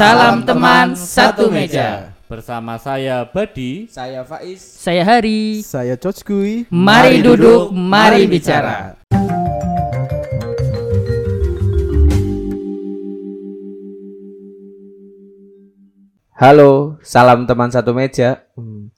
Salam 0.00 0.48
teman 0.48 0.96
satu 0.96 1.52
meja. 1.52 2.16
Bersama 2.24 2.80
saya 2.80 3.20
Badi. 3.28 3.84
Saya 3.92 4.24
Faiz. 4.24 4.56
Saya 4.56 5.04
Hari. 5.04 5.60
Saya 5.60 5.92
Coach 6.00 6.24
Gui. 6.24 6.64
Mari 6.72 7.20
duduk, 7.20 7.68
mari 7.68 8.24
bicara. 8.24 8.96
Halo, 16.32 16.96
salam 17.04 17.44
teman 17.44 17.68
satu 17.68 17.92
meja. 17.92 18.48
Hmm. 18.56 18.88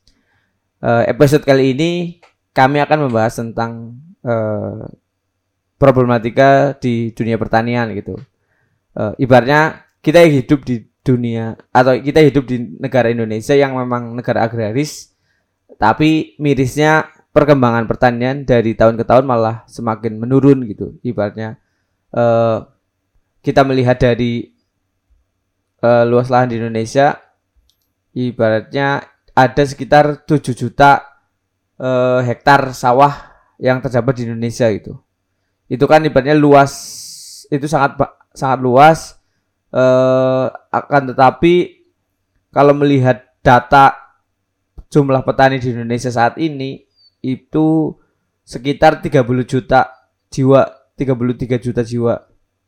Eh, 0.78 1.02
episode 1.10 1.42
kali 1.42 1.74
ini 1.74 2.22
kami 2.54 2.78
akan 2.78 3.10
membahas 3.10 3.42
tentang 3.42 3.98
eh, 4.22 4.86
problematika 5.82 6.78
di 6.78 7.10
dunia 7.10 7.34
pertanian 7.42 7.90
gitu. 7.90 8.22
Eh, 8.94 9.18
ibaratnya 9.18 9.82
kita 9.98 10.22
hidup 10.30 10.62
di 10.62 10.91
dunia 11.02 11.58
atau 11.74 11.98
kita 11.98 12.22
hidup 12.22 12.46
di 12.46 12.78
negara 12.78 13.10
Indonesia 13.10 13.52
yang 13.58 13.74
memang 13.74 14.14
negara 14.14 14.46
agraris, 14.46 15.12
tapi 15.76 16.38
mirisnya 16.38 17.10
perkembangan 17.34 17.90
pertanian 17.90 18.46
dari 18.46 18.78
tahun 18.78 18.94
ke 19.00 19.04
tahun 19.04 19.26
malah 19.26 19.66
semakin 19.66 20.22
menurun 20.22 20.62
gitu. 20.70 20.96
Ibaratnya 21.02 21.58
eh, 22.14 22.58
kita 23.42 23.66
melihat 23.66 23.98
dari 23.98 24.54
eh, 25.82 26.04
luas 26.06 26.30
lahan 26.30 26.54
di 26.54 26.56
Indonesia 26.62 27.18
ibaratnya 28.14 29.02
ada 29.32 29.62
sekitar 29.64 30.22
7 30.28 30.54
juta 30.54 31.02
eh, 31.80 32.20
hektar 32.22 32.70
sawah 32.76 33.32
yang 33.58 33.82
terdapat 33.82 34.22
di 34.22 34.22
Indonesia 34.30 34.70
itu. 34.70 34.94
Itu 35.66 35.90
kan 35.90 36.04
ibaratnya 36.06 36.38
luas 36.38 36.72
itu 37.50 37.66
sangat 37.66 37.98
sangat 38.32 38.60
luas 38.64 39.21
eh, 39.72 40.46
akan 40.52 41.02
tetapi 41.16 41.54
kalau 42.52 42.76
melihat 42.76 43.24
data 43.40 43.96
jumlah 44.92 45.24
petani 45.24 45.56
di 45.56 45.72
Indonesia 45.72 46.12
saat 46.12 46.36
ini 46.36 46.84
itu 47.24 47.96
sekitar 48.44 49.00
30 49.00 49.24
juta 49.48 49.88
jiwa, 50.28 50.92
33 51.00 51.56
juta 51.56 51.80
jiwa. 51.80 52.14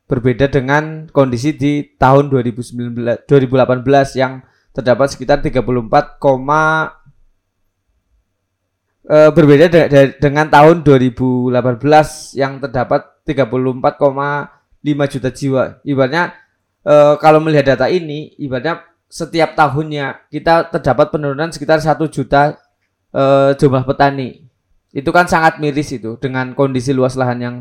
Berbeda 0.05 0.49
dengan 0.49 1.09
kondisi 1.09 1.53
di 1.53 1.81
tahun 1.97 2.29
2019 2.29 3.25
2018 3.25 4.21
yang 4.21 4.41
terdapat 4.73 5.07
sekitar 5.13 5.41
34, 5.41 6.93
eh, 9.09 9.29
berbeda 9.33 9.65
de- 9.69 9.89
de- 9.89 10.13
dengan 10.21 10.45
tahun 10.49 10.85
2018 10.85 12.37
yang 12.37 12.61
terdapat 12.61 13.05
34,5 13.25 15.09
juta 15.09 15.29
jiwa. 15.33 15.81
Ibaratnya 15.81 16.44
eh, 16.85 17.15
kalau 17.19 17.39
melihat 17.41 17.75
data 17.75 17.89
ini, 17.89 18.31
ibaratnya 18.37 18.85
setiap 19.09 19.57
tahunnya 19.57 20.29
kita 20.29 20.69
terdapat 20.69 21.09
penurunan 21.13 21.49
sekitar 21.49 21.81
1 21.81 21.97
juta 22.09 22.55
eh, 23.13 23.51
jumlah 23.57 23.83
petani. 23.83 24.45
Itu 24.95 25.11
kan 25.11 25.27
sangat 25.27 25.59
miris 25.59 25.91
itu 25.91 26.15
dengan 26.21 26.55
kondisi 26.55 26.95
luas 26.95 27.17
lahan 27.17 27.39
yang 27.41 27.55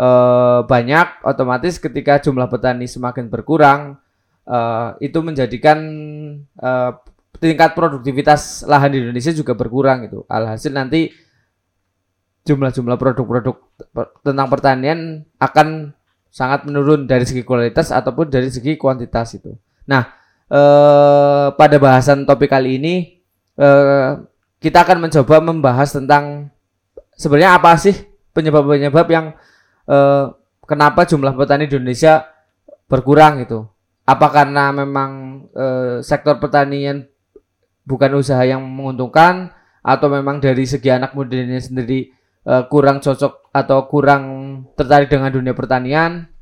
eh, 0.00 0.60
banyak, 0.64 1.22
otomatis 1.22 1.78
ketika 1.78 2.18
jumlah 2.24 2.48
petani 2.48 2.88
semakin 2.88 3.28
berkurang, 3.28 4.00
eh, 4.48 4.88
itu 5.04 5.18
menjadikan 5.20 5.78
eh, 6.40 6.90
tingkat 7.38 7.76
produktivitas 7.76 8.64
lahan 8.64 8.94
di 8.94 8.98
Indonesia 9.04 9.32
juga 9.34 9.52
berkurang 9.52 10.08
gitu. 10.08 10.24
Alhasil 10.30 10.72
nanti 10.72 11.12
jumlah-jumlah 12.44 12.96
produk-produk 13.00 13.56
tentang 14.20 14.48
pertanian 14.52 15.24
akan 15.40 15.96
sangat 16.34 16.66
menurun 16.66 17.06
dari 17.06 17.22
segi 17.22 17.46
kualitas 17.46 17.94
ataupun 17.94 18.26
dari 18.26 18.50
segi 18.50 18.74
kuantitas 18.74 19.38
itu. 19.38 19.54
Nah, 19.86 20.02
eh, 20.50 21.46
pada 21.54 21.76
bahasan 21.78 22.26
topik 22.26 22.50
kali 22.50 22.82
ini 22.82 22.94
eh, 23.54 24.10
kita 24.58 24.82
akan 24.82 25.06
mencoba 25.06 25.38
membahas 25.38 25.94
tentang 25.94 26.50
sebenarnya 27.14 27.54
apa 27.54 27.78
sih 27.78 27.94
penyebab-penyebab 28.34 29.06
yang 29.14 29.26
eh, 29.86 30.24
kenapa 30.66 31.06
jumlah 31.06 31.38
petani 31.38 31.70
di 31.70 31.78
Indonesia 31.78 32.26
berkurang 32.90 33.46
gitu. 33.46 33.70
Apa 34.02 34.26
karena 34.34 34.74
memang 34.74 35.10
eh, 35.54 36.02
sektor 36.02 36.42
pertanian 36.42 37.06
bukan 37.86 38.10
usaha 38.18 38.42
yang 38.42 38.64
menguntungkan 38.64 39.54
atau 39.84 40.08
memang 40.08 40.40
dari 40.40 40.64
segi 40.64 40.90
anak 40.90 41.14
mudanya 41.14 41.62
sendiri 41.62 42.10
eh, 42.42 42.62
kurang 42.66 42.98
cocok 42.98 43.52
atau 43.54 43.78
kurang 43.86 44.22
tertarik 44.74 45.12
dengan 45.12 45.30
dunia 45.30 45.54
pertanian 45.54 46.33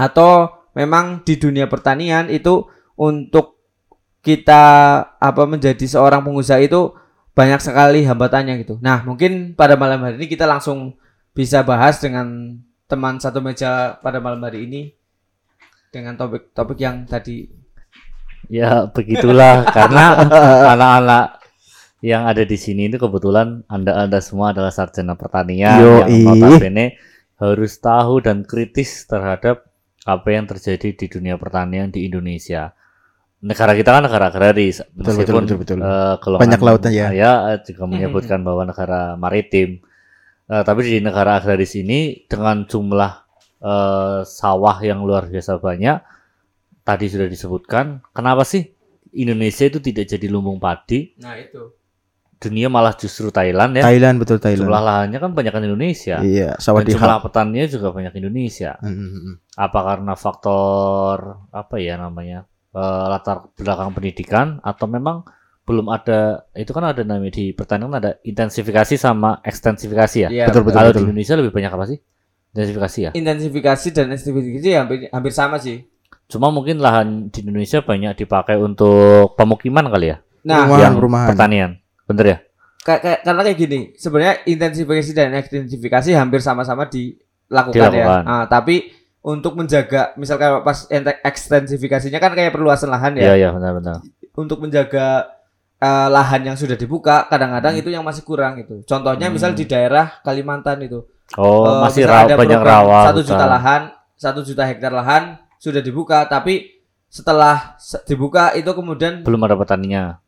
atau 0.00 0.64
memang 0.72 1.20
di 1.20 1.36
dunia 1.36 1.68
pertanian 1.68 2.32
itu 2.32 2.64
untuk 2.96 3.60
kita 4.24 4.64
apa 5.20 5.42
menjadi 5.44 5.84
seorang 5.84 6.24
pengusaha 6.24 6.60
itu 6.60 6.96
banyak 7.36 7.60
sekali 7.60 8.04
hambatannya 8.04 8.60
gitu. 8.64 8.80
Nah, 8.80 9.04
mungkin 9.04 9.52
pada 9.52 9.76
malam 9.76 10.00
hari 10.04 10.20
ini 10.20 10.26
kita 10.28 10.48
langsung 10.48 10.96
bisa 11.36 11.60
bahas 11.64 12.00
dengan 12.00 12.56
teman 12.88 13.20
satu 13.20 13.38
meja 13.44 14.00
pada 14.02 14.18
malam 14.18 14.42
hari 14.42 14.66
ini 14.66 14.82
dengan 15.94 16.18
topik-topik 16.18 16.78
yang 16.80 17.06
tadi 17.06 17.60
Ya 18.50 18.90
begitulah 18.90 19.62
karena 19.76 20.26
anak-anak 20.74 21.38
yang 22.02 22.26
ada 22.26 22.42
di 22.42 22.58
sini 22.58 22.90
itu 22.90 22.98
kebetulan 22.98 23.62
anda-anda 23.70 24.18
semua 24.18 24.50
adalah 24.50 24.74
sarjana 24.74 25.14
pertanian 25.14 25.78
Yoi. 25.78 26.26
yang 26.26 26.34
notabene 26.34 26.98
harus 27.38 27.78
tahu 27.78 28.18
dan 28.24 28.42
kritis 28.42 29.06
terhadap 29.06 29.69
apa 30.06 30.28
yang 30.32 30.48
terjadi 30.48 30.96
di 30.96 31.06
dunia 31.06 31.36
pertanian 31.36 31.92
di 31.92 32.08
Indonesia. 32.08 32.72
Negara 33.40 33.72
kita 33.72 33.96
kan 33.96 34.04
negara 34.04 34.28
agraris, 34.28 34.84
Betul, 34.92 34.92
betul, 34.92 35.12
meskipun 35.16 35.44
betul, 35.48 35.58
betul. 35.64 35.78
eh, 35.80 36.14
golongan 36.20 36.42
Banyak 36.44 36.60
lautan 36.60 36.92
ya. 36.92 37.08
saya 37.08 37.30
eh, 37.56 37.58
juga 37.64 37.84
menyebutkan 37.88 38.40
bahwa 38.44 38.62
negara 38.68 39.00
maritim. 39.16 39.80
Eh, 40.44 40.62
tapi 40.66 40.80
di 40.84 41.00
negara 41.00 41.40
agraris 41.40 41.72
ini 41.76 42.28
dengan 42.28 42.68
jumlah 42.68 43.12
eh, 43.64 44.20
sawah 44.28 44.76
yang 44.84 45.00
luar 45.08 45.24
biasa 45.32 45.56
banyak, 45.56 46.04
tadi 46.84 47.06
sudah 47.08 47.28
disebutkan, 47.32 48.04
kenapa 48.12 48.44
sih 48.44 48.68
Indonesia 49.16 49.64
itu 49.66 49.80
tidak 49.80 50.04
jadi 50.06 50.26
lumbung 50.28 50.60
padi, 50.60 51.16
Nah, 51.18 51.34
itu. 51.40 51.79
Dunia 52.40 52.72
malah 52.72 52.96
justru 52.96 53.28
Thailand 53.28 53.76
ya. 53.76 53.84
Thailand 53.84 54.16
betul 54.16 54.40
Thailand. 54.40 54.64
Jumlah 54.64 54.80
lahannya 54.80 55.18
kan 55.20 55.30
banyak 55.36 55.52
Indonesia. 55.60 56.16
Iya, 56.24 56.56
sawah 56.56 56.80
Dan 56.80 56.88
di 56.88 56.92
jumlah 56.96 57.20
petaninya 57.20 57.66
juga 57.68 57.92
banyak 57.92 58.16
Indonesia. 58.16 58.80
Hmm, 58.80 58.96
hmm, 58.96 59.10
hmm. 59.12 59.34
Apa 59.60 59.78
karena 59.84 60.12
faktor 60.16 61.16
apa 61.52 61.74
ya 61.76 62.00
namanya 62.00 62.48
eh, 62.72 63.04
latar 63.12 63.52
belakang 63.54 63.92
pendidikan 63.92 64.56
atau 64.64 64.88
memang 64.88 65.28
belum 65.68 65.86
ada 65.92 66.48
itu 66.56 66.72
kan 66.72 66.82
ada 66.82 67.04
namanya 67.04 67.30
di 67.36 67.52
pertanian 67.52 67.92
ada 67.92 68.16
intensifikasi 68.24 68.96
sama 68.96 69.38
ekstensifikasi 69.44 70.16
ya. 70.24 70.28
Iya, 70.32 70.44
Betul, 70.48 70.66
betul, 70.66 70.80
Kalau 70.80 70.90
di. 70.96 71.00
Indonesia 71.06 71.34
lebih 71.36 71.52
banyak 71.52 71.70
apa 71.70 71.84
sih? 71.86 71.98
Intensifikasi 72.50 72.98
ya. 72.98 73.10
Intensifikasi 73.14 73.86
dan 73.94 74.06
ekstensifikasi 74.10 74.68
hampir 74.74 74.96
hampir 75.12 75.30
sama 75.30 75.60
sih. 75.60 75.86
Cuma 76.26 76.48
mungkin 76.48 76.80
lahan 76.80 77.28
di 77.28 77.42
Indonesia 77.42 77.84
banyak 77.84 78.16
dipakai 78.16 78.54
untuk 78.56 79.34
pemukiman 79.34 79.90
kali 79.90 80.14
ya, 80.14 80.22
Nah, 80.46 80.64
Rumah. 80.66 80.78
yang 80.78 80.94
rumahan. 80.96 81.28
pertanian. 81.34 81.70
Bener 82.10 82.26
ya? 82.26 82.38
ka- 82.80 82.98
ka- 82.98 83.22
karena 83.22 83.40
kayak 83.44 83.58
gini, 83.60 83.80
sebenarnya 83.94 84.34
intensifikasi 84.44 85.10
dan 85.12 85.30
ekstensifikasi 85.36 86.10
hampir 86.10 86.40
sama-sama 86.40 86.88
dilakukan, 86.88 87.92
Dilakukan. 87.92 88.22
ya. 88.24 88.26
Nah, 88.26 88.44
tapi 88.48 88.90
untuk 89.20 89.52
menjaga, 89.54 90.16
misalkan 90.16 90.64
pas 90.64 90.88
ekstensifikasinya 90.90 92.18
kan 92.18 92.32
kayak 92.32 92.50
perluasan 92.50 92.88
lahan 92.88 93.14
Iya, 93.14 93.32
ya. 93.32 93.34
iya, 93.36 93.48
benar-benar. 93.52 94.00
Untuk 94.34 94.58
menjaga 94.58 95.28
eh, 95.76 96.08
lahan 96.12 96.44
yang 96.44 96.56
sudah 96.60 96.76
dibuka, 96.76 97.24
kadang-kadang 97.24 97.72
itu 97.72 97.88
yang 97.88 98.04
masih 98.04 98.20
kurang 98.20 98.60
itu. 98.60 98.84
Contohnya 98.84 99.28
Hmm. 99.28 99.36
misal 99.36 99.56
di 99.56 99.64
daerah 99.64 100.20
Kalimantan 100.20 100.76
itu. 100.84 101.08
Oh, 101.40 101.64
Eh, 101.64 101.80
masih 101.80 102.04
rawa, 102.04 102.28
ada 102.28 102.36
banyak 102.36 102.60
rawa. 102.60 103.00
Satu 103.08 103.20
juta 103.24 103.44
lahan, 103.46 103.82
satu 104.12 104.40
juta 104.44 104.68
hektar 104.68 104.92
lahan 104.92 105.40
sudah 105.56 105.80
dibuka, 105.80 106.28
tapi 106.28 106.84
setelah 107.08 107.80
se- 107.80 108.00
dibuka 108.04 108.52
itu 108.52 108.68
kemudian 108.70 109.24
Belum 109.24 109.40
ada 109.40 109.56
petaninya. 109.56 110.20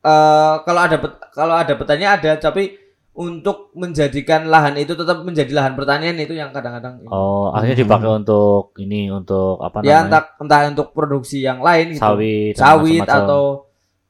Eh 0.00 0.54
kalau 0.62 0.80
ada 0.80 0.96
kalau 1.30 1.54
ada 1.54 1.74
petanya 1.74 2.14
ada 2.14 2.38
tapi 2.38 2.78
untuk 3.12 3.74
menjadikan 3.74 4.46
lahan 4.46 4.78
itu 4.78 4.94
tetap 4.94 5.26
menjadi 5.26 5.50
lahan 5.50 5.74
pertanian 5.74 6.14
itu 6.16 6.32
yang 6.32 6.54
kadang-kadang 6.54 7.02
Oh, 7.04 7.50
akhirnya 7.50 7.74
Hmm. 7.74 7.84
dipakai 7.84 8.10
untuk 8.14 8.62
ini 8.78 9.10
untuk 9.10 9.58
apa 9.58 9.82
ya 9.82 9.98
namanya? 9.98 10.02
entah 10.06 10.22
entah 10.38 10.60
untuk 10.70 10.88
produksi 10.94 11.42
yang 11.42 11.58
lain 11.58 11.98
gitu. 11.98 12.02
sawit, 12.04 12.54
sawit 12.54 13.02
macam-macam. 13.02 13.26
atau 13.26 13.42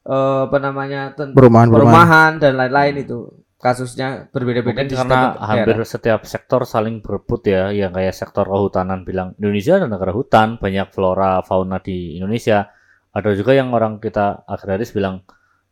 eh, 0.05 0.39
apa 0.45 0.57
namanya 0.59 1.01
Perumahan, 1.15 1.33
perumahan. 1.33 1.69
perumahan 1.73 2.31
dan 2.37 2.53
lain-lain 2.55 2.95
itu 2.99 3.17
kasusnya 3.57 4.29
berbeda-beda 4.29 4.85
di 4.85 4.93
karena 4.93 5.03
setiap 5.03 5.33
hampir 5.41 5.75
daerah. 5.75 5.83
setiap 5.83 6.21
sektor 6.23 6.61
saling 6.63 7.01
berebut 7.01 7.41
ya, 7.45 7.73
yang 7.73 7.91
kayak 7.91 8.13
sektor 8.13 8.45
kehutanan 8.45 9.03
bilang 9.03 9.33
Indonesia 9.35 9.75
adalah 9.75 9.91
negara 9.91 10.13
hutan, 10.13 10.55
banyak 10.55 10.87
flora 10.89 11.41
fauna 11.41 11.81
di 11.81 12.15
Indonesia. 12.15 12.69
Ada 13.09 13.33
juga 13.33 13.51
yang 13.51 13.73
orang 13.73 13.97
kita 13.97 14.45
agraris 14.45 14.93
bilang 14.93 15.25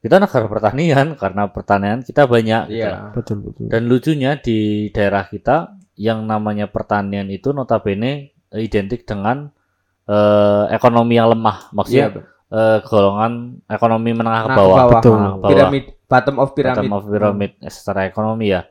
kita 0.08 0.18
negara 0.18 0.48
pertanian 0.48 1.14
karena 1.14 1.44
pertanian 1.48 2.00
kita 2.00 2.24
banyak. 2.24 2.72
gitu. 2.72 2.80
Iya. 2.80 3.12
Betul 3.12 3.38
betul. 3.44 3.68
Dan 3.68 3.82
lucunya 3.86 4.32
di 4.36 4.58
daerah 4.90 5.28
kita 5.28 5.76
yang 5.94 6.24
namanya 6.24 6.66
pertanian 6.66 7.28
itu 7.28 7.52
notabene 7.52 8.32
identik 8.50 9.04
dengan 9.04 9.52
eh, 10.06 10.64
ekonomi 10.72 11.14
yang 11.14 11.28
lemah, 11.30 11.68
Iya, 11.68 11.74
maksudnya 11.74 12.08
Bang. 12.10 12.26
eh, 12.48 12.78
golongan 12.82 13.32
ekonomi 13.68 14.10
menengah 14.14 14.42
ke 14.42 14.50
Nah, 14.50 14.56
bawah, 14.56 14.78
bawah. 14.78 14.92
Betul. 14.96 15.12
Menengah 15.12 15.28
ke 15.28 15.38
bawah. 15.38 15.52
Piramid 15.52 15.84
bottom 16.08 16.36
of 16.38 16.50
pyramid. 16.56 16.78
bottom 16.80 16.92
of 16.94 17.04
pyramid 17.06 17.52
eh, 17.60 17.68
secara 17.68 18.02
ekonomi 18.06 18.46
ya. 18.48 18.62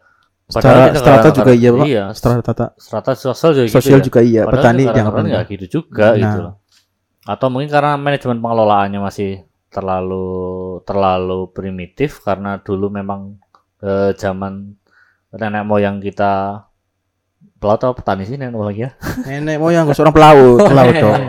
Secara 0.46 0.88
di 0.88 0.96
strata 0.96 1.26
negara-negara- 1.26 1.36
juga 1.36 1.52
iya, 1.52 1.70
Pak. 1.70 1.84
Iya, 1.84 2.04
tata 2.40 2.66
strata 2.78 3.10
sosial 3.12 3.50
juga 3.52 3.68
sosial 3.68 3.98
gitu 3.98 4.00
ya. 4.00 4.06
juga 4.06 4.20
iya, 4.22 4.42
Padahal 4.46 4.62
petani 4.62 4.82
nggak 5.28 5.44
gitu 5.50 5.66
juga 5.76 6.06
Nah. 6.08 6.20
gitu 6.22 6.38
loh. 6.40 6.54
Atau 7.26 7.46
mungkin 7.50 7.68
karena 7.68 7.92
manajemen 7.98 8.38
pengelolaannya 8.38 9.00
masih 9.02 9.42
terlalu 9.76 10.80
terlalu 10.88 11.52
primitif 11.52 12.24
karena 12.24 12.56
dulu 12.64 12.88
memang 12.88 13.36
eh, 13.84 14.16
zaman 14.16 14.72
nenek 15.36 15.64
moyang 15.68 16.00
kita 16.00 16.64
pelaut 17.60 17.80
atau 17.80 17.92
petani 17.92 18.24
sih 18.24 18.40
nenek 18.40 18.56
moyang 18.56 18.76
ya. 18.76 18.90
Nenek 19.28 19.60
moyang 19.60 19.84
seorang 19.92 20.16
pelaut, 20.16 20.60
pelaut 20.64 20.94
dong. 21.04 21.24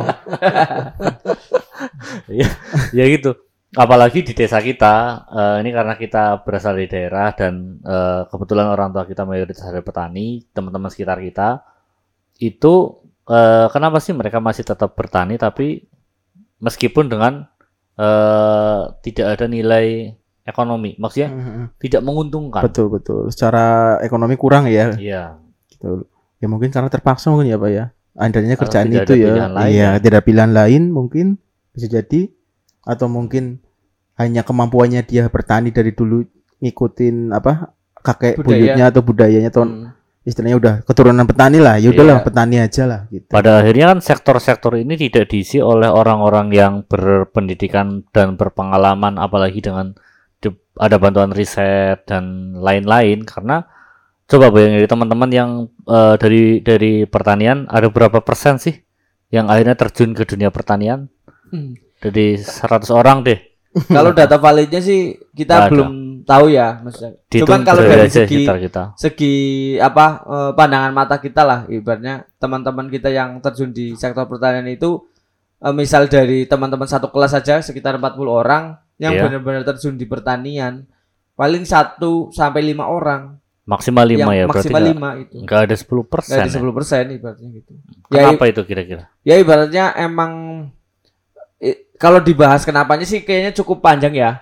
ya 2.95 3.05
gitu. 3.11 3.35
Apalagi 3.75 4.23
di 4.23 4.31
desa 4.31 4.63
kita, 4.63 5.27
eh, 5.27 5.55
ini 5.61 5.75
karena 5.75 5.99
kita 5.99 6.47
berasal 6.47 6.79
dari 6.79 6.87
daerah 6.87 7.35
dan 7.35 7.83
eh, 7.83 8.21
kebetulan 8.31 8.71
orang 8.71 8.95
tua 8.95 9.03
kita 9.03 9.27
mayoritas 9.27 9.67
dari 9.67 9.83
petani, 9.83 10.39
teman-teman 10.55 10.87
sekitar 10.87 11.19
kita 11.19 11.67
itu 12.39 13.03
eh, 13.27 13.67
kenapa 13.69 13.99
sih 13.99 14.15
mereka 14.15 14.39
masih 14.39 14.63
tetap 14.63 14.95
bertani 14.95 15.35
tapi 15.35 15.83
meskipun 16.61 17.09
dengan 17.11 17.49
eh, 17.97 18.79
tidak 19.01 19.27
ada 19.33 19.45
nilai 19.45 20.13
ekonomi, 20.43 20.95
maksudnya 20.95 21.29
tidak 21.77 22.01
menguntungkan. 22.01 22.63
betul 22.63 22.87
betul. 22.87 23.27
Secara 23.27 23.97
ekonomi 23.99 24.33
kurang 24.33 24.65
ya, 24.65 24.95
Iya. 24.95 25.35
gitu. 25.67 26.07
Ya 26.37 26.47
mungkin 26.47 26.69
karena 26.69 26.87
terpaksa 26.87 27.27
mungkin 27.27 27.49
ya 27.49 27.57
pak 27.57 27.69
ya. 27.69 27.85
Adanya 28.13 28.55
Atau 28.55 28.61
kerjaan 28.65 28.89
itu 28.89 29.13
ya. 29.13 29.45
lain 29.47 29.69
Iya, 29.69 29.89
ya. 29.93 29.99
tidak 29.99 30.21
pilihan 30.23 30.49
lain 30.49 30.89
mungkin 30.89 31.37
bisa 31.69 31.85
jadi 31.87 32.29
atau 32.81 33.05
mungkin 33.05 33.61
hanya 34.15 34.41
kemampuannya 34.41 35.03
dia 35.03 35.29
bertani 35.29 35.69
dari 35.69 35.93
dulu 35.93 36.25
ngikutin 36.57 37.29
apa 37.29 37.73
kakek 38.01 38.39
Budaya. 38.39 38.47
buyutnya 38.57 38.85
atau 38.89 39.01
budayanya 39.03 39.49
atau 39.51 39.63
Hmm. 39.67 39.93
Istilahnya 40.27 40.57
udah 40.59 40.73
keturunan 40.83 41.23
petani 41.23 41.57
lah. 41.57 41.79
Ya 41.79 41.87
udahlah 41.89 42.19
Iya. 42.19 42.25
petani 42.27 42.55
aja 42.59 42.83
lah 42.83 42.99
gitu. 43.07 43.31
Pada 43.31 43.63
akhirnya 43.63 43.95
kan 43.95 43.99
sektor-sektor 44.03 44.75
ini 44.75 44.99
tidak 44.99 45.31
diisi 45.31 45.63
oleh 45.63 45.87
orang-orang 45.87 46.51
yang 46.51 46.73
berpendidikan 46.83 48.03
dan 48.11 48.35
berpengalaman 48.35 49.15
apalagi 49.15 49.63
dengan 49.63 49.95
ada 50.77 51.01
bantuan 51.01 51.33
riset 51.33 52.05
dan 52.05 52.53
lain-lain 52.53 53.25
karena 53.25 53.65
coba 54.29 54.53
bayangin 54.53 54.85
teman-teman 54.85 55.29
yang 55.33 55.49
eh, 55.89 56.15
dari 56.21 56.61
dari 56.61 57.09
pertanian 57.09 57.65
ada 57.65 57.89
berapa 57.89 58.21
persen 58.21 58.61
sih 58.61 58.77
yang 59.33 59.49
akhirnya 59.49 59.73
terjun 59.73 60.13
ke 60.13 60.23
dunia 60.23 60.53
pertanian 60.53 61.09
Hmm. 61.47 61.79
dari 61.97 62.35
100 62.37 62.91
orang 62.91 63.23
deh 63.23 63.39
Kalau 63.87 64.11
data 64.13 64.35
validnya 64.35 64.77
sih 64.77 65.15
kita 65.31 65.65
ada. 65.65 65.87
Tahu 66.27 66.51
ya, 66.51 66.77
maksudnya. 66.77 67.15
Cuman 67.25 67.63
kalau 67.63 67.81
dari 67.81 68.11
segi 68.11 68.43
kita? 68.43 68.83
segi 68.93 69.35
apa 69.79 70.05
eh, 70.21 70.51
pandangan 70.51 70.91
mata 70.91 71.15
kita 71.15 71.41
lah 71.41 71.59
ibaratnya 71.65 72.27
teman-teman 72.35 72.85
kita 72.87 73.07
yang 73.07 73.39
terjun 73.39 73.71
di 73.71 73.95
sektor 73.95 74.27
pertanian 74.27 74.67
itu 74.67 75.07
eh, 75.57 75.71
misal 75.71 76.05
dari 76.05 76.43
teman-teman 76.43 76.85
satu 76.85 77.07
kelas 77.07 77.31
saja 77.33 77.57
sekitar 77.59 77.95
40 77.95 78.27
orang 78.27 78.63
yang 78.97 79.13
Iya. 79.13 79.23
benar-benar 79.23 79.63
terjun 79.63 79.93
di 79.93 80.03
pertanian 80.03 80.83
paling 81.33 81.63
satu 81.63 82.27
sampai 82.29 82.61
lima 82.61 82.85
orang. 82.85 83.39
Maksimal 83.63 84.03
5 84.03 84.15
yang 84.15 84.31
ya 84.31 84.43
berarti 84.43 84.67
maksimal 84.67 84.79
nggak 84.79 84.89
lima 84.89 85.09
itu 85.17 85.35
nggak 85.39 85.61
ada 85.61 85.75
10 85.75 85.83
nggak 85.83 86.07
persen 86.07 86.39
ada 86.39 86.51
10 86.51 86.71
persen 86.73 87.03
ibaratnya 87.11 87.49
gitu. 87.53 87.71
Ya, 88.07 88.31
kenapa 88.31 88.43
itu 88.47 88.61
kira-kira? 88.63 89.03
ya 89.21 89.35
ibaratnya 89.35 89.85
emang 89.97 90.31
i- 91.59 91.83
kalau 91.95 92.19
dibahas 92.19 92.63
kenapanya 92.63 93.03
sih 93.03 93.21
kayaknya 93.21 93.51
cukup 93.53 93.79
panjang 93.79 94.11
ya. 94.11 94.39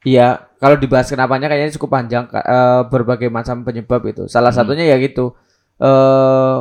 Iya, 0.00 0.47
kalau 0.58 0.76
dibahas 0.76 1.06
kenapanya 1.06 1.46
kayaknya 1.46 1.74
cukup 1.74 1.90
panjang 1.92 2.26
Kak. 2.26 2.42
Eh, 2.42 2.82
berbagai 2.90 3.28
macam 3.28 3.62
penyebab 3.62 4.02
itu. 4.04 4.26
Salah 4.26 4.50
Hmm. 4.50 4.58
satunya 4.62 4.84
ya 4.84 4.98
gitu. 4.98 5.34
Eh 5.78 6.56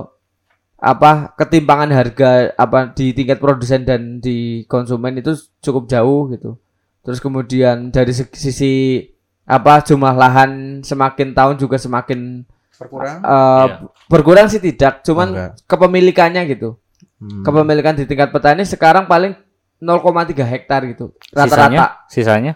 apa 0.77 1.33
ketimpangan 1.33 1.89
harga 1.89 2.53
apa 2.53 2.93
di 2.93 3.09
tingkat 3.09 3.41
produsen 3.41 3.81
dan 3.81 4.21
di 4.21 4.61
konsumen 4.69 5.17
itu 5.17 5.33
cukup 5.59 5.89
jauh 5.89 6.29
gitu. 6.29 6.61
Terus 7.01 7.17
kemudian 7.17 7.89
dari 7.89 8.13
sisi 8.13 9.01
apa 9.41 9.81
jumlah 9.81 10.13
lahan 10.13 10.51
semakin 10.83 11.33
tahun 11.33 11.55
juga 11.57 11.79
semakin 11.79 12.45
Berkurang? 12.77 13.17
eh, 13.19 13.65
Iya. 13.65 13.89
berkurang 14.05 14.47
sih 14.47 14.61
tidak, 14.61 15.01
cuman 15.01 15.27
Enggak. 15.33 15.51
kepemilikannya 15.65 16.45
gitu. 16.45 16.77
Hmm. 17.17 17.41
Kepemilikan 17.41 17.97
di 17.97 18.05
tingkat 18.05 18.29
petani 18.29 18.61
sekarang 18.61 19.09
paling 19.09 19.33
0,3 19.81 20.45
hektar 20.45 20.85
gitu. 20.85 21.09
sisanya 21.25 21.49
Rata-rata 21.49 21.85
sisanya 22.05 22.53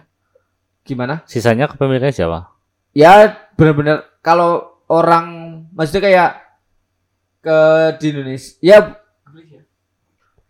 gimana? 0.82 1.22
sisanya 1.26 1.70
kepemilikan 1.70 2.12
siapa 2.12 2.52
Ya 2.92 3.32
benar-benar 3.56 4.04
kalau 4.20 4.78
orang 4.84 5.26
maksudnya 5.72 6.02
kayak 6.04 6.30
ke 7.40 7.58
di 7.98 8.06
Indonesia 8.12 8.52
ya 8.60 8.78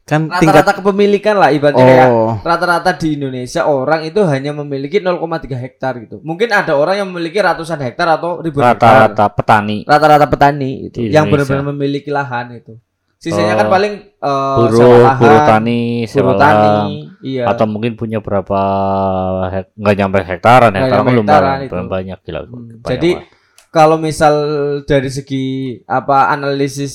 Kan 0.02 0.26
tingkat 0.26 0.66
rata-rata 0.66 0.82
kepemilikan 0.82 1.38
lah 1.38 1.54
ibaratnya 1.54 1.86
kayak 1.86 2.08
Oh, 2.10 2.34
rata-rata 2.42 2.90
di 2.98 3.14
Indonesia 3.14 3.70
orang 3.70 4.02
itu 4.02 4.18
hanya 4.26 4.50
memiliki 4.50 4.98
0,3 4.98 5.54
hektar 5.54 5.94
gitu. 6.02 6.18
Mungkin 6.26 6.50
ada 6.50 6.74
orang 6.74 7.00
yang 7.00 7.08
memiliki 7.14 7.38
ratusan 7.38 7.78
hektar 7.78 8.18
atau 8.18 8.42
ribuan 8.42 8.74
hektar. 8.74 9.08
rata-rata 9.14 9.30
petani 9.30 9.86
Rata-rata 9.86 10.26
petani 10.26 10.90
itu 10.90 11.06
yang 11.06 11.30
benar-benar 11.30 11.70
memiliki 11.70 12.10
lahan 12.10 12.58
itu. 12.58 12.82
Sisanya 13.22 13.54
kan 13.54 13.66
Oh. 13.66 13.72
paling 13.72 13.94
eh, 14.02 14.56
sewa 14.66 14.66
buruh 14.66 14.98
lahan, 14.98 15.16
buruh 15.16 15.40
tani 15.46 15.80
sewa 16.04 16.22
buruh 16.26 16.34
tani, 16.36 16.66
lahan, 16.66 16.90
iya. 17.22 17.44
atau 17.46 17.64
mungkin 17.64 17.94
punya 17.94 18.18
berapa 18.18 18.60
nggak 19.72 19.96
nyampe 19.96 20.18
hektaran 20.20 20.70
Nggak 20.70 20.82
hektaran 20.82 20.98
nyampe 20.98 21.10
belum 21.12 21.24
hektaran 21.24 21.46
banyak, 21.46 21.62
itu. 21.62 21.72
belum 21.72 21.88
banyak 21.88 22.18
gila 22.20 22.40
Hmm, 22.40 22.50
banyak 22.50 22.82
jadi 22.84 23.10
banget. 23.14 23.28
kalau 23.70 23.96
misal 23.96 24.34
dari 24.82 25.06
segi 25.08 25.46
apa 25.84 26.18
analisis 26.28 26.94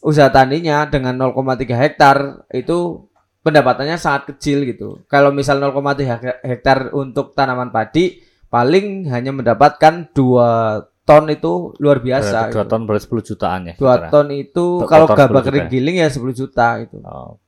usaha 0.00 0.28
taninya 0.28 0.84
dengan 0.84 1.14
0,3 1.16 1.32
hektar 1.72 2.16
itu 2.50 3.08
pendapatannya 3.40 3.96
sangat 3.96 4.22
kecil 4.28 4.62
gitu. 4.64 5.02
Kalau 5.06 5.30
misal 5.30 5.58
0,3 5.58 5.72
hek- 6.12 6.42
hektar 6.44 6.92
untuk 6.92 7.32
tanaman 7.32 7.70
padi 7.70 8.20
paling 8.46 9.08
hanya 9.08 9.32
mendapatkan 9.32 10.12
2 10.12 10.91
ton 11.02 11.24
itu 11.30 11.74
luar 11.82 11.98
biasa. 11.98 12.48
Berarti 12.50 12.54
dua 12.54 12.64
gitu. 12.64 12.70
ton 12.70 12.82
berarti 12.86 13.04
10 13.10 13.28
jutaan 13.28 13.60
ya 13.66 13.74
2 13.74 13.78
kira-kira. 13.78 14.08
ton 14.10 14.28
itu 14.30 14.66
Dua 14.82 14.88
kalau 14.88 15.06
gabah 15.10 15.42
10 15.42 15.46
kering 15.50 15.66
giling 15.70 15.96
ya 15.98 16.08
10 16.08 16.30
juta 16.34 16.66
itu. 16.78 16.98
Oh. 17.02 17.42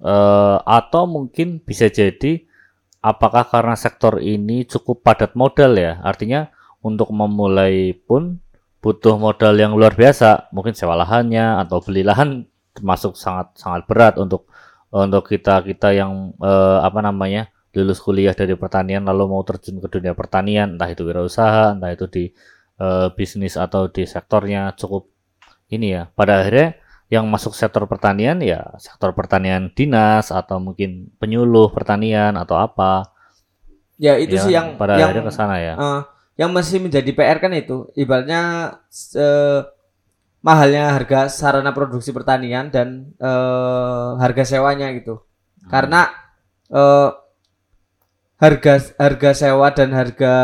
Eh, 0.00 0.58
atau 0.64 1.02
mungkin 1.04 1.60
bisa 1.60 1.90
jadi 1.90 2.46
apakah 3.04 3.44
karena 3.48 3.76
sektor 3.76 4.22
ini 4.22 4.64
cukup 4.64 5.04
padat 5.04 5.34
modal 5.34 5.76
ya 5.76 6.00
artinya 6.00 6.48
untuk 6.80 7.12
memulai 7.12 7.92
pun 7.92 8.40
butuh 8.80 9.20
modal 9.20 9.52
yang 9.60 9.76
luar 9.76 9.92
biasa 9.92 10.48
mungkin 10.56 10.72
sewa 10.72 10.96
lahannya 10.96 11.60
atau 11.60 11.84
beli 11.84 12.00
lahan 12.00 12.48
termasuk 12.72 13.12
sangat 13.12 13.52
sangat 13.60 13.84
berat 13.84 14.16
untuk 14.16 14.48
untuk 14.88 15.28
kita 15.28 15.60
kita 15.64 15.92
yang 15.92 16.32
eh, 16.40 16.78
apa 16.80 17.04
namanya 17.04 17.52
lulus 17.76 18.00
kuliah 18.02 18.32
dari 18.32 18.56
pertanian 18.56 19.04
lalu 19.04 19.30
mau 19.30 19.42
terjun 19.44 19.78
ke 19.78 19.88
dunia 20.00 20.16
pertanian 20.16 20.74
entah 20.74 20.88
itu 20.90 21.04
wirausaha 21.04 21.76
entah 21.76 21.92
itu 21.92 22.08
di 22.08 22.24
eh, 22.80 23.08
bisnis 23.12 23.60
atau 23.60 23.86
di 23.92 24.08
sektornya 24.08 24.72
cukup 24.74 25.12
ini 25.70 25.94
ya. 25.94 26.02
Pada 26.10 26.40
akhirnya 26.40 26.80
yang 27.10 27.26
masuk 27.26 27.58
sektor 27.58 27.90
pertanian 27.90 28.38
ya 28.38 28.78
sektor 28.78 29.10
pertanian 29.10 29.74
dinas 29.74 30.30
atau 30.30 30.62
mungkin 30.62 31.10
penyuluh 31.18 31.68
pertanian 31.74 32.38
atau 32.38 32.56
apa. 32.56 33.10
Ya 34.00 34.16
itu 34.16 34.38
Ya, 34.38 34.42
sih 34.42 34.52
yang 34.56 34.80
pada 34.80 34.96
yang 34.96 35.12
akhirnya 35.12 35.28
ke 35.28 35.34
sana 35.34 35.56
ya. 35.60 35.74
Eh, 35.76 36.00
yang 36.40 36.50
masih 36.56 36.80
menjadi 36.80 37.10
PR 37.12 37.38
kan 37.42 37.52
itu. 37.52 37.92
Ibaratnya 37.92 38.40
eh, 39.18 39.60
mahalnya 40.40 40.96
harga 40.96 41.28
sarana 41.28 41.76
produksi 41.76 42.16
pertanian 42.16 42.72
dan 42.72 43.12
eh, 43.20 44.08
harga 44.16 44.56
sewanya 44.56 44.88
gitu. 44.96 45.20
Karena 45.68 46.08
eh, 46.72 47.10
harga 48.40 48.96
harga 48.96 49.30
sewa 49.36 49.68
dan 49.76 49.92
harga 49.92 50.34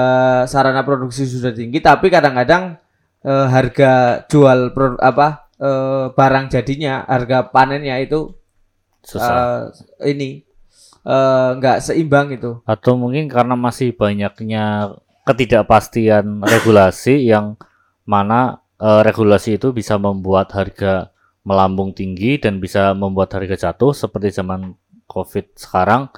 sarana 0.44 0.84
produksi 0.84 1.24
sudah 1.24 1.56
tinggi 1.56 1.80
tapi 1.80 2.12
kadang-kadang 2.12 2.76
eh, 3.24 3.46
harga 3.48 4.22
jual 4.28 4.76
pro- 4.76 5.00
apa 5.00 5.48
eh, 5.56 6.12
barang 6.12 6.46
jadinya 6.52 7.08
harga 7.08 7.48
panennya 7.48 7.96
itu 8.04 8.36
susah. 9.00 9.72
eh, 10.04 10.12
ini 10.12 10.44
nggak 11.06 11.86
seimbang 11.86 12.34
itu. 12.34 12.58
Atau 12.66 12.98
mungkin 12.98 13.30
karena 13.30 13.54
masih 13.54 13.94
banyaknya 13.94 14.90
ketidakpastian 15.22 16.42
regulasi 16.42 17.30
yang 17.30 17.54
mana 18.06 18.62
eh, 18.78 19.02
regulasi 19.02 19.58
itu 19.58 19.74
bisa 19.74 19.98
membuat 19.98 20.54
harga 20.54 21.10
melambung 21.46 21.94
tinggi 21.94 22.42
dan 22.42 22.58
bisa 22.58 22.90
membuat 22.94 23.34
harga 23.34 23.70
jatuh 23.70 23.94
seperti 23.94 24.34
zaman 24.34 24.74
covid 25.06 25.54
sekarang 25.54 26.10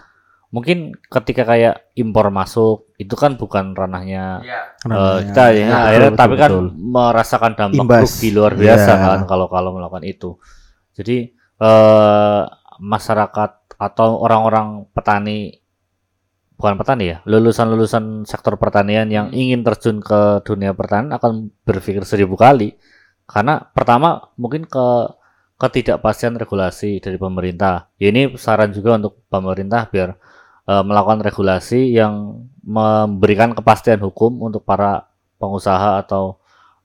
mungkin 0.48 0.96
ketika 1.04 1.44
kayak 1.44 1.92
impor 1.94 2.32
masuk 2.32 2.88
itu 2.96 3.12
kan 3.14 3.36
bukan 3.36 3.72
ranahnya 3.72 4.40
Eh, 4.40 4.88
namanya. 4.88 5.20
kita 5.22 5.44
ya, 5.52 5.66
Betul, 5.68 5.84
akhirnya 5.84 6.10
betul, 6.10 6.20
tapi 6.20 6.34
kan 6.34 6.50
betul. 6.50 6.66
merasakan 6.74 7.52
dampak 7.52 7.82
Imbas. 7.84 8.02
rugi 8.08 8.30
luar 8.32 8.52
biasa 8.54 8.90
Iya. 8.90 9.04
kan 9.04 9.20
kalau 9.24 9.46
kalau 9.46 9.70
melakukan 9.72 10.04
itu. 10.04 10.30
Jadi 10.92 11.16
eh 11.58 12.42
masyarakat 12.78 13.50
atau 13.76 14.08
orang-orang 14.18 14.86
petani 14.90 15.50
bukan 16.54 16.74
petani 16.74 17.04
ya, 17.08 17.18
lulusan-lulusan 17.22 18.24
sektor 18.24 18.56
pertanian 18.56 19.06
yang 19.06 19.30
Hmm. 19.30 19.36
ingin 19.36 19.60
terjun 19.62 19.98
ke 20.00 20.42
dunia 20.42 20.72
pertanian 20.72 21.12
akan 21.12 21.54
berpikir 21.62 22.02
seribu 22.02 22.34
kali. 22.34 22.74
Karena 23.24 23.60
pertama 23.60 24.32
mungkin 24.34 24.64
ke 24.64 24.86
ketidakpastian 25.56 26.34
regulasi 26.34 26.98
dari 26.98 27.14
pemerintah. 27.16 27.90
Ya, 27.94 28.08
Ini 28.08 28.34
saran 28.34 28.70
juga 28.70 28.94
untuk 28.94 29.26
pemerintah 29.26 29.86
biar 29.86 30.14
eh, 30.68 30.84
melakukan 30.84 31.25
regulasi 31.25 31.96
yang 31.96 32.44
memberikan 32.60 33.56
kepastian 33.56 34.04
hukum 34.04 34.44
untuk 34.44 34.68
para 34.68 35.08
pengusaha 35.40 36.04
atau 36.04 36.37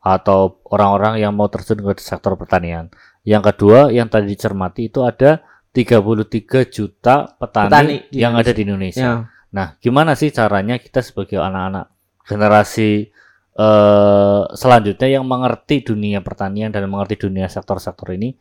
atau 0.04 0.60
orang-orang 0.68 1.24
yang 1.24 1.32
mau 1.32 1.48
terjun 1.48 1.80
ke 1.80 2.00
sektor 2.00 2.36
pertanian. 2.36 2.92
Yang 3.24 3.52
kedua 3.52 3.92
yang 3.92 4.12
tadi 4.12 4.32
dicermati 4.32 4.92
itu 4.92 5.00
ada 5.04 5.44
33 5.72 6.68
juta 6.70 7.34
petani, 7.40 7.72
Petani 7.72 7.96
yang 8.12 8.36
ada 8.36 8.52
di 8.52 8.62
Indonesia. 8.68 9.10
Ya. 9.24 9.32
Nah, 9.56 9.68
gimana 9.80 10.13
sih 10.13 10.30
caranya 10.30 10.78
kita 10.78 11.00
sebagai 11.00 11.40
anak-anak 11.40 11.88
generasi 12.28 13.10
eh, 13.56 14.42
selanjutnya 14.54 15.08
yang 15.20 15.24
mengerti 15.24 15.82
dunia 15.88 16.20
pertanian 16.20 16.70
dan 16.70 16.84
mengerti 16.92 17.28
dunia 17.28 17.48
sektor-sektor 17.48 18.12
ini 18.12 18.36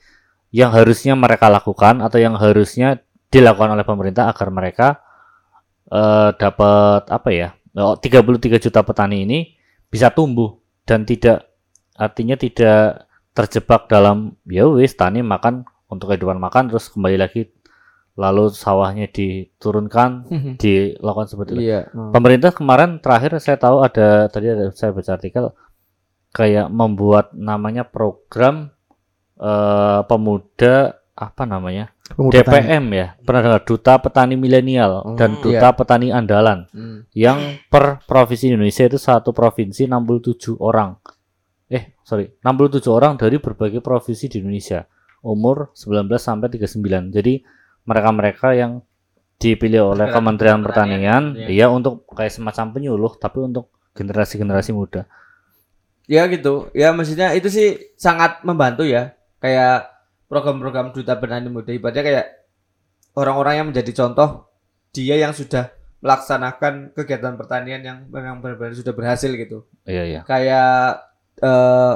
yang 0.53 0.75
harusnya 0.75 1.17
mereka 1.17 1.49
lakukan 1.49 2.05
atau 2.05 2.21
yang 2.21 2.37
harusnya 2.37 3.01
dilakukan 3.33 3.73
oleh 3.73 3.87
pemerintah 3.89 4.29
agar 4.29 4.53
mereka 4.53 4.89
eh, 5.93 6.31
dapat 6.35 7.03
apa 7.13 7.29
ya? 7.29 7.49
oh, 7.77 7.97
33 7.97 8.61
juta 8.61 8.81
petani 8.85 9.25
ini 9.25 9.39
bisa 9.89 10.13
tumbuh 10.13 10.57
dan 10.89 11.05
tidak 11.05 11.49
artinya 11.97 12.37
tidak 12.37 13.09
terjebak 13.33 13.89
dalam 13.89 14.37
ya 14.49 14.69
wis 14.69 14.93
tani 14.97 15.25
makan 15.25 15.65
untuk 15.89 16.13
kehidupan 16.13 16.41
makan 16.41 16.73
terus 16.73 16.93
kembali 16.93 17.17
lagi 17.21 17.49
lalu 18.13 18.53
sawahnya 18.53 19.09
diturunkan 19.09 20.29
dilakukan 20.61 21.29
seperti 21.33 21.51
itu. 21.57 21.63
Iya. 21.65 21.81
Oh. 21.97 22.13
Pemerintah 22.13 22.53
kemarin 22.53 23.01
terakhir 23.01 23.41
saya 23.41 23.57
tahu 23.57 23.81
ada 23.81 24.29
tadi 24.29 24.53
ada 24.53 24.69
saya 24.77 24.93
baca 24.93 25.17
artikel 25.17 25.45
kayak 26.33 26.69
membuat 26.69 27.33
namanya 27.33 27.89
program 27.89 28.73
eh, 29.41 30.01
pemuda 30.05 31.01
apa 31.13 31.43
namanya 31.45 31.92
Pemuda. 32.03 32.43
DPM 32.43 32.85
ya 32.93 33.07
pernah 33.23 33.41
dengar 33.47 33.63
Duta 33.63 33.95
Petani 34.03 34.35
Milenial 34.35 35.07
Oh, 35.07 35.15
dan 35.15 35.39
Duta 35.39 35.71
Petani 35.71 36.11
Andalan 36.11 36.67
Hmm. 36.75 37.07
yang 37.15 37.63
per 37.71 38.03
provinsi 38.05 38.51
Indonesia 38.51 38.85
itu 38.85 38.99
satu 38.99 39.31
provinsi 39.31 39.87
67 39.87 40.59
orang 40.59 40.99
eh 41.71 41.95
sorry 42.03 42.29
67 42.43 42.91
orang 42.91 43.15
dari 43.15 43.39
berbagai 43.39 43.79
provinsi 43.81 44.27
di 44.29 44.43
Indonesia 44.43 44.83
umur 45.23 45.71
19 45.79 46.11
sampai 46.19 46.51
39 46.51 47.15
jadi 47.15 47.39
mereka-mereka 47.87 48.59
yang 48.59 48.83
dipilih 49.39 49.95
oleh 49.95 50.11
Kementerian 50.11 50.59
Kementerian 50.59 50.61
Pertanian, 50.63 51.23
Pertanian 51.39 51.51
iya. 51.55 51.67
ya 51.67 51.75
untuk 51.75 52.07
kayak 52.11 52.35
semacam 52.35 52.67
penyuluh 52.75 53.15
tapi 53.17 53.39
untuk 53.43 53.71
generasi-generasi 53.95 54.75
muda 54.75 55.07
Ya 56.11 56.27
gitu. 56.27 56.67
Ya 56.75 56.91
maksudnya 56.91 57.31
itu 57.33 57.47
sih 57.47 57.95
sangat 57.95 58.43
membantu 58.43 58.83
ya. 58.83 59.15
Kayak 59.39 59.92
program-program 60.33 60.97
duta 60.97 61.21
petani 61.21 61.53
muda 61.53 61.69
ibaratnya 61.69 62.01
kayak 62.01 62.27
orang-orang 63.21 63.55
yang 63.61 63.67
menjadi 63.69 63.93
contoh 63.93 64.49
dia 64.89 65.21
yang 65.21 65.37
sudah 65.37 65.69
melaksanakan 66.01 66.97
kegiatan 66.97 67.37
pertanian 67.37 67.85
yang 67.85 67.99
memang 68.09 68.41
benar-benar 68.41 68.73
sudah 68.73 68.97
berhasil 68.97 69.29
gitu. 69.29 69.69
iya 69.85 70.09
iya 70.09 70.21
Kayak 70.25 71.05
eh 71.45 71.95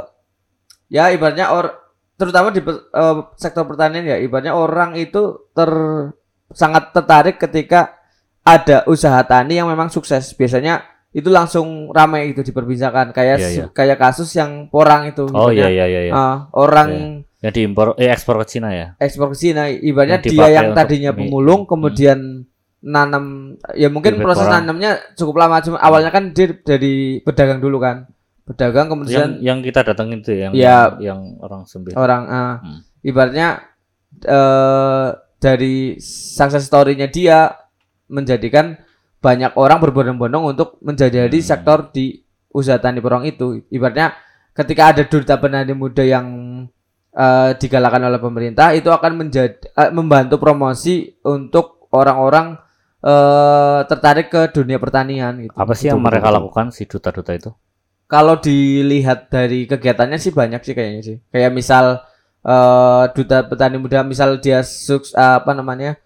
ya 0.93 1.11
ibaratnya 1.16 1.49
or 1.50 1.73
terutama 2.21 2.52
di 2.52 2.61
eh, 2.61 3.16
sektor 3.40 3.64
pertanian 3.64 4.05
ya 4.05 4.21
ibaratnya 4.21 4.52
orang 4.52 5.00
itu 5.00 5.49
ter 5.57 5.73
sangat 6.52 6.93
tertarik 6.93 7.40
ketika 7.40 7.97
ada 8.47 8.87
usaha 8.87 9.19
tani 9.26 9.59
yang 9.59 9.66
memang 9.66 9.90
sukses. 9.90 10.37
Biasanya 10.38 10.85
itu 11.16 11.33
langsung 11.33 11.90
ramai 11.90 12.37
itu 12.37 12.45
diperbincangkan 12.45 13.16
kayak 13.16 13.37
su- 13.40 13.64
iya. 13.64 13.66
kayak 13.73 13.97
kasus 13.97 14.28
yang 14.37 14.69
porang 14.69 15.09
itu 15.09 15.25
oh 15.33 15.49
iya 15.49 15.73
iya 15.73 15.88
iya, 15.88 16.00
iya. 16.07 16.12
ah, 16.12 16.37
orang 16.52 17.25
yang 17.47 17.55
diimpor 17.55 17.95
eh 17.95 18.11
ekspor 18.11 18.43
ke 18.43 18.47
Cina 18.50 18.75
ya 18.75 18.87
ekspor 18.99 19.31
ke 19.31 19.37
Cina 19.38 19.71
ibaratnya 19.71 20.19
Yang 20.19 20.26
dia 20.35 20.47
yang 20.50 20.69
tadinya 20.75 21.11
mie. 21.15 21.19
pemulung 21.31 21.62
Hmm. 21.62 21.71
kemudian 21.71 22.19
nanam 22.83 23.25
ya 23.73 23.87
mungkin 23.87 24.15
Bibit 24.15 24.26
proses 24.26 24.45
porang. 24.45 24.62
nanamnya 24.62 24.91
cukup 25.15 25.35
lama 25.38 25.59
cuma 25.61 25.79
awalnya 25.79 26.11
kan 26.11 26.31
dia 26.31 26.50
dari 26.57 27.19
pedagang 27.21 27.59
dulu 27.59 27.79
kan 27.79 28.07
pedagang 28.43 28.87
yang 28.87 28.93
kemudian 28.93 29.29
yang 29.41 29.59
kita 29.61 29.83
datengin 29.83 30.21
itu 30.21 30.33
yang 30.33 30.53
Ya. 30.53 30.91
yang, 30.95 30.99
yang 30.99 31.21
orang 31.41 31.62
sembilan 31.65 31.95
orang 31.95 32.23
ah, 32.26 32.55
Hmm. 32.61 32.79
ibaratnya 33.00 33.49
eh 34.23 35.09
dari 35.37 36.00
success 36.00 36.65
story-nya 36.65 37.07
dia 37.07 37.53
menjadikan 38.09 38.79
banyak 39.19 39.53
orang 39.55 39.79
berbondong-bondong 39.79 40.45
untuk 40.47 40.81
menjadi 40.81 41.26
Hmm. 41.29 41.43
sektor 41.43 41.91
di 41.91 42.23
usaha 42.49 42.79
tani 42.79 42.99
porong 42.99 43.26
itu 43.26 43.67
ibaratnya 43.69 44.17
ketika 44.55 44.95
ada 44.95 45.03
duta 45.05 45.37
petani 45.37 45.75
muda 45.75 46.00
yang 46.00 46.26
eh, 47.17 47.51
digalakan 47.57 48.13
oleh 48.13 48.21
pemerintah 48.21 48.77
itu 48.77 48.93
akan 48.93 49.13
menjadi 49.27 49.57
eh, 49.73 49.91
membantu 49.91 50.37
promosi 50.37 51.17
untuk 51.25 51.89
orang-orang 51.91 52.61
eh 53.01 53.81
tertarik 53.87 54.29
ke 54.29 54.43
dunia 54.51 54.77
pertanian 54.83 55.39
gitu. 55.39 55.55
apa 55.55 55.73
sih 55.73 55.89
yang 55.89 56.01
mereka 56.03 56.29
betul. 56.29 56.37
lakukan 56.43 56.67
si 56.75 56.85
duta-duta 56.85 57.33
itu 57.33 57.51
Kalau 58.07 58.39
dilihat 58.39 59.35
dari 59.35 59.67
kegiatannya 59.67 60.19
sih 60.23 60.31
banyak 60.31 60.63
sih 60.63 60.75
kayaknya 60.79 61.03
sih. 61.03 61.17
Kayak 61.35 61.51
misal 61.51 61.85
eh 62.47 63.05
duta 63.11 63.43
petani 63.43 63.83
muda 63.83 64.07
misal 64.07 64.39
dia 64.39 64.63
suks 64.63 65.11
apa 65.15 65.51
namanya? 65.51 65.99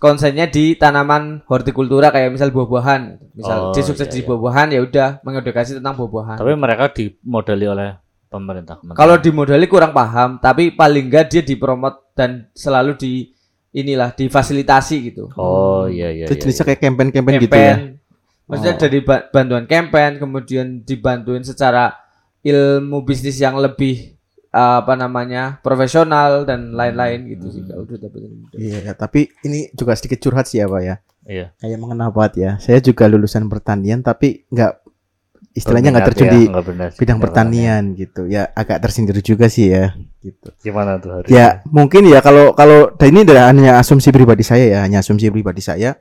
konsennya 0.00 0.50
di 0.50 0.74
tanaman 0.74 1.46
hortikultura 1.46 2.10
kayak 2.10 2.34
misal 2.34 2.50
buah-buahan. 2.50 3.02
Misal 3.38 3.70
Oh, 3.70 3.72
dia 3.72 3.84
sukses 3.86 4.08
iya, 4.08 4.12
di 4.16 4.20
iya. 4.20 4.26
buah-buahan 4.26 4.68
ya 4.74 4.80
udah 4.82 5.08
mengedukasi 5.22 5.78
tentang 5.78 5.94
buah-buahan. 5.94 6.36
tapi 6.42 6.52
mereka 6.58 6.84
dimodali 6.90 7.66
oleh 7.70 7.88
pemerintah 8.36 8.76
kementerian. 8.76 9.00
Kalau 9.00 9.16
di 9.16 9.30
modali 9.30 9.64
kurang 9.64 9.90
paham, 9.90 10.36
tapi 10.36 10.70
paling 10.70 11.08
enggak 11.08 11.26
dia 11.26 11.40
dipromot 11.40 12.12
dan 12.12 12.52
selalu 12.52 12.92
di 12.94 13.12
inilah 13.72 14.08
difasilitasi 14.10 14.96
gitu. 15.06 15.28
oh 15.34 15.84
iya 15.84 16.08
iya 16.08 16.24
Itu 16.24 16.32
iya, 16.32 16.40
jenisnya 16.40 16.62
iya. 16.62 16.68
kayak 16.70 16.80
campaign-campaign 16.82 17.36
gitu 17.40 17.56
ya. 17.56 17.76
Maksudnya 18.46 18.74
Oh. 18.74 18.80
dari 18.80 18.98
ba- 19.00 19.24
bantuan 19.26 19.64
campaign, 19.66 20.12
kemudian 20.16 20.66
dibantuin 20.80 21.42
secara 21.42 21.92
ilmu 22.40 23.02
bisnis 23.02 23.36
yang 23.36 23.56
lebih 23.56 24.14
apa 24.48 24.96
namanya 24.96 25.60
profesional 25.60 26.48
dan 26.48 26.72
lain-lain 26.72 27.28
gitu 27.28 27.50
sih 27.50 27.60
Hmm. 27.60 27.68
kalau 27.68 27.84
duta 27.84 28.08
petani 28.08 28.36
muda. 28.38 28.56
Iya, 28.56 28.78
ya, 28.80 28.92
tapi 28.94 29.28
ini 29.42 29.68
juga 29.72 29.92
sedikit 29.92 30.22
curhat 30.22 30.46
sih 30.46 30.62
ya, 30.62 30.66
Pak 30.66 30.80
ya. 30.80 30.96
Iya. 31.26 31.46
Kayak 31.58 31.78
mengenal 31.78 32.08
banget 32.08 32.32
ya. 32.38 32.50
Saya 32.56 32.78
juga 32.78 33.04
lulusan 33.04 33.50
pertanian 33.50 34.00
tapi 34.00 34.46
nggak 34.48 34.85
istilahnya 35.56 35.88
nggak 35.88 36.06
terjun 36.12 36.28
ya, 36.28 36.32
di 36.36 36.42
benar 36.52 36.88
sih, 36.92 37.00
bidang 37.00 37.18
pertanian 37.18 37.82
gitu. 37.96 38.28
Ya 38.28 38.52
agak 38.52 38.84
tersindir 38.84 39.16
juga 39.24 39.48
sih 39.48 39.72
ya 39.72 39.96
gitu. 40.20 40.52
gimana 40.60 41.00
tuh 41.00 41.16
hari 41.16 41.32
Ya 41.32 41.64
mungkin 41.72 42.04
ya 42.04 42.20
kalau 42.20 42.52
kalau 42.52 42.92
dan 42.94 43.08
ini 43.16 43.24
adalah 43.24 43.48
hanya 43.48 43.80
asumsi 43.80 44.12
pribadi 44.12 44.44
saya 44.44 44.68
ya, 44.68 44.78
hanya 44.84 45.00
asumsi 45.00 45.32
pribadi 45.32 45.64
saya. 45.64 45.96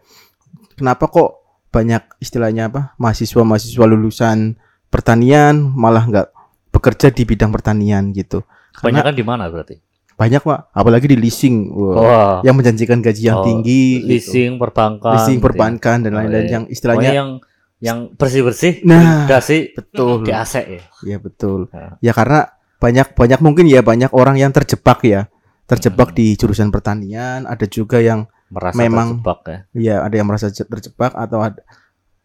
Kenapa 0.75 1.07
kok 1.07 1.39
banyak 1.71 2.19
istilahnya 2.19 2.67
apa 2.67 2.91
mahasiswa-mahasiswa 2.99 3.85
lulusan 3.87 4.59
pertanian 4.91 5.55
malah 5.71 6.03
nggak 6.03 6.27
bekerja 6.75 7.15
di 7.15 7.23
bidang 7.23 7.55
pertanian 7.55 8.11
gitu? 8.11 8.43
Karena 8.75 8.99
Kebanyakan 9.01 9.13
di 9.15 9.23
mana 9.23 9.47
berarti? 9.47 9.75
banyak 10.15 10.47
pak, 10.47 10.71
apalagi 10.71 11.11
di 11.11 11.19
leasing, 11.19 11.75
Wah, 11.75 11.91
Wah, 11.99 12.35
yang 12.39 12.55
menjanjikan 12.55 13.03
gaji 13.03 13.19
yang 13.27 13.43
Oh, 13.43 13.43
tinggi, 13.43 13.99
gitu. 13.99 14.07
leasing, 14.07 14.51
perbankan, 14.55 15.11
leasing 15.11 15.37
gitu 15.39 15.43
ya. 15.43 15.47
perbankan 15.51 15.97
dan 16.07 16.11
Oh, 16.15 16.17
lain-lain 16.23 16.45
iya. 16.47 16.53
yang 16.55 16.63
Pokoknya 16.63 16.71
istilahnya 16.71 17.11
yang 17.11 17.29
yang 17.77 18.13
bersih-bersih, 18.13 18.81
Nah, 18.83 19.25
dasi 19.25 19.71
betul. 19.71 20.23
di 20.23 20.31
AC 20.31 20.53
ya. 20.61 20.81
Iya 21.03 21.17
betul. 21.19 21.67
Ya. 21.69 21.99
Ya 22.01 22.11
karena 22.11 22.47
banyak 22.77 23.13
banyak 23.13 23.39
mungkin 23.39 23.65
ya 23.65 23.81
banyak 23.81 24.11
orang 24.11 24.35
yang 24.35 24.49
terjebak 24.49 25.03
ya. 25.03 25.27
Terjebak 25.65 26.13
Hmm. 26.13 26.17
di 26.17 26.27
jurusan 26.35 26.69
pertanian, 26.69 27.43
ada 27.43 27.65
juga 27.65 27.97
yang 27.97 28.29
Merasa 28.45 28.77
Memang- 28.77 29.17
terjebak 29.17 29.39
ya. 29.43 29.57
ya 29.73 29.95
ada 30.01 30.13
yang 30.13 30.29
merasa 30.29 30.47
je- 30.47 30.63
terjebak 30.63 31.11
atau 31.11 31.41
ada 31.41 31.57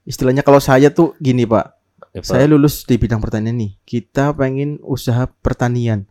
istilahnya 0.03 0.45
kalau 0.45 0.61
saya 0.61 0.93
tuh 0.93 1.17
gini, 1.17 1.49
Pak. 1.49 1.67
Ya, 2.13 2.21
Pak. 2.21 2.29
Saya 2.29 2.45
lulus 2.45 2.85
di 2.85 3.01
bidang 3.01 3.19
pertanian 3.19 3.57
nih. 3.57 3.81
Kita 3.81 4.37
pengen 4.37 4.77
usaha 4.83 5.25
pertanian. 5.41 6.05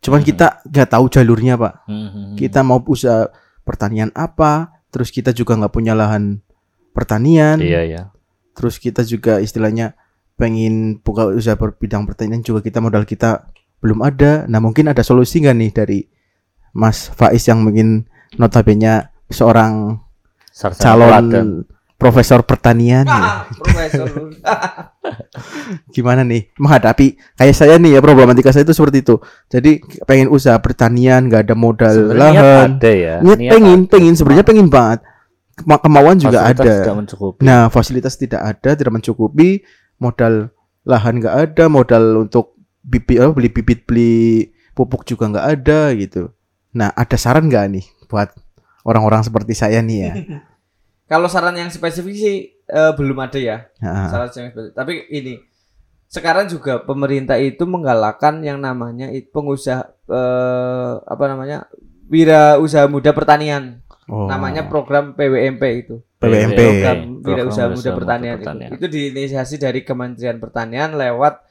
Cuman 0.00 0.20
Hmm. 0.20 0.26
kita 0.26 0.46
nggak 0.64 0.88
tahu 0.88 1.04
jalurnya, 1.06 1.60
Pak. 1.60 1.74
Hmm, 1.84 1.92
hmm, 1.92 2.08
hmm. 2.08 2.36
Kita 2.40 2.64
mau 2.64 2.80
usaha 2.82 3.28
pertanian 3.60 4.08
apa? 4.12 4.72
Terus 4.88 5.12
kita 5.12 5.30
juga 5.30 5.52
nggak 5.54 5.70
punya 5.70 5.92
lahan 5.92 6.40
pertanian. 6.90 7.60
Iya, 7.60 7.80
iya. 7.84 8.02
Terus 8.52 8.76
kita 8.76 9.02
juga 9.02 9.38
istilahnya 9.38 9.96
pengen 10.34 10.98
buka 11.00 11.28
usaha 11.28 11.54
per- 11.54 11.76
bidang 11.76 12.04
pertanian 12.04 12.40
juga 12.40 12.60
kita 12.60 12.80
modal 12.80 13.04
kita 13.04 13.48
belum 13.78 14.00
ada. 14.00 14.44
Nah 14.46 14.58
mungkin 14.58 14.88
ada 14.88 15.00
solusi 15.00 15.40
nggak 15.40 15.56
nih 15.56 15.70
dari 15.72 15.98
Mas 16.72 17.12
Faiz 17.12 17.44
yang 17.44 17.60
mungkin 17.60 18.08
notabene 18.36 19.12
seorang 19.28 20.00
Sarjana 20.52 20.84
calon 20.84 21.08
teladan. 21.08 21.48
profesor 21.96 22.40
pertanian 22.42 23.04
ya. 23.04 23.12
Ah, 23.12 23.40
profesor 23.48 24.06
lu. 24.08 24.32
gimana 25.94 26.22
nih 26.22 26.52
menghadapi 26.56 27.16
kayak 27.36 27.56
saya 27.56 27.74
nih 27.76 27.96
ya 27.96 28.00
problematika 28.00 28.52
saya 28.52 28.64
itu 28.64 28.74
seperti 28.74 29.04
itu. 29.04 29.16
Jadi 29.48 29.80
pengen 30.04 30.28
usaha 30.28 30.56
pertanian 30.58 31.28
nggak 31.28 31.48
ada 31.48 31.54
modal 31.56 31.92
Sebenarnya 31.92 32.32
niat 32.32 32.44
lahan. 32.44 32.70
ada 32.78 32.90
ya. 32.92 33.14
Niat 33.20 33.38
niat 33.38 33.52
pengen, 33.52 33.78
ada. 33.78 33.90
pengen 33.90 34.14
sebenarnya 34.16 34.44
pengen 34.46 34.68
banget. 34.68 35.00
Kema- 35.52 35.80
kemauan 35.80 36.16
juga 36.16 36.40
Fasilitas 36.48 36.64
ada. 36.64 36.74
tidak 36.82 36.96
mencukupi. 36.96 37.40
Nah, 37.44 37.62
fasilitas 37.68 38.14
tidak 38.16 38.40
ada, 38.40 38.70
tidak 38.72 38.92
mencukupi, 38.92 39.60
modal 40.00 40.48
lahan 40.82 41.20
nggak 41.20 41.36
ada, 41.36 41.64
modal 41.68 42.24
untuk 42.24 42.56
bibit 42.82 43.22
oh, 43.22 43.30
beli 43.30 43.52
bibit 43.52 43.86
beli 43.86 44.50
pupuk 44.74 45.04
juga 45.04 45.28
nggak 45.28 45.46
ada 45.60 45.92
gitu. 45.94 46.32
Nah, 46.72 46.90
ada 46.96 47.14
saran 47.20 47.46
nggak 47.46 47.64
nih 47.78 47.86
buat 48.08 48.32
orang-orang 48.82 49.22
seperti 49.22 49.52
saya 49.54 49.78
nih 49.84 49.98
ya? 50.08 50.12
Kalau 51.12 51.28
saran 51.28 51.52
yang 51.54 51.68
spesifik 51.68 52.16
sih 52.16 52.36
eh, 52.64 52.92
belum 52.96 53.18
ada 53.20 53.36
ya. 53.36 53.68
Nah, 53.84 54.08
Saran 54.08 54.32
yang 54.32 54.48
spesifik. 54.50 54.72
Tapi 54.72 54.92
ini 55.12 55.34
sekarang 56.08 56.48
juga 56.48 56.80
pemerintah 56.80 57.36
itu 57.36 57.68
menggalakkan 57.68 58.40
yang 58.40 58.56
namanya 58.56 59.12
pengusaha 59.28 59.92
eh, 60.08 60.92
apa 61.04 61.24
namanya 61.28 61.68
wira 62.08 62.56
usaha 62.56 62.88
muda 62.88 63.12
pertanian. 63.12 63.84
Oh, 64.08 64.26
Namanya 64.26 64.66
program 64.66 65.12
PWMP 65.12 65.62
itu. 65.78 65.96
PWMP. 66.16 66.54
Program 66.54 66.98
Program 67.18 67.22
wira 67.22 67.42
usaha 67.44 67.66
muda 67.66 67.90
pertanian, 67.92 68.36
Pertanian. 68.38 68.70
itu. 68.70 68.74
Itu 68.78 68.86
diinisiasi 68.88 69.54
dari 69.56 69.80
Kementerian 69.82 70.38
Pertanian 70.38 70.94
lewat 70.94 71.42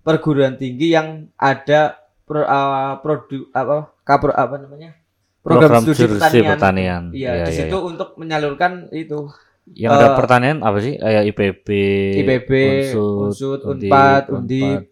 perguruan 0.00 0.56
tinggi 0.56 0.90
yang 0.90 1.28
ada 1.34 1.98
pro, 2.24 2.40
eh, 2.40 2.94
produ 3.02 3.50
apa 3.52 3.90
kapro 4.00 4.30
apa 4.30 4.56
namanya? 4.56 4.96
Program 5.40 5.80
studi 5.82 6.04
studi 6.20 6.40
pertanian. 6.40 7.10
Iya, 7.10 7.30
Iya, 7.32 7.44
di 7.44 7.52
iya, 7.52 7.58
situ 7.64 7.76
untuk 7.80 8.16
menyalurkan 8.16 8.88
itu 8.92 9.28
Yang 9.70 9.90
ada 9.92 10.06
Eh, 10.06 10.16
pertanian 10.18 10.56
apa 10.60 10.78
sih? 10.82 10.94
Kayak 10.98 11.22
IPB, 11.30 11.66
IPB, 12.16 12.50
Undip, 12.90 13.62
Unpad, 13.62 14.24
Undip, 14.32 14.82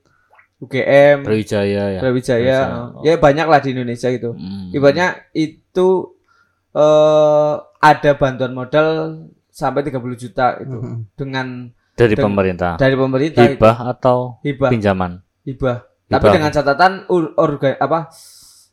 UGM, 0.59 1.17
Brawijaya 1.23 1.85
ya. 1.95 2.01
Brawijaya, 2.03 2.59
Oh. 2.95 3.03
ya 3.03 3.15
banyak 3.15 3.47
lah 3.47 3.59
di 3.59 3.71
Indonesia 3.71 4.07
itu. 4.07 4.35
Hmm. 4.35 4.71
Ibaratnya 4.71 5.09
itu 5.33 6.18
eh 6.79 7.55
ada 7.79 8.11
bantuan 8.15 8.55
modal 8.55 8.89
sampai 9.51 9.83
30 9.83 10.15
juta 10.17 10.55
itu 10.57 10.79
Mhm. 10.79 10.97
dengan 11.15 11.47
dari 11.93 12.15
dan- 12.15 12.25
pemerintah. 12.25 12.73
dari 12.77 12.95
pemerintah 12.95 13.43
itu. 13.45 13.59
Hibah 13.59 13.77
atau 13.89 14.39
hibah, 14.41 14.71
pinjaman? 14.71 15.13
hibah. 15.43 15.83
Hibah. 15.83 16.09
Tapi 16.09 16.27
dengan 16.31 16.51
catatan 16.51 16.93
ur- 17.09 17.35
orga 17.37 17.75
apa 17.77 18.09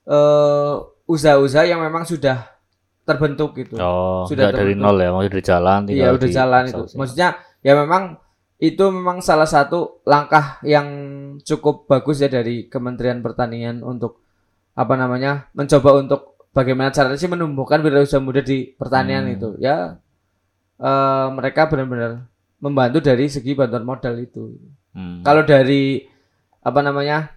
eh 0.05 0.74
usaha-usaha 1.05 1.65
yang 1.65 1.81
memang 1.81 2.01
sudah 2.01 2.45
terbentuk 3.03 3.53
gitu. 3.55 3.77
Oh, 3.77 4.25
Sudah 4.25 4.50
dari 4.50 4.74
terbentuk. 4.74 4.81
nol 4.83 4.97
ya, 4.97 5.09
maksudnya 5.12 5.29
udah 5.31 5.45
jalan 5.45 5.79
Iya 5.85 6.07
udah 6.12 6.25
di- 6.25 6.33
jalan 6.33 6.63
itu. 6.63 6.74
selesai. 6.85 6.97
Maksudnya 6.97 7.29
ya 7.62 7.74
memang 7.75 8.03
itu 8.57 8.83
memang 8.88 9.17
salah 9.19 9.45
satu 9.45 10.01
langkah 10.03 10.57
yang 10.63 10.88
cukup 11.43 11.85
bagus 11.85 12.17
ya 12.19 12.29
dari 12.31 12.65
Kementerian 12.65 13.19
Pertanian 13.19 13.81
untuk 13.81 14.24
apa 14.74 14.93
namanya 14.95 15.50
mencoba 15.51 15.91
untuk 15.95 16.35
bagaimana 16.55 16.89
caranya 16.89 17.19
sih 17.19 17.27
menumbuhkan 17.27 17.83
wirausaha 17.83 18.24
muda 18.24 18.39
di 18.39 18.71
pertanian 18.71 19.27
Hmm. 19.27 19.35
itu 19.35 19.50
ya 19.59 20.00
eh, 20.75 21.27
mereka 21.29 21.67
benar-benar 21.67 22.25
membantu 22.57 23.00
dari 23.00 23.27
segi 23.27 23.51
bantuan 23.53 23.83
modal 23.83 24.15
itu. 24.17 24.55
Hmm. 24.95 25.19
Kalau 25.21 25.43
dari 25.43 26.07
apa 26.59 26.79
namanya 26.79 27.35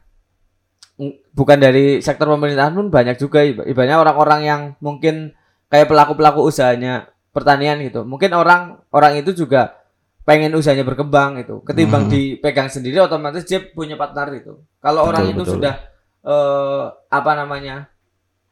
bukan 1.31 1.59
dari 1.59 2.03
sektor 2.03 2.27
pemerintahan 2.27 2.75
pun 2.75 2.91
banyak 2.91 3.15
juga 3.17 3.45
iba- 3.45 3.63
ibaratnya 3.63 3.99
orang-orang 3.99 4.41
yang 4.43 4.61
mungkin 4.79 5.31
kayak 5.69 5.87
pelaku-pelaku 5.87 6.43
usahanya 6.43 7.07
pertanian 7.31 7.79
gitu. 7.83 8.03
Mungkin 8.03 8.35
orang 8.35 8.83
orang 8.91 9.15
itu 9.15 9.31
juga 9.37 9.79
pengen 10.27 10.51
usahanya 10.53 10.83
berkembang 10.83 11.39
gitu. 11.39 11.63
Ketimbang 11.63 12.09
Hmm. 12.09 12.13
dipegang 12.13 12.67
sendiri 12.67 12.99
otomatis 12.99 13.47
dia 13.47 13.63
punya 13.63 13.95
partner 13.95 14.35
gitu. 14.35 14.67
Kalau 14.83 15.07
orang 15.07 15.31
itu 15.31 15.43
betul. 15.43 15.55
sudah 15.63 15.75
eh 16.19 16.85
apa 17.09 17.31
namanya? 17.39 17.87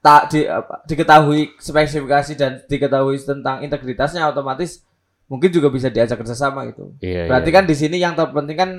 Tak 0.07 0.31
di, 0.31 0.47
apa, 0.47 0.87
diketahui 0.87 1.59
spesifikasi 1.59 2.33
dan 2.33 2.63
diketahui 2.63 3.19
tentang 3.19 3.59
integritasnya 3.61 4.23
otomatis 4.25 4.87
mungkin 5.27 5.51
juga 5.51 5.67
bisa 5.67 5.91
diajak 5.91 6.15
kerjasama 6.17 6.71
gitu. 6.71 6.95
Iya, 7.03 7.27
Berarti 7.27 7.51
iya. 7.51 7.57
kan 7.57 7.65
di 7.67 7.75
sini 7.75 7.97
yang 7.99 8.15
terpenting 8.15 8.55
kan 8.55 8.71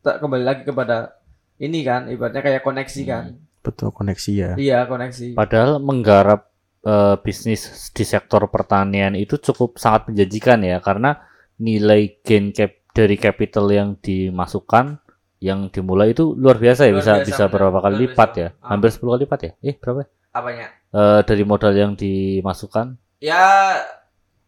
te- 0.00 0.18
kembali 0.18 0.42
lagi 0.42 0.62
kepada 0.62 1.14
ini 1.56 1.80
kan, 1.80 2.10
ibaratnya 2.10 2.42
kayak 2.42 2.60
koneksi 2.60 3.02
kan. 3.04 3.24
betul 3.62 3.94
koneksi 3.94 4.32
ya. 4.34 4.50
Iya, 4.58 4.78
koneksi. 4.84 5.38
Padahal 5.38 5.78
menggarap 5.78 6.50
eh, 6.82 7.14
bisnis 7.16 7.62
di 7.88 8.02
sektor 8.02 8.42
pertanian 8.48 9.14
itu 9.14 9.38
cukup 9.38 9.78
sangat 9.78 10.10
menjanjikan 10.10 10.58
ya 10.60 10.82
karena 10.82 11.22
nilai 11.56 12.18
gain 12.20 12.50
cap 12.50 12.74
dari 12.90 13.14
capital 13.14 13.70
yang 13.70 13.94
dimasukkan 13.96 14.98
yang 15.38 15.70
dimulai 15.70 16.10
itu 16.10 16.34
luar 16.34 16.58
biasa 16.58 16.86
ya 16.86 16.90
Luar 16.90 16.98
bisa 16.98 17.12
biasa, 17.16 17.26
bisa 17.28 17.44
berapa 17.46 17.78
kali 17.78 17.94
Luar 17.94 18.02
lipat 18.10 18.30
biasa. 18.30 18.42
ya 18.42 18.48
Ah. 18.58 18.68
hampir 18.68 18.90
10 18.90 18.98
kali 19.08 19.20
lipat 19.22 19.40
ya 19.40 19.52
eh 19.62 19.74
berapa 19.78 20.00
Apanya? 20.32 20.72
Eh, 20.92 21.20
dari 21.24 21.44
modal 21.44 21.72
yang 21.76 21.92
dimasukkan 21.96 22.96
Ya 23.22 23.78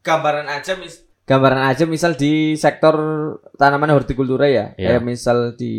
gambaran 0.02 0.50
aja 0.50 0.74
mis 0.74 1.06
gambaran 1.24 1.72
aja 1.72 1.88
misal 1.88 2.18
di 2.20 2.52
sektor 2.60 2.96
tanaman 3.56 3.96
hortikultura 3.96 4.44
ya. 4.44 4.76
Iya. 4.76 4.98
Kayak 4.98 5.02
misal 5.08 5.56
di 5.56 5.74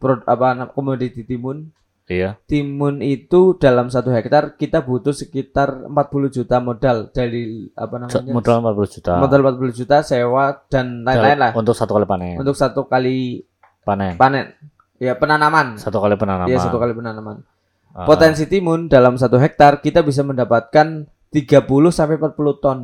pro, 0.00 0.18
apa 0.26 0.74
komoditi 0.74 1.22
timun. 1.22 1.70
iya 2.10 2.34
Timun 2.50 2.98
itu 3.06 3.54
dalam 3.54 3.86
satu 3.86 4.10
hektar 4.10 4.58
kita 4.58 4.82
butuh 4.82 5.14
sekitar 5.14 5.86
40 5.86 6.34
juta 6.34 6.58
modal 6.58 7.06
dari 7.14 7.70
apa 7.78 8.02
namanya? 8.02 8.34
modal 8.34 8.56
40 8.66 8.94
juta 8.98 9.12
modal 9.22 9.40
40 9.46 9.78
juta 9.78 9.96
sewa 10.02 10.58
dan 10.66 11.06
lain-lain 11.06 11.38
lah 11.38 11.50
untuk 11.54 11.78
satu 11.78 11.94
kali 11.94 12.10
panen 12.10 12.34
untuk 12.34 12.58
satu 12.58 12.90
kali 12.90 13.46
panen 13.86 14.18
panen. 14.18 14.58
Ya 15.00 15.14
penanaman. 15.16 15.78
satu 15.78 16.02
kali 16.02 16.18
penanaman 16.18 16.50
Iya 16.50 16.58
satu 16.60 16.82
kali 16.82 16.92
penanaman. 16.92 17.46
Ah, 17.92 18.04
Potensi 18.04 18.46
timun 18.46 18.86
dalam 18.86 19.14
satu 19.14 19.34
hektar 19.34 19.78
kita 19.78 20.00
bisa 20.00 20.22
mendapatkan 20.22 21.04
30 21.28 21.66
sampai 21.90 22.16
40 22.16 22.32
ton. 22.56 22.78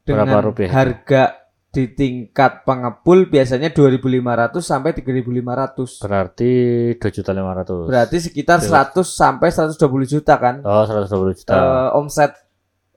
Dengan 0.00 0.26
Berapa 0.26 0.44
rupiah 0.44 0.68
harga 0.68 1.22
di 1.70 1.88
tingkat 1.88 2.62
pengepul 2.62 3.26
biasanya 3.26 3.66
2.500 3.68 4.60
sampai 4.60 4.92
3.500. 4.92 5.98
berarti 5.98 6.52
dua 6.94 7.10
juta 7.10 7.30
lima 7.30 7.50
ratus 7.52 7.84
Berarti 7.84 8.16
sekitar 8.20 8.58
Iya. 8.60 8.94
100 8.94 9.02
sampai 9.02 9.48
120 9.48 9.74
juta 10.08 10.34
kan? 10.36 10.60
oh 10.60 10.84
120 10.84 11.34
juta 11.34 11.50
Eh, 11.52 11.88
omset 11.94 12.30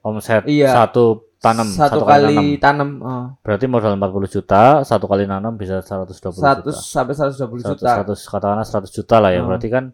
omset 0.00 0.46
iya. 0.46 0.70
satu 0.70 1.26
tanam 1.38 1.66
satu, 1.66 2.02
nanam. 2.02 2.06
kali 2.06 2.38
tanam 2.56 2.88
eh, 2.98 3.24
Berarti 3.40 3.66
modal 3.66 3.94
40 3.94 4.30
juta, 4.30 4.62
satu 4.82 5.06
kali 5.06 5.24
nanam 5.24 5.54
bisa 5.54 5.80
120 5.80 6.38
100 6.38 6.62
juta. 6.62 6.70
sampai 6.70 7.14
120 7.14 7.62
100, 7.64 7.72
juta. 7.72 7.90
100 8.04 8.14
katakanlah 8.28 8.62
100 8.64 8.90
juta 8.92 9.16
lah 9.16 9.30
ya. 9.30 9.40
Hmm. 9.40 9.48
Berarti 9.48 9.68
kan 9.68 9.84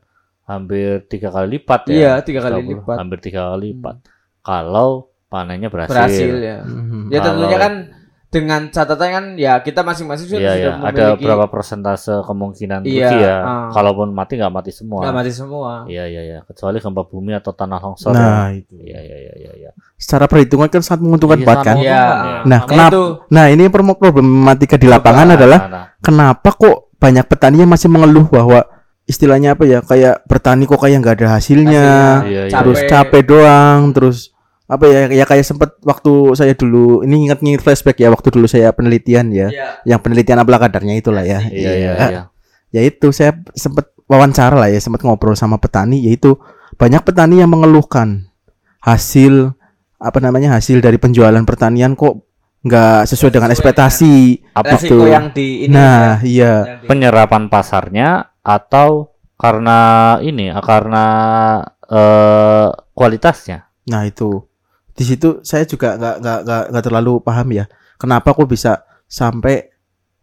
hampir 0.44 1.04
tiga 1.04 1.28
kali 1.28 1.58
lipat 1.58 1.80
ya. 1.88 1.94
Iya, 1.94 2.12
tiga 2.20 2.40
kali 2.40 2.60
120, 2.60 2.70
lipat. 2.76 2.96
Hampir 2.96 3.18
tiga 3.20 3.40
kali 3.48 3.66
Hmm. 3.66 3.72
lipat. 3.74 3.96
Kalau 4.40 4.88
panennya 5.26 5.68
berhasil. 5.68 5.90
Berhasil 5.90 6.34
ya. 6.36 6.58
Mhm. 6.62 7.08
Ya 7.08 7.18
tentunya 7.18 7.48
Kalau- 7.50 7.64
kan 7.64 7.74
dengan 8.28 8.66
catatan 8.66 9.08
kan 9.08 9.24
ya 9.36 9.62
kita 9.62 9.80
masing-masing 9.80 10.26
sudah, 10.26 10.42
Iya 10.42 10.52
ya, 10.52 10.58
sudah 10.74 10.74
ada 10.84 11.02
memiliki 11.08 11.22
berapa 11.22 11.46
persentase 11.46 12.14
kemungkinan 12.20 12.82
Iya, 12.82 12.90
rugi 13.06 13.18
ya. 13.20 13.36
ah. 13.38 13.68
Kalaupun 13.70 14.10
mati 14.10 14.32
nggak 14.34 14.50
mati 14.52 14.70
semua. 14.70 15.00
nggak 15.00 15.14
mati 15.14 15.30
semua. 15.30 15.72
Iya 15.86 16.04
iya 16.04 16.22
iya, 16.24 16.38
kecuali 16.42 16.76
gempa 16.76 17.02
bumi 17.04 17.30
atau 17.32 17.54
tanah 17.54 17.78
longsor. 17.78 18.10
Nah, 18.10 18.50
ya. 18.50 18.58
itu. 18.58 18.74
Iya 18.74 18.98
iya 19.00 19.16
iya 19.16 19.34
iya 19.38 19.52
iya. 19.56 19.70
Secara 19.94 20.26
perhitungan 20.26 20.66
kan 20.66 20.82
sangat 20.82 21.06
menguntungkan 21.06 21.38
Iya, 21.38 21.46
banget 21.46 21.62
sangat 21.62 21.70
kan. 21.70 21.76
Iya. 21.78 21.94
menguntungkan 21.94 22.26
ya. 22.26 22.34
Nah, 22.34 22.42
Nah, 22.44 22.60
kenapa? 22.66 22.90
itu 22.90 23.02
Nah, 23.30 23.44
ini 23.48 23.64
problematika 23.70 24.76
di 24.76 24.88
lapangan 24.90 25.26
Nah, 25.30 25.36
adalah 25.38 25.60
nah, 25.64 25.84
kenapa 25.98 26.48
kok 26.52 26.76
banyak 26.98 27.24
petani 27.24 27.56
yang 27.62 27.70
masih 27.70 27.86
mengeluh 27.86 28.26
bahwa 28.26 28.66
istilahnya 29.04 29.52
apa 29.52 29.64
ya 29.64 29.78
kayak 29.80 30.24
bertani 30.24 30.64
kok 30.64 30.80
kayak 30.80 30.98
nggak 30.98 31.16
ada 31.20 31.28
hasilnya, 31.36 31.86
hasilnya 32.20 32.28
Iya, 32.28 32.42
iya. 32.48 32.56
terus 32.56 32.78
capek 32.84 33.22
doang, 33.22 33.80
terus 33.92 34.18
apa 34.64 34.88
ya 34.88 35.12
ya 35.12 35.24
kayak 35.24 35.44
sempet 35.44 35.76
waktu 35.84 36.12
saya 36.32 36.56
dulu 36.56 37.04
ini 37.04 37.28
ingat-ingat 37.28 37.60
flashback 37.60 38.00
ya 38.00 38.08
waktu 38.08 38.32
dulu 38.32 38.48
saya 38.48 38.72
penelitian 38.72 39.28
ya, 39.28 39.52
Iya. 39.52 39.66
yang 39.84 40.00
penelitian 40.00 40.40
apalah 40.40 40.56
kadarnya 40.58 40.96
itulah 40.96 41.20
ya. 41.20 41.44
Iya 41.44 41.72
iya 41.74 41.92
iya. 41.94 42.22
Ya 42.72 42.80
itu 42.82 43.12
saya 43.12 43.36
sempet 43.52 43.92
wawancara 44.04 44.56
lah 44.56 44.68
ya, 44.68 44.80
sempet 44.80 45.04
ngobrol 45.04 45.36
sama 45.36 45.60
petani 45.60 46.00
yaitu 46.00 46.40
banyak 46.74 47.04
petani 47.04 47.38
yang 47.38 47.52
mengeluhkan 47.52 48.26
hasil 48.80 49.52
apa 49.96 50.18
namanya 50.18 50.56
hasil 50.56 50.80
dari 50.80 50.96
penjualan 50.96 51.40
pertanian 51.44 51.92
kok 51.94 52.24
nggak 52.64 53.04
sesuai 53.04 53.30
dengan 53.30 53.52
ekspektasi. 53.52 54.40
Apa 54.54 54.76
Betul. 54.76 55.12
yang 55.12 55.28
di 55.30 55.68
ini 55.68 55.72
Nah, 55.76 56.24
iya. 56.24 56.64
yang 56.64 56.80
di- 56.80 56.88
penyerapan 56.88 57.42
pasarnya 57.46 58.32
atau 58.44 59.16
karena 59.34 59.78
ini 60.20 60.52
karena 60.62 61.06
eh, 61.88 62.68
kualitasnya? 62.94 63.66
Nah 63.90 64.04
itu. 64.06 64.44
Di 64.94 65.02
situ 65.02 65.42
saya 65.42 65.66
juga 65.66 65.98
nggak 65.98 66.16
nggak 66.22 66.38
nggak 66.46 66.62
nggak 66.70 66.84
terlalu 66.86 67.18
paham 67.18 67.48
ya. 67.50 67.64
Kenapa 67.98 68.30
kok 68.30 68.46
bisa 68.46 68.86
sampai 69.10 69.74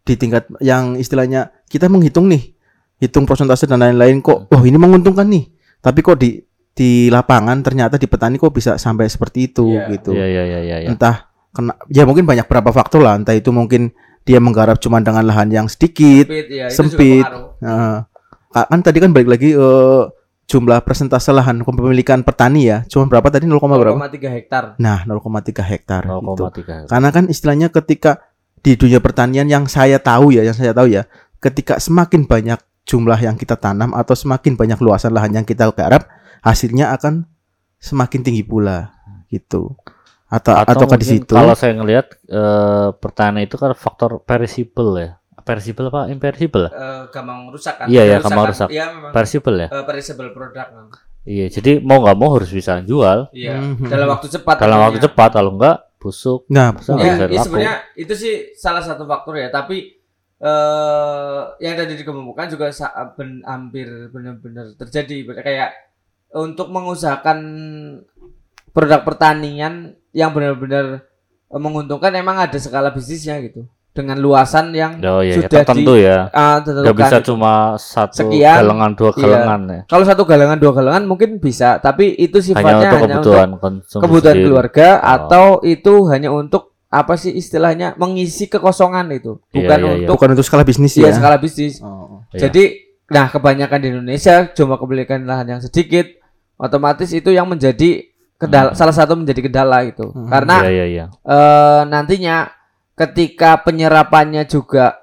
di 0.01 0.15
tingkat 0.15 0.47
yang 0.63 0.95
istilahnya 0.95 1.51
kita 1.67 1.85
menghitung 1.91 2.25
nih 2.31 2.55
hitung 2.97 3.25
persentase 3.25 3.65
dan 3.69 3.81
lain-lain 3.81 4.21
kok 4.23 4.47
oh 4.47 4.61
ini 4.63 4.77
menguntungkan 4.79 5.27
nih. 5.27 5.51
Tapi 5.83 5.99
kok 5.99 6.21
di 6.21 6.39
di 6.71 7.11
lapangan 7.11 7.59
ternyata 7.59 7.99
di 7.99 8.07
petani 8.07 8.39
kok 8.39 8.55
bisa 8.55 8.79
sampai 8.79 9.11
seperti 9.11 9.51
itu 9.51 9.75
Iya. 9.75 9.91
gitu. 9.91 10.11
Iya 10.15 10.25
iya 10.29 10.43
iya 10.47 10.59
iya 10.63 10.77
iya. 10.87 10.89
entah 10.93 11.27
kena 11.51 11.75
ya 11.91 12.07
mungkin 12.07 12.23
banyak 12.23 12.47
berapa 12.47 12.71
faktor 12.71 13.03
lah. 13.03 13.19
Entah 13.19 13.35
itu 13.35 13.51
mungkin 13.51 13.91
dia 14.23 14.39
menggarap 14.39 14.79
cuma 14.79 15.01
dengan 15.03 15.25
lahan 15.25 15.49
yang 15.51 15.67
sedikit 15.67 16.29
Sempit, 16.29 16.47
ya, 16.47 16.69
itu 16.69 16.75
sempit. 16.77 17.25
Nah, 17.59 18.05
kan 18.51 18.79
tadi 18.83 18.97
kan 18.99 19.11
balik 19.15 19.29
lagi 19.31 19.55
eh, 19.55 20.03
jumlah 20.51 20.83
persentase 20.83 21.31
lahan 21.31 21.63
kepemilikan 21.63 22.27
petani 22.27 22.67
ya. 22.67 22.83
Cuma 22.91 23.07
berapa 23.07 23.31
tadi? 23.31 23.47
0, 23.47 23.55
berapa? 23.55 23.95
0,3 23.95 24.27
hektar. 24.27 24.63
nah 24.75 25.07
0,3 25.07 25.63
hektar 25.63 26.01
gitu. 26.03 26.43
0,3 26.51 26.91
karena 26.91 27.09
kan 27.09 27.25
istilahnya 27.31 27.71
ketika 27.71 28.19
di 28.61 28.77
dunia 28.77 28.99
pertanian 28.99 29.47
yang 29.49 29.65
saya 29.65 29.97
tahu 29.97 30.35
ya 30.35 30.45
yang 30.45 30.53
saya 30.53 30.75
tahu 30.75 30.91
ya 30.91 31.07
ketika 31.41 31.81
semakin 31.81 32.29
banyak 32.29 32.59
jumlah 32.85 33.17
yang 33.17 33.39
kita 33.39 33.57
tanam 33.57 33.95
atau 33.95 34.13
semakin 34.13 34.59
banyak 34.59 34.77
luasan 34.83 35.15
lahan 35.15 35.33
yang 35.41 35.45
kita 35.47 35.71
garap 35.73 36.05
hasilnya 36.43 36.93
akan 36.93 37.25
semakin 37.81 38.21
tinggi 38.21 38.43
pula 38.45 38.91
gitu. 39.31 39.77
Atau 40.31 40.55
atau 40.55 40.87
di 40.87 40.95
mungkin 40.95 41.07
situ? 41.27 41.33
kalau 41.35 41.55
saya 41.55 41.75
ngelihat 41.75 42.07
eh, 42.27 42.89
pertanian 42.99 43.43
itu 43.43 43.59
kan 43.59 43.75
faktor 43.75 44.23
perishable 44.23 44.95
ya 44.95 45.20
perishable 45.41 45.87
apa 45.87 46.07
imperishable 46.07 46.63
ya? 46.63 46.71
Eh, 46.71 47.01
gampang 47.09 47.39
rusak 47.47 47.75
kan? 47.75 47.85
Iya, 47.85 48.01
iya, 48.03 48.15
Rusak 48.15 48.25
gampang 48.25 48.43
kan? 48.43 48.51
rusak. 48.51 48.69
Iya 48.69 48.85
memang. 48.89 49.11
perishable 49.11 49.57
ya 49.57 49.67
Eh, 49.67 49.83
perishable 49.83 50.29
product. 50.29 50.69
Bang. 50.69 50.89
iya 51.23 51.45
jadi 51.47 51.71
mau 51.79 51.99
nggak 51.99 52.15
mau 52.15 52.33
harus 52.33 52.49
bisa 52.49 52.81
jual 52.81 53.29
Iya. 53.31 53.53
Mhm. 53.53 53.85
Dalam 53.85 54.09
waktu 54.09 54.27
cepat. 54.27 54.55
dalam 54.55 54.67
tentunya. 54.71 54.85
waktu 54.87 54.99
cepat 55.03 55.29
kalau 55.31 55.51
enggak 55.53 55.77
busuk 55.95 56.41
nah 56.47 56.73
nggak 56.73 57.29
Ya, 57.29 57.29
ya 57.29 57.39
sebenarnya 57.39 57.75
itu 57.95 58.13
sih 58.15 58.33
salah 58.55 58.81
satu 58.81 59.05
faktor 59.05 59.35
ya, 59.35 59.49
tapi 59.49 60.01
eh 60.41 61.41
yang 61.59 61.75
tadi 61.75 61.93
dikemukakan 61.95 62.49
juga 62.49 62.65
sa- 62.71 62.89
ben- 63.11 63.43
hampir 63.43 63.85
benar-benar 64.07 64.73
terjadi. 64.75 65.21
Berarti 65.23 65.45
Kayak 65.45 65.71
untuk 66.33 66.67
mengusahakan 66.67 67.37
produk 68.71 69.03
pertanian 69.03 69.73
yang 70.11 70.31
benar-benar 70.31 71.05
eh, 71.45 71.59
menguntungkan 71.59 72.09
emang 72.15 72.39
ada 72.39 72.55
skala 72.55 72.89
bisnisnya 72.89 73.37
gitu. 73.41 73.69
Dengan 73.91 74.15
luasan 74.23 74.71
yang 74.71 75.03
oh 75.03 75.19
iya 75.19 75.35
ya, 75.35 75.35
sudah 75.43 75.49
tertentu 75.51 75.93
ya 75.99 76.31
ah, 76.31 76.63
nggak 76.63 76.63
ditentukan 76.63 76.95
bisa 76.95 77.17
gitu. 77.19 77.27
cuma 77.35 77.51
satu 77.75 78.15
Sekian, 78.23 78.57
galengan 78.63 78.91
dua 78.95 79.11
iya. 79.11 79.19
galengan 79.19 79.61
ya 79.67 79.81
Kalau 79.83 80.03
satu 80.07 80.23
galangan 80.23 80.57
dua 80.57 80.71
galangan 80.71 81.03
mungkin 81.03 81.29
bisa, 81.43 81.75
tapi 81.77 82.15
itu 82.15 82.39
hanya 82.39 82.47
sifatnya 82.47 82.71
untuk 82.71 82.87
hanya 82.87 83.15
kebutuhan 83.19 83.47
untuk 83.51 83.59
konsumsi 83.59 83.99
kebutuhan 83.99 84.31
sendiri. 84.31 84.47
keluarga 84.47 84.87
Oh. 84.95 85.11
atau 85.11 85.45
itu 85.67 85.93
hanya 86.07 86.29
untuk 86.31 86.63
apa 86.87 87.13
sih 87.15 87.31
istilahnya 87.31 87.95
mengisi 87.95 88.47
kekosongan 88.47 89.11
itu, 89.11 89.43
Iya, 89.51 89.55
bukan 89.59 89.77
iya, 89.79 89.87
iya. 89.91 89.95
untuk 90.07 90.13
bukan 90.15 90.29
untuk 90.35 90.45
skala 90.47 90.63
bisnis 90.63 90.95
Iya 90.95 91.07
ya 91.07 91.13
skala 91.19 91.35
bisnis. 91.35 91.75
Oh. 91.83 92.23
Iya. 92.31 92.47
Jadi, 92.47 92.63
nah 93.07 93.27
kebanyakan 93.27 93.79
di 93.79 93.87
Indonesia 93.91 94.35
cuma 94.51 94.79
kepemilikan 94.79 95.19
lahan 95.23 95.47
yang 95.51 95.59
sedikit, 95.59 96.07
otomatis 96.55 97.11
itu 97.11 97.27
yang 97.27 97.43
menjadi 97.43 98.07
kendala, 98.35 98.71
Hmm. 98.71 98.77
salah 98.79 98.95
satu 98.95 99.19
menjadi 99.19 99.51
kendala 99.51 99.83
itu. 99.83 100.07
Hmm. 100.07 100.31
Karena 100.31 100.63
iya 100.63 100.71
iya 100.71 100.85
iya 100.87 101.05
eh, 101.11 101.81
nantinya 101.87 102.47
ketika 102.93 103.61
penyerapannya 103.61 104.43
juga 104.45 104.99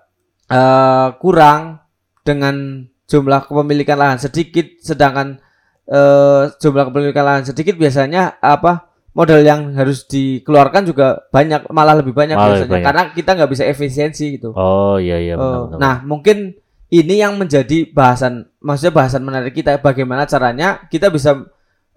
eh, 0.46 1.08
kurang 1.18 1.80
dengan 2.22 2.84
jumlah 3.08 3.48
kepemilikan 3.48 3.96
lahan 3.96 4.18
sedikit, 4.20 4.68
sedangkan 4.80 5.40
eh, 5.88 6.42
jumlah 6.60 6.84
kepemilikan 6.92 7.24
lahan 7.24 7.44
sedikit 7.44 7.74
biasanya 7.74 8.36
apa 8.38 8.86
modal 9.16 9.40
yang 9.42 9.74
harus 9.74 10.06
dikeluarkan 10.06 10.86
juga 10.86 11.26
banyak, 11.34 11.66
malah 11.74 11.98
lebih 11.98 12.14
banyak 12.14 12.36
Malah 12.38 12.48
biasanya 12.54 12.70
banyak. 12.70 12.86
karena 12.86 13.02
kita 13.16 13.30
nggak 13.34 13.50
bisa 13.50 13.64
efisiensi 13.66 14.24
gitu. 14.38 14.54
oh 14.54 15.00
iya 15.00 15.18
iya 15.18 15.34
Oh, 15.34 15.42
benar, 15.42 15.60
benar. 15.74 15.78
nah, 15.80 15.94
mungkin 16.06 16.54
ini 16.88 17.20
yang 17.20 17.34
menjadi 17.36 17.84
bahasan, 17.90 18.48
maksudnya 18.64 18.94
bahasan 18.96 19.20
menarik 19.20 19.52
kita. 19.52 19.76
Bagaimana 19.76 20.24
caranya 20.24 20.88
kita 20.88 21.12
bisa 21.12 21.36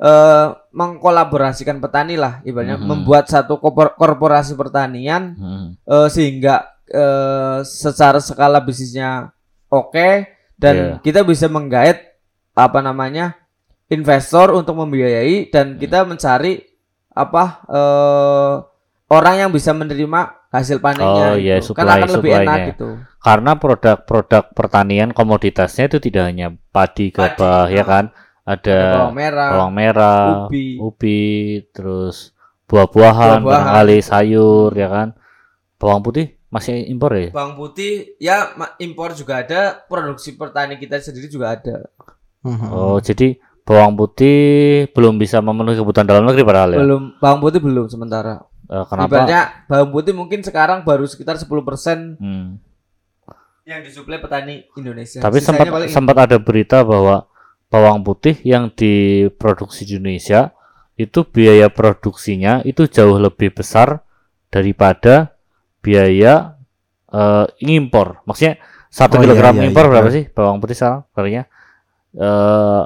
eh, 0.01 0.47
mengkolaborasikan 0.73 1.77
petani 1.77 2.17
lah, 2.17 2.41
ibaratnya 2.41 2.75
Mhm. 2.75 2.85
membuat 2.85 3.29
satu 3.29 3.61
korporasi 3.93 4.53
pertanian 4.53 5.37
Hmm. 5.37 5.67
eh, 5.79 6.07
sehingga 6.09 6.65
eh, 6.87 7.61
secara 7.61 8.17
skala 8.17 8.59
bisnisnya 8.59 9.29
oke 9.67 10.27
dan 10.57 10.75
Iya. 10.75 10.93
kita 10.99 11.21
bisa 11.21 11.47
menggait 11.47 12.01
apa 12.51 12.81
namanya 12.81 13.37
investor 13.87 14.51
untuk 14.51 14.75
membiayai 14.75 15.47
dan 15.47 15.75
Hmm. 15.75 15.79
kita 15.79 16.03
mencari 16.03 16.59
apa 17.07 17.43
eh, 17.69 18.53
orang 19.07 19.35
yang 19.37 19.51
bisa 19.51 19.71
menerima 19.71 20.21
hasil 20.49 20.79
panennya 20.79 21.27
Oh, 21.31 21.35
iya, 21.35 21.59
gitu. 21.59 21.71
supply- 21.71 21.87
kan 21.87 21.99
akan 22.01 22.11
lebih 22.19 22.31
enak 22.33 22.59
gitu. 22.75 22.89
karena 23.21 23.51
produk-produk 23.55 24.43
pertanian 24.51 25.09
komoditasnya 25.11 25.87
itu 25.87 25.99
tidak 26.01 26.27
hanya 26.27 26.51
padi 26.71 27.11
gabah 27.11 27.67
Padi, 27.67 27.75
ya 27.75 27.83
kan 27.83 28.05
ada 28.11 28.19
Ada 28.41 28.77
bawang 28.97 29.15
merah, 29.15 29.49
bawang 29.53 29.73
merah 29.73 30.21
ubi. 30.43 30.75
ubi 30.75 31.19
terus 31.69 32.33
buah-buahan 32.65 33.39
Buah-buahan. 33.39 33.45
barangkali 33.45 33.97
sayur 34.01 34.69
ya 34.71 34.87
kan 34.87 35.07
bawang 35.75 36.01
putih 36.01 36.37
masih 36.47 36.83
impor 36.83 37.11
ya 37.11 37.29
Bawang 37.29 37.53
putih 37.53 38.17
ya 38.17 38.49
impor 38.77 39.13
juga 39.13 39.39
ada, 39.39 39.61
produksi 39.79 40.33
petani 40.33 40.75
kita 40.75 40.97
sendiri 40.97 41.27
juga 41.27 41.53
ada. 41.53 41.85
Mhm. 42.41 42.67
oh 42.67 42.97
jadi 42.97 43.37
bawang 43.61 43.93
putih 43.93 44.39
belum 44.89 45.15
bisa 45.15 45.37
memenuhi 45.37 45.77
kebutuhan 45.77 46.03
dalam 46.03 46.25
negeri 46.25 46.41
padahal 46.41 46.69
ya 46.71 46.79
Belum 46.81 47.03
bawang 47.17 47.39
putih 47.39 47.59
belum 47.59 47.85
sementara. 47.87 48.41
Eh, 48.65 48.85
kenapa 48.85 49.05
Ibaratnya 49.21 49.41
bawang 49.65 49.91
putih 49.91 50.11
mungkin 50.11 50.41
sekarang 50.41 50.81
baru 50.81 51.05
sekitar 51.05 51.37
10% 51.37 52.17
Hmm. 52.17 52.57
yang 53.61 53.79
disuplai 53.81 54.17
petani 54.17 54.65
Indonesia. 54.73 55.19
Tapi 55.19 55.37
Sisanya 55.37 55.47
sempat 55.53 55.65
paling 55.69 55.89
sempat 55.89 56.15
ada 56.19 56.37
berita 56.37 56.81
bahwa 56.81 57.29
bawang 57.71 58.03
putih 58.03 58.35
yang 58.43 58.67
diproduksi 58.69 59.87
di 59.87 59.95
Indonesia 59.95 60.51
itu 60.93 61.23
biaya 61.23 61.71
produksinya 61.71 62.59
itu 62.61 62.85
jauh 62.85 63.15
lebih 63.15 63.55
besar 63.55 64.03
daripada 64.51 65.33
biaya 65.79 66.59
eh, 67.07 67.45
impor. 67.65 68.21
Maksudnya 68.27 68.59
satu 68.91 69.15
Oh, 69.15 69.23
iya, 69.23 69.31
kilogram 69.31 69.55
iya, 69.55 69.63
impor 69.65 69.85
iya. 69.87 69.91
berapa 69.95 70.09
sih 70.11 70.23
bawang 70.27 70.59
putih 70.59 70.75
sekarang 70.75 71.01
harganya? 71.11 71.43
Eh, 72.11 72.83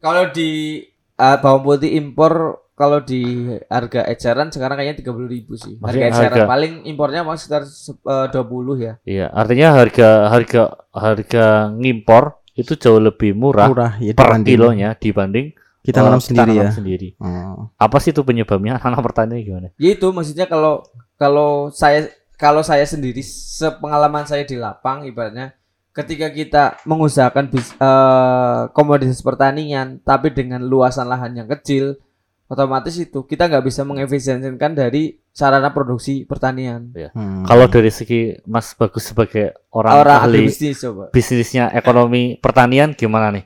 kalau 0.00 0.24
di 0.32 0.80
uh, 1.14 1.36
bawang 1.36 1.62
putih 1.62 1.92
impor 1.94 2.32
kalau 2.72 3.00
di 3.00 3.24
harga 3.68 4.04
eceran 4.04 4.48
sekarang 4.48 4.76
kayaknya 4.76 5.00
30.000 5.00 5.28
ribu 5.28 5.56
sih. 5.56 5.76
Harga 5.76 5.84
Maksudnya 5.84 6.08
eceran 6.08 6.32
harga- 6.40 6.48
paling 6.48 6.72
impornya 6.84 7.20
masih 7.20 7.40
sekitar 7.48 7.62
se- 7.64 8.00
eh, 8.00 8.26
20 8.32 8.76
ya. 8.78 8.92
iya, 9.04 9.26
artinya 9.28 9.76
harga 9.76 10.08
harga 10.28 10.62
harga 10.92 11.46
ngimpor 11.72 12.36
itu 12.56 12.72
jauh 12.74 12.98
lebih 12.98 13.36
murah 13.36 13.68
murah 13.68 13.92
ya 14.00 14.16
per 14.16 14.32
dibanding 14.32 14.48
kilonya 14.48 14.88
dibanding 14.96 15.46
kita 15.86 16.02
eh, 16.02 16.04
nanam 16.08 16.18
sendiri 16.18 16.50
nanam 16.50 16.66
ya 16.66 16.70
sendiri. 16.74 17.08
Oh. 17.22 17.70
Apa 17.78 18.02
sih 18.02 18.10
itu 18.10 18.26
penyebabnya? 18.26 18.80
Anak 18.82 19.06
pertanian 19.06 19.38
gimana? 19.38 19.68
Ya 19.78 19.94
itu 19.94 20.10
maksudnya 20.10 20.50
kalau 20.50 20.82
kalau 21.14 21.70
saya 21.70 22.10
kalau 22.34 22.66
saya 22.66 22.82
sendiri 22.82 23.22
sepengalaman 23.22 24.26
saya 24.26 24.42
di 24.42 24.58
lapang 24.58 25.06
ibaratnya 25.06 25.54
ketika 25.94 26.28
kita 26.28 26.64
mengusahakan 26.84 27.48
bis, 27.48 27.72
eh, 27.72 28.60
komoditas 28.74 29.22
pertanian 29.22 30.02
tapi 30.02 30.34
dengan 30.34 30.60
luasan 30.60 31.06
lahan 31.06 31.38
yang 31.38 31.48
kecil 31.48 31.96
otomatis 32.46 32.94
itu 32.94 33.26
kita 33.26 33.50
nggak 33.50 33.64
bisa 33.66 33.82
mengefisiensikan 33.82 34.72
dari 34.74 35.18
sarana 35.34 35.74
produksi 35.74 36.22
pertanian 36.24 36.94
Hmm. 37.12 37.44
Kalau 37.44 37.66
dari 37.66 37.90
segi 37.90 38.38
Mas 38.46 38.72
Bagus 38.72 39.10
sebagai 39.10 39.52
orang, 39.74 39.92
orang 40.00 40.16
ahli 40.22 40.46
agribisnis 40.46 40.80
coba 40.80 41.10
bisnisnya 41.10 41.74
ekonomi 41.74 42.38
pertanian 42.38 42.94
gimana 42.94 43.34
nih? 43.34 43.44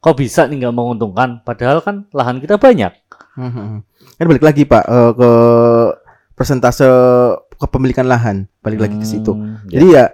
Kok 0.00 0.16
bisa 0.16 0.44
nih 0.48 0.66
nggak 0.66 0.74
menguntungkan? 0.76 1.44
Padahal 1.46 1.80
kan 1.80 2.08
lahan 2.10 2.40
kita 2.42 2.56
banyak. 2.60 2.92
Mhm. 3.38 3.68
Kan 4.18 4.24
balik 4.26 4.44
lagi 4.44 4.62
Pak 4.66 4.84
eh, 4.84 5.12
ke 5.16 5.30
persentase 6.34 6.88
kepemilikan 7.60 8.08
lahan, 8.08 8.48
balik 8.64 8.88
lagi 8.88 8.96
ke 8.96 9.04
situ. 9.04 9.36
Hmm, 9.36 9.60
Jadi 9.68 9.86
ya 9.92 10.08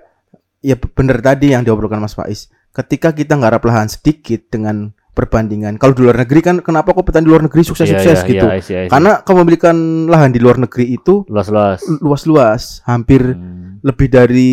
ya 0.58 0.74
benar 0.74 1.22
tadi 1.22 1.54
yang 1.54 1.62
diobrolkan 1.62 2.02
Mas 2.02 2.18
Faiz. 2.18 2.50
Ketika 2.74 3.14
kita 3.14 3.38
nggarap 3.38 3.62
lahan 3.62 3.86
sedikit 3.86 4.50
dengan 4.50 4.90
perbandingan. 5.16 5.80
Kalau 5.80 5.96
di 5.96 6.04
luar 6.04 6.20
negeri 6.20 6.44
kan 6.44 6.56
kenapa 6.60 6.92
kok 6.92 7.08
petani 7.08 7.24
di 7.24 7.30
luar 7.32 7.48
negeri 7.48 7.64
sukses-sukses 7.64 8.18
iya, 8.20 8.28
gitu? 8.28 8.46
iya, 8.46 8.52
I 8.52 8.60
see, 8.60 8.76
I 8.76 8.84
see. 8.84 8.92
Karena 8.92 9.24
kepemilikan 9.24 9.76
lahan 10.06 10.28
di 10.28 10.38
luar 10.38 10.60
negeri 10.60 10.92
itu 10.92 11.24
luas-luas. 11.26 11.80
luas-luas, 12.04 12.62
hampir 12.84 13.32
Hmm, 13.32 13.80
lebih 13.80 14.12
dari 14.12 14.52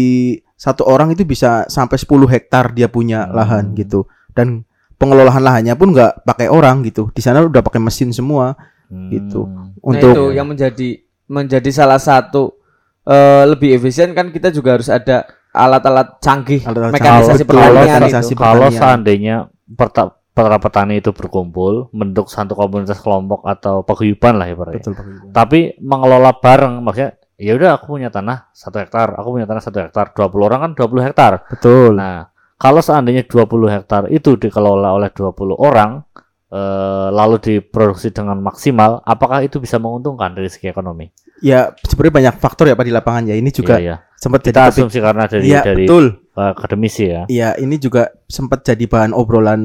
satu 0.56 0.88
orang 0.88 1.12
itu 1.12 1.28
bisa 1.28 1.68
sampai 1.68 2.00
10 2.00 2.24
hektar 2.26 2.72
dia 2.72 2.88
punya 2.88 3.28
Hmm. 3.28 3.36
lahan 3.36 3.66
gitu. 3.76 4.08
Dan 4.32 4.64
pengelolaan 4.96 5.44
lahannya 5.44 5.76
pun 5.76 5.92
nggak 5.92 6.24
pakai 6.24 6.48
orang 6.48 6.80
gitu. 6.88 7.12
Di 7.12 7.20
sana 7.20 7.44
udah 7.44 7.60
pakai 7.60 7.84
mesin 7.84 8.16
semua 8.16 8.56
hmm. 8.88 9.10
gitu. 9.12 9.44
nah 9.44 9.68
Untuk 9.84 10.16
itu 10.16 10.24
yang 10.32 10.48
menjadi 10.48 10.90
menjadi 11.28 11.70
salah 11.70 12.00
satu 12.00 12.56
eh, 13.04 13.44
lebih 13.44 13.76
efisien 13.76 14.16
kan 14.16 14.32
kita 14.32 14.48
juga 14.48 14.80
harus 14.80 14.88
ada 14.88 15.28
alat-alat 15.52 16.24
canggih 16.24 16.64
Alat-alat 16.64 16.96
mekanisasi 16.96 17.44
canggih, 17.44 17.48
pertanian 17.52 17.84
mekanisasi 18.00 18.32
itu. 18.32 18.40
Kalau 18.40 18.56
pertanian. 18.64 18.80
seandainya 18.80 19.36
perta- 19.76 20.23
para 20.34 20.58
petani 20.58 20.98
itu 20.98 21.14
berkumpul, 21.14 21.94
membentuk 21.94 22.26
satu 22.28 22.58
komunitas 22.58 22.98
kelompok 23.00 23.46
atau 23.46 23.86
paguyuban 23.86 24.42
lah 24.42 24.50
ibaratnya. 24.50 24.82
betul 24.82 24.94
Ibu. 24.98 25.30
Tapi 25.30 25.78
mengelola 25.78 26.34
bareng, 26.42 26.82
maksudnya 26.82 27.14
ya 27.38 27.54
udah 27.54 27.78
aku 27.78 27.86
punya 27.98 28.10
tanah 28.10 28.50
satu 28.50 28.82
hektar, 28.82 29.14
aku 29.14 29.38
punya 29.38 29.46
tanah 29.46 29.62
satu 29.62 29.78
hektar, 29.86 30.10
20 30.18 30.48
orang 30.50 30.60
kan 30.66 30.72
20 30.74 31.06
hektar. 31.06 31.32
Betul. 31.54 32.02
Nah, 32.02 32.28
kalau 32.58 32.82
seandainya 32.82 33.30
20 33.30 33.70
hektar 33.70 34.10
itu 34.10 34.34
dikelola 34.38 34.98
oleh 34.98 35.14
20 35.14 35.54
orang, 35.54 36.02
eh, 36.50 37.08
lalu 37.14 37.38
diproduksi 37.38 38.10
dengan 38.10 38.42
maksimal, 38.42 39.06
apakah 39.06 39.46
itu 39.46 39.62
bisa 39.62 39.78
menguntungkan 39.78 40.34
dari 40.34 40.50
segi 40.50 40.70
ekonomi? 40.70 41.10
ya 41.44 41.76
sebenarnya 41.84 42.16
banyak 42.24 42.36
faktor 42.40 42.72
ya 42.72 42.76
Pak 42.80 42.88
di 42.88 42.94
lapangan 42.96 43.24
ya. 43.28 43.36
Ini 43.36 43.50
juga 43.52 43.76
Iya, 43.76 43.84
iya. 43.84 43.96
sempat 44.16 44.40
Kita 44.48 44.72
jadi 44.72 44.80
asumsi 44.80 44.98
karena 45.04 45.28
dari 45.28 45.44
Iya, 45.52 45.60
dari 45.60 45.84
betul. 45.84 46.23
Uh, 46.38 46.52
akademisi 46.54 47.10
ya. 47.10 47.24
Iya, 47.30 47.56
ini 47.58 47.78
juga 47.78 48.14
sempat 48.30 48.66
jadi 48.66 48.86
bahan 48.86 49.14
obrolan 49.14 49.62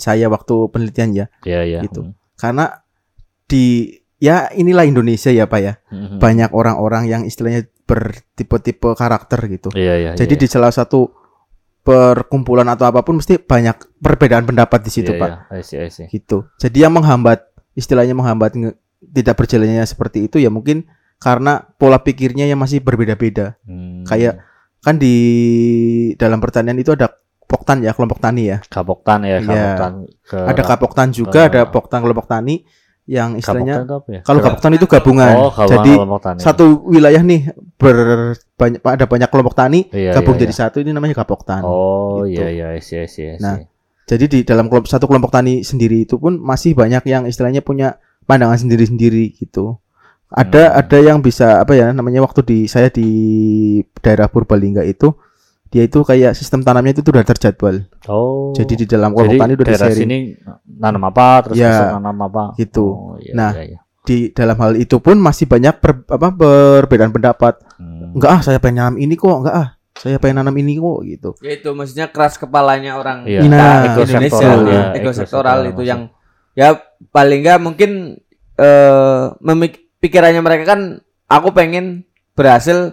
saya 0.00 0.28
waktu 0.28 0.68
penelitian 0.70 1.10
ya. 1.12 1.26
Iya, 1.44 1.60
iya. 1.64 1.80
Gitu. 1.84 2.12
Karena 2.36 2.70
di 3.48 3.96
ya 4.20 4.48
inilah 4.52 4.88
Indonesia 4.88 5.28
ya 5.32 5.44
Pak 5.48 5.60
ya. 5.60 5.72
Hmm, 5.88 5.96
hmm, 5.96 6.08
hmm. 6.16 6.18
Banyak 6.20 6.50
orang-orang 6.52 7.02
yang 7.10 7.22
istilahnya 7.28 7.68
bertipe-tipe 7.84 8.96
karakter 8.96 9.40
gitu. 9.52 9.68
Iya, 9.76 9.94
iya. 10.00 10.10
Jadi 10.16 10.34
iya. 10.36 10.42
di 10.44 10.48
salah 10.48 10.72
satu 10.72 11.12
perkumpulan 11.84 12.64
atau 12.72 12.88
apa 12.88 13.04
pun 13.04 13.20
mesti 13.20 13.36
banyak 13.36 14.00
perbedaan 14.00 14.48
pendapat 14.48 14.80
di 14.80 14.90
situ 14.90 15.12
Iya, 15.12 15.20
Pak. 15.20 15.28
iya. 15.28 15.60
I 15.60 15.62
see, 15.62 15.78
I 15.84 15.90
see. 15.92 16.08
Gitu. 16.08 16.48
Jadi 16.56 16.80
yang 16.80 16.96
menghambat 16.96 17.44
istilahnya 17.76 18.16
menghambat 18.16 18.56
nge- 18.56 18.76
tidak 19.04 19.36
berjalannya 19.36 19.84
seperti 19.84 20.32
itu 20.32 20.40
ya 20.40 20.48
mungkin 20.48 20.88
karena 21.20 21.60
pola 21.76 22.00
pikirnya 22.00 22.48
yang 22.48 22.56
masih 22.56 22.80
berbeda-beda. 22.80 23.60
Hmm. 23.68 24.00
Kayak 24.08 24.40
kan 24.84 24.94
di 24.94 25.14
dalam 26.14 26.38
pertanian 26.38 26.76
itu 26.76 26.92
ada 26.92 27.08
poktan 27.40 27.80
ya 27.80 27.90
kelompok 27.90 28.18
tani 28.18 28.42
ya. 28.46 28.58
Kapoktan 28.62 29.22
ya, 29.22 29.38
Iya. 29.38 29.46
kapoktan 29.46 29.92
ke 30.20 30.38
Ada 30.38 30.62
kapoktan 30.62 31.08
juga, 31.10 31.40
ke- 31.40 31.48
ada 31.48 31.60
poktan 31.66 32.00
kelompok 32.00 32.26
tani 32.26 32.64
yang 33.04 33.36
istilahnya 33.36 33.84
Kapoktan 33.84 34.10
ya? 34.10 34.20
kalau 34.22 34.40
kapoktan 34.40 34.72
itu 34.72 34.86
gabungan. 34.86 35.34
Oh, 35.38 35.52
Jadi 35.52 35.92
tani. 36.18 36.40
satu 36.40 36.64
wilayah 36.84 37.20
nih 37.20 37.40
ber 37.74 37.96
banyak 38.54 38.80
ada 38.80 39.04
banyak 39.04 39.28
kelompok 39.28 39.54
tani 39.54 39.88
Iya, 39.90 40.12
gabung 40.14 40.36
iya, 40.36 40.42
jadi 40.42 40.54
satu 40.54 40.76
ini 40.78 40.90
namanya 40.90 41.12
kapoktan. 41.14 41.60
Oh, 41.62 42.24
gitu. 42.24 42.40
iya 42.40 42.48
iya, 42.50 42.66
I 42.70 42.80
see, 42.80 42.96
I 42.98 43.06
see, 43.06 43.24
I 43.26 43.36
see. 43.36 43.40
Nah, 43.40 43.60
Jadi 44.04 44.24
di 44.28 44.40
dalam 44.42 44.68
kelompok 44.68 44.84
satu 44.86 45.04
kelompok 45.04 45.32
tani 45.32 45.60
sendiri 45.60 46.04
itu 46.04 46.16
pun 46.16 46.36
masih 46.36 46.76
banyak 46.76 47.00
yang 47.04 47.24
istilahnya 47.24 47.60
punya 47.60 47.96
pandangan 48.24 48.56
sendiri-sendiri 48.58 49.32
gitu. 49.34 49.80
Ada 50.34 50.62
Hmm. 50.66 50.78
ada 50.82 50.98
yang 50.98 51.18
bisa 51.20 51.62
apa 51.62 51.72
ya 51.72 51.94
namanya 51.94 52.18
waktu 52.18 52.42
di 52.42 52.58
saya 52.66 52.90
di 52.90 53.06
daerah 53.96 54.26
Purbalingga 54.26 54.82
itu 54.82 55.14
dia 55.68 55.82
itu 55.82 56.02
kayak 56.02 56.34
sistem 56.34 56.62
tanamnya 56.62 56.90
itu 56.92 57.02
tuh 57.02 57.10
udah 57.10 57.22
terjadwal. 57.24 57.86
oh. 58.06 58.50
Jadi 58.50 58.82
di 58.82 58.86
dalam 58.88 59.10
kelompok 59.10 59.34
tani 59.36 59.52
udah 59.52 59.66
daerah 59.68 59.90
sini 59.90 60.34
nanam 60.68 61.02
apa, 61.04 61.26
terus 61.44 61.56
Ya, 61.56 61.90
nanam 61.92 62.14
apa. 62.20 62.54
gitu. 62.54 62.86
Oh, 62.88 63.14
iya, 63.16 63.30
Nah, 63.32 63.50
iya, 63.54 63.62
iya. 63.68 63.78
Di 64.00 64.30
dalam 64.30 64.54
hal 64.56 64.74
itu 64.74 64.98
pun 64.98 65.16
masih 65.16 65.46
banyak 65.46 65.74
per- 65.78 66.04
apa 66.04 66.28
perbedaan 66.30 67.10
pendapat. 67.10 67.58
Hmm. 67.76 68.12
Enggak 68.12 68.30
ah 68.30 68.40
saya 68.40 68.58
pengen 68.58 68.82
nanam 68.82 68.96
ini 68.96 69.14
kok, 69.14 69.34
enggak 69.34 69.56
ah. 69.56 69.68
Saya 69.94 70.18
pengen 70.18 70.36
nanam 70.40 70.54
ini 70.56 70.76
kok 70.76 70.98
gitu. 71.04 71.30
Ya 71.40 71.52
itu 71.52 71.70
maksudnya 71.70 72.06
keras 72.06 72.34
kepalanya 72.34 72.94
orang 72.94 73.22
Iya. 73.24 73.40
kita 73.40 73.50
Nah, 73.50 73.74
Indonesia 73.84 74.18
ekosektoral, 74.20 74.60
ya, 74.60 74.82
ekosektoral 74.92 74.98
ekosektoral 74.98 75.58
itu 75.64 75.74
maksud. 75.76 75.86
yang 75.86 76.00
ya 76.52 76.68
paling 77.08 77.40
enggak 77.40 77.58
mungkin 77.60 77.90
eh 78.54 79.24
memik- 79.40 79.83
pikirannya 80.04 80.44
mereka 80.44 80.76
kan 80.76 81.00
aku 81.24 81.48
pengen 81.50 82.04
berhasil 82.36 82.92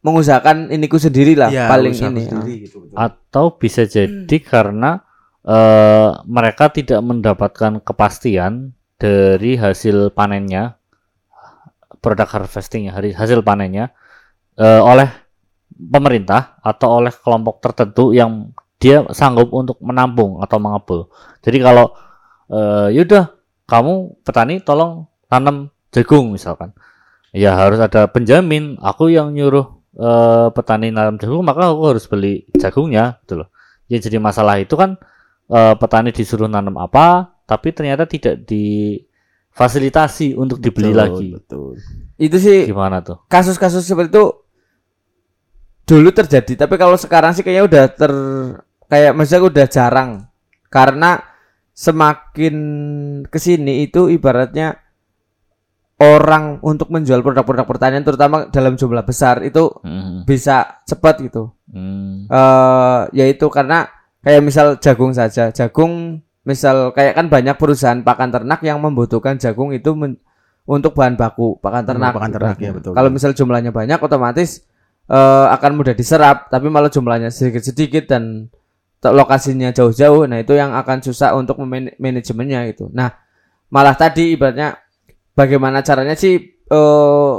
mengusahakan 0.00 0.70
iniku 0.70 0.96
sendiri 0.96 1.36
lah 1.36 1.50
Ya, 1.50 1.66
paling 1.68 1.92
ini. 1.92 2.24
sendiri 2.24 2.52
gitu, 2.64 2.86
betul. 2.86 2.96
Atau 2.96 3.44
bisa 3.58 3.84
jadi 3.84 4.36
karena 4.40 5.04
eh, 5.42 6.08
mereka 6.24 6.70
tidak 6.70 7.02
mendapatkan 7.02 7.82
kepastian 7.82 8.72
dari 8.96 9.58
hasil 9.58 10.10
panennya, 10.10 10.80
produk 12.00 12.24
harvestingnya, 12.24 12.94
hari- 12.94 13.12
hasil 13.12 13.42
panennya 13.42 13.92
eh, 14.56 14.80
oleh 14.80 15.10
pemerintah 15.76 16.56
atau 16.62 17.02
oleh 17.02 17.12
kelompok 17.12 17.60
tertentu 17.60 18.16
yang 18.16 18.54
dia 18.78 19.04
sanggup 19.10 19.50
untuk 19.52 19.76
menampung 19.82 20.38
atau 20.40 20.56
mengepul. 20.56 21.00
Jadi 21.42 21.58
kalau 21.60 21.92
eh, 22.48 22.94
yaudah 22.94 23.34
kamu 23.66 24.22
petani 24.22 24.62
tolong 24.62 25.10
tanam 25.26 25.68
jagung 25.96 26.36
misalkan, 26.36 26.76
ya 27.32 27.56
harus 27.56 27.80
ada 27.80 28.04
penjamin. 28.12 28.76
Aku 28.84 29.08
yang 29.08 29.32
nyuruh 29.32 29.80
eh, 29.96 30.52
petani 30.52 30.92
nanam 30.92 31.16
jagung 31.16 31.40
maka 31.40 31.72
aku 31.72 31.96
harus 31.96 32.04
beli 32.04 32.44
jagungnya, 32.60 33.16
gitu 33.24 33.40
loh. 33.40 33.48
Yang 33.88 34.12
jadi 34.12 34.20
masalah 34.20 34.60
itu 34.60 34.76
kan 34.76 35.00
eh, 35.48 35.74
petani 35.80 36.12
disuruh 36.12 36.52
nanam 36.52 36.76
apa, 36.76 37.32
tapi 37.48 37.72
ternyata 37.72 38.04
tidak 38.04 38.44
difasilitasi 38.44 40.36
untuk 40.36 40.60
dibeli 40.60 40.92
Betul, 40.92 41.00
lagi. 41.00 41.28
Betul. 41.32 41.80
Itu 42.16 42.36
sih 42.40 42.68
Gimana 42.68 43.04
tuh? 43.04 43.24
kasus-kasus 43.28 43.84
seperti 43.84 44.12
itu 44.12 44.24
dulu 45.86 46.10
terjadi 46.10 46.66
tapi 46.66 46.74
kalau 46.80 46.98
sekarang 46.98 47.36
sih 47.36 47.44
kayaknya 47.46 47.64
udah 47.68 47.84
ter 47.92 48.12
kayak 48.90 49.12
maksudnya 49.14 49.42
udah 49.46 49.66
jarang 49.70 50.10
karena 50.66 51.22
semakin 51.76 52.56
ke 53.28 53.38
sini 53.38 53.86
itu 53.86 54.10
ibaratnya 54.10 54.80
orang 55.96 56.60
untuk 56.60 56.92
menjual 56.92 57.24
produk-produk 57.24 57.64
pertanian 57.64 58.04
terutama 58.04 58.52
dalam 58.52 58.76
jumlah 58.76 59.00
besar 59.02 59.40
itu 59.40 59.72
Hmm. 59.80 60.28
bisa 60.28 60.82
cepat 60.84 61.24
gitu 61.24 61.56
Hmm. 61.72 62.28
eh 62.28 63.00
yaitu 63.16 63.48
karena 63.48 63.88
kayak 64.20 64.44
misal 64.44 64.76
jagung 64.76 65.16
saja 65.16 65.48
jagung 65.50 66.20
misal 66.44 66.92
kayak 66.92 67.16
kan 67.16 67.26
banyak 67.26 67.56
perusahaan 67.56 67.98
pakan 67.98 68.28
ternak 68.28 68.60
yang 68.60 68.76
membutuhkan 68.78 69.40
jagung 69.40 69.72
itu 69.72 69.96
men- 69.96 70.20
untuk 70.68 70.92
bahan 70.92 71.16
baku 71.16 71.56
pakan 71.58 71.82
ternak 71.86 72.12
pakan 72.12 72.30
ternak, 72.30 72.54
ibaratnya. 72.58 72.68
ya, 72.68 72.72
betul. 72.76 72.92
kalau 72.92 73.08
misal 73.08 73.30
jumlahnya 73.32 73.72
banyak 73.72 73.96
otomatis 73.96 74.62
eh, 75.08 75.46
akan 75.48 75.70
mudah 75.74 75.94
diserap 75.94 76.50
tapi 76.50 76.68
malah 76.68 76.90
jumlahnya 76.90 77.30
sedikit-sedikit 77.30 78.04
dan 78.06 78.50
lokasinya 79.00 79.70
jauh-jauh 79.70 80.26
nah 80.26 80.42
itu 80.42 80.52
yang 80.52 80.74
akan 80.74 80.98
susah 81.00 81.38
untuk 81.38 81.56
manajemennya 81.96 82.66
itu 82.68 82.90
nah 82.90 83.14
malah 83.70 83.94
tadi 83.94 84.34
ibaratnya 84.34 84.74
bagaimana 85.36 85.84
caranya 85.84 86.16
sih 86.16 86.34
eh, 86.50 87.34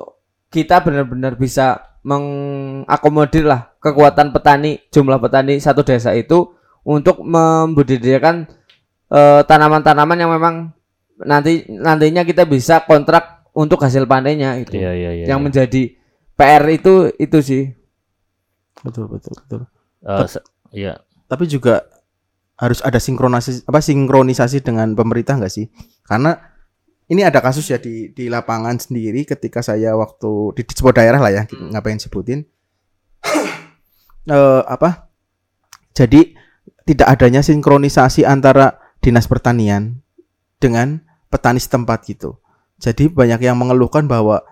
kita 0.48 0.80
benar-benar 0.80 1.36
bisa 1.36 1.98
mengakomodir 2.08 3.44
lah 3.44 3.76
kekuatan 3.84 4.32
petani 4.32 4.80
jumlah 4.88 5.20
petani 5.20 5.60
satu 5.60 5.84
desa 5.84 6.16
itu 6.16 6.56
untuk 6.88 7.20
membudidayakan 7.20 8.48
eh, 9.12 9.42
tanaman-tanaman 9.44 10.18
yang 10.18 10.32
memang 10.32 10.56
nanti 11.20 11.66
nantinya 11.68 12.22
kita 12.24 12.46
bisa 12.46 12.86
kontrak 12.86 13.44
untuk 13.52 13.82
hasil 13.82 14.06
panennya 14.06 14.62
itu 14.62 14.78
Iya 14.78 14.92
iya 14.94 15.12
iya. 15.18 15.26
yang 15.28 15.42
iya. 15.42 15.46
menjadi 15.50 15.82
PR 16.38 16.64
itu 16.70 17.10
itu 17.18 17.38
sih 17.42 17.64
Betul, 18.78 19.10
betul, 19.10 19.34
betul. 19.34 19.62
Eh, 20.06 20.28
se- 20.30 20.46
Iya. 20.70 21.02
tapi 21.26 21.50
juga 21.50 21.82
harus 22.56 22.78
ada 22.86 23.02
sinkronisasi 23.02 23.66
apa 23.66 23.82
sinkronisasi 23.82 24.62
dengan 24.62 24.94
pemerintah 24.94 25.38
nggak 25.38 25.50
sih? 25.50 25.66
Karena 26.06 26.38
ini 27.08 27.22
ada 27.22 27.40
kasus 27.40 27.66
ya 27.66 27.78
di 27.78 28.12
di 28.12 28.28
lapangan 28.28 28.76
sendiri 28.76 29.24
ketika 29.24 29.60
saya 29.60 29.94
waktu 29.94 30.28
di, 30.54 30.62
di 30.62 30.74
sebuah 30.74 30.96
daerah 30.96 31.20
lah 31.20 31.32
ya, 31.32 31.44
ngapain 31.48 31.98
sebutin? 31.98 32.44
eh 34.28 34.62
apa? 34.64 35.08
Jadi 35.92 36.36
tidak 36.84 37.08
adanya 37.10 37.42
sinkronisasi 37.42 38.24
antara 38.24 38.76
dinas 39.00 39.26
pertanian 39.26 40.04
dengan 40.58 41.00
petani 41.28 41.58
setempat 41.58 42.06
gitu. 42.06 42.38
Jadi 42.78 43.10
banyak 43.10 43.42
yang 43.42 43.58
mengeluhkan 43.58 44.06
bahwa 44.06 44.44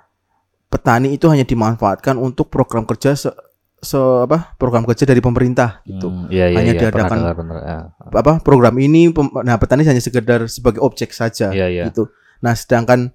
petani 0.68 1.14
itu 1.14 1.30
hanya 1.30 1.46
dimanfaatkan 1.46 2.18
untuk 2.18 2.50
program 2.50 2.84
kerja 2.84 3.14
se, 3.14 3.30
se 3.78 3.96
apa 3.98 4.58
program 4.58 4.82
kerja 4.84 5.06
dari 5.06 5.22
pemerintah 5.22 5.86
gitu 5.86 6.10
Hmm, 6.10 6.26
iya 6.28 6.50
iya 6.50 6.58
Hanya 6.58 6.74
iya. 6.74 6.82
Pernah 6.82 6.92
diadakan- 7.06 7.20
dengar, 7.22 7.36
bener. 7.38 7.56
Ya. 7.62 7.78
apa 8.18 8.32
program 8.42 8.76
ini 8.76 9.14
pem- 9.14 9.32
nah 9.40 9.56
petani 9.56 9.86
hanya 9.86 10.02
sekedar 10.02 10.50
sebagai 10.50 10.82
objek 10.82 11.14
saja 11.14 11.54
Iya 11.54 11.68
iya. 11.70 11.84
gitu. 11.88 12.10
Nah, 12.44 12.54
sedangkan 12.56 13.12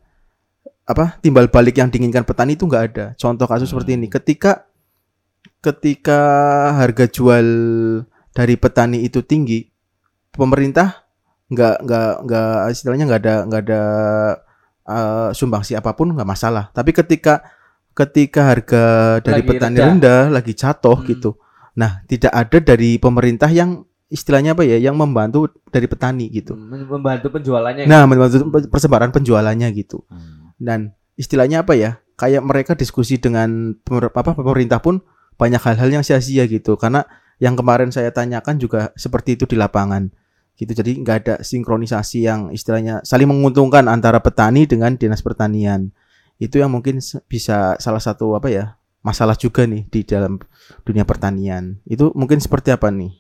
apa 0.85 1.21
timbal 1.23 1.47
balik 1.47 1.79
yang 1.79 1.89
diinginkan 1.89 2.27
petani 2.27 2.59
itu 2.59 2.67
nggak 2.67 2.85
ada. 2.93 3.07
Contoh 3.15 3.47
kasus 3.47 3.69
Hmm. 3.69 3.79
seperti 3.79 3.91
ini, 3.97 4.07
ketika 4.11 4.67
ketika 5.61 6.21
harga 6.77 7.05
jual 7.07 7.47
dari 8.33 8.55
petani 8.57 9.05
itu 9.05 9.21
tinggi, 9.21 9.69
pemerintah 10.33 11.05
nggak 11.51 11.77
nggak 11.83 12.13
nggak 12.27 12.55
istilahnya 12.71 13.05
nggak 13.11 13.21
ada 13.27 13.35
nggak 13.47 13.63
ada 13.67 13.83
uh, 14.87 15.29
sumbangsi 15.35 15.75
apa 15.75 15.93
pun 15.95 16.15
nggak 16.15 16.29
masalah. 16.29 16.71
Tapi 16.73 16.91
ketika 16.95 17.43
ketika 17.91 18.55
harga 18.55 18.85
dari 19.21 19.43
Lagi 19.45 19.51
petani 19.51 19.77
rendah. 19.77 19.87
rendah 19.93 20.23
lagi 20.31 20.53
jatuh 20.55 20.99
Hmm. 21.03 21.09
gitu, 21.11 21.31
nah 21.77 22.01
tidak 22.07 22.33
ada 22.33 22.59
dari 22.63 22.97
pemerintah 22.97 23.51
yang 23.51 23.85
istilahnya 24.11 24.59
apa 24.59 24.67
ya 24.67 24.77
yang 24.77 24.99
membantu 24.99 25.55
dari 25.71 25.87
petani 25.87 26.27
gitu. 26.29 26.59
Mem- 26.59 26.91
membantu 26.91 27.31
penjualannya 27.31 27.87
Nah, 27.87 28.05
membantu 28.05 28.43
persebaran 28.67 29.15
penjualannya 29.15 29.71
gitu. 29.73 30.03
Hmm. 30.11 30.53
Dan 30.59 30.93
istilahnya 31.15 31.63
apa 31.63 31.79
ya? 31.79 32.03
Kayak 32.19 32.43
mereka 32.45 32.73
diskusi 32.77 33.17
dengan 33.17 33.73
pemer- 33.81 34.13
apa 34.13 34.37
pemerintah 34.37 34.83
pun 34.83 35.01
banyak 35.39 35.63
hal-hal 35.63 35.89
yang 35.89 36.05
sia-sia 36.05 36.45
gitu. 36.51 36.75
Karena 36.77 37.07
yang 37.41 37.57
kemarin 37.57 37.89
saya 37.95 38.13
tanyakan 38.13 38.61
juga 38.61 38.93
seperti 38.99 39.39
itu 39.39 39.49
di 39.49 39.57
lapangan. 39.57 40.11
Gitu. 40.59 40.77
Jadi 40.77 41.01
nggak 41.01 41.17
ada 41.25 41.35
sinkronisasi 41.41 42.29
yang 42.29 42.53
istilahnya 42.53 43.01
saling 43.07 43.31
menguntungkan 43.31 43.89
antara 43.89 44.21
petani 44.21 44.69
dengan 44.69 44.99
dinas 44.99 45.25
pertanian. 45.25 45.95
Itu 46.37 46.61
yang 46.61 46.75
mungkin 46.75 47.01
bisa 47.31 47.79
salah 47.81 48.03
satu 48.03 48.37
apa 48.37 48.53
ya? 48.53 48.77
masalah 49.01 49.33
juga 49.37 49.65
nih 49.65 49.89
di 49.89 50.05
dalam 50.05 50.37
dunia 50.85 51.09
pertanian. 51.09 51.81
Itu 51.89 52.13
mungkin 52.13 52.41
seperti 52.41 52.73
apa 52.73 52.93
nih? 52.93 53.20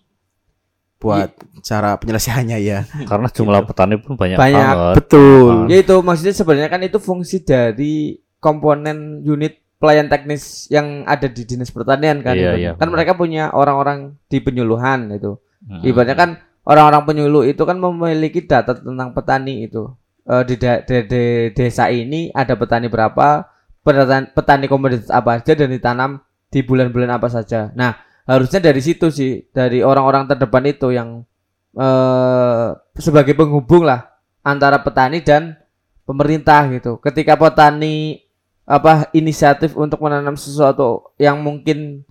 Buat 1.00 1.32
cara 1.64 1.96
penyelesaiannya 1.96 2.58
ya. 2.60 2.84
Karena 3.08 3.32
jumlah 3.32 3.64
petani 3.64 3.96
pun 3.96 4.20
banyak, 4.20 4.36
Banyak. 4.36 4.72
banget. 4.76 4.94
Betul. 5.00 5.54
Ya 5.72 5.76
itu 5.80 5.96
maksudnya 6.04 6.34
sebenarnya 6.36 6.68
kan 6.68 6.80
itu 6.84 6.98
fungsi 7.00 7.40
dari 7.40 8.20
komponen 8.36 9.24
unit 9.24 9.60
pelayan 9.80 10.12
teknis 10.12 10.68
yang 10.68 11.08
ada 11.08 11.24
di 11.24 11.48
dinas 11.48 11.72
pertanian 11.72 12.20
kan. 12.20 12.36
Iya, 12.36 12.52
iya, 12.60 12.70
kan 12.76 12.92
benar. 12.92 13.00
mereka 13.00 13.12
punya 13.16 13.48
orang-orang 13.48 14.20
di 14.28 14.44
penyuluhan 14.44 15.08
itu. 15.16 15.40
Mm. 15.64 15.88
Ibaratnya 15.88 16.16
kan 16.20 16.30
orang-orang 16.68 17.02
penyuluh 17.08 17.48
itu 17.48 17.64
kan 17.64 17.80
memiliki 17.80 18.44
data 18.44 18.76
tentang 18.76 19.16
petani 19.16 19.64
itu. 19.64 19.88
Eh, 20.28 20.44
di, 20.44 20.60
da- 20.60 20.84
de- 20.84 21.08
de- 21.08 21.50
desa 21.56 21.88
ini 21.88 22.28
ada 22.36 22.52
petani 22.60 22.92
berapa, 22.92 23.48
petani, 23.80 24.28
petani 24.36 24.66
komoditas 24.68 25.08
apa 25.08 25.40
aja 25.40 25.56
dan 25.56 25.72
ditanam 25.72 26.20
di 26.52 26.60
bulan-bulan 26.60 27.16
apa 27.16 27.32
saja. 27.32 27.72
Nah, 27.72 27.96
harusnya 28.28 28.61
dari 28.61 28.80
situ 28.85 29.09
sih, 29.09 29.46
dari 29.52 29.85
orang-orang 29.85 30.28
terdepan 30.28 30.64
itu 30.68 30.92
yang 30.92 31.24
eh 31.70 32.68
sebagai 32.98 33.38
penghubung 33.38 33.87
lah 33.87 34.11
antara 34.42 34.83
petani 34.83 35.22
dan 35.22 35.54
pemerintah 36.02 36.66
gitu. 36.74 36.98
Ketika 36.98 37.38
petani 37.38 38.18
apa 38.66 39.11
inisiatif 39.14 39.78
untuk 39.78 40.02
menanam 40.02 40.35
sesuatu 40.35 41.14
yang 41.18 41.38
mungkin 41.40 42.02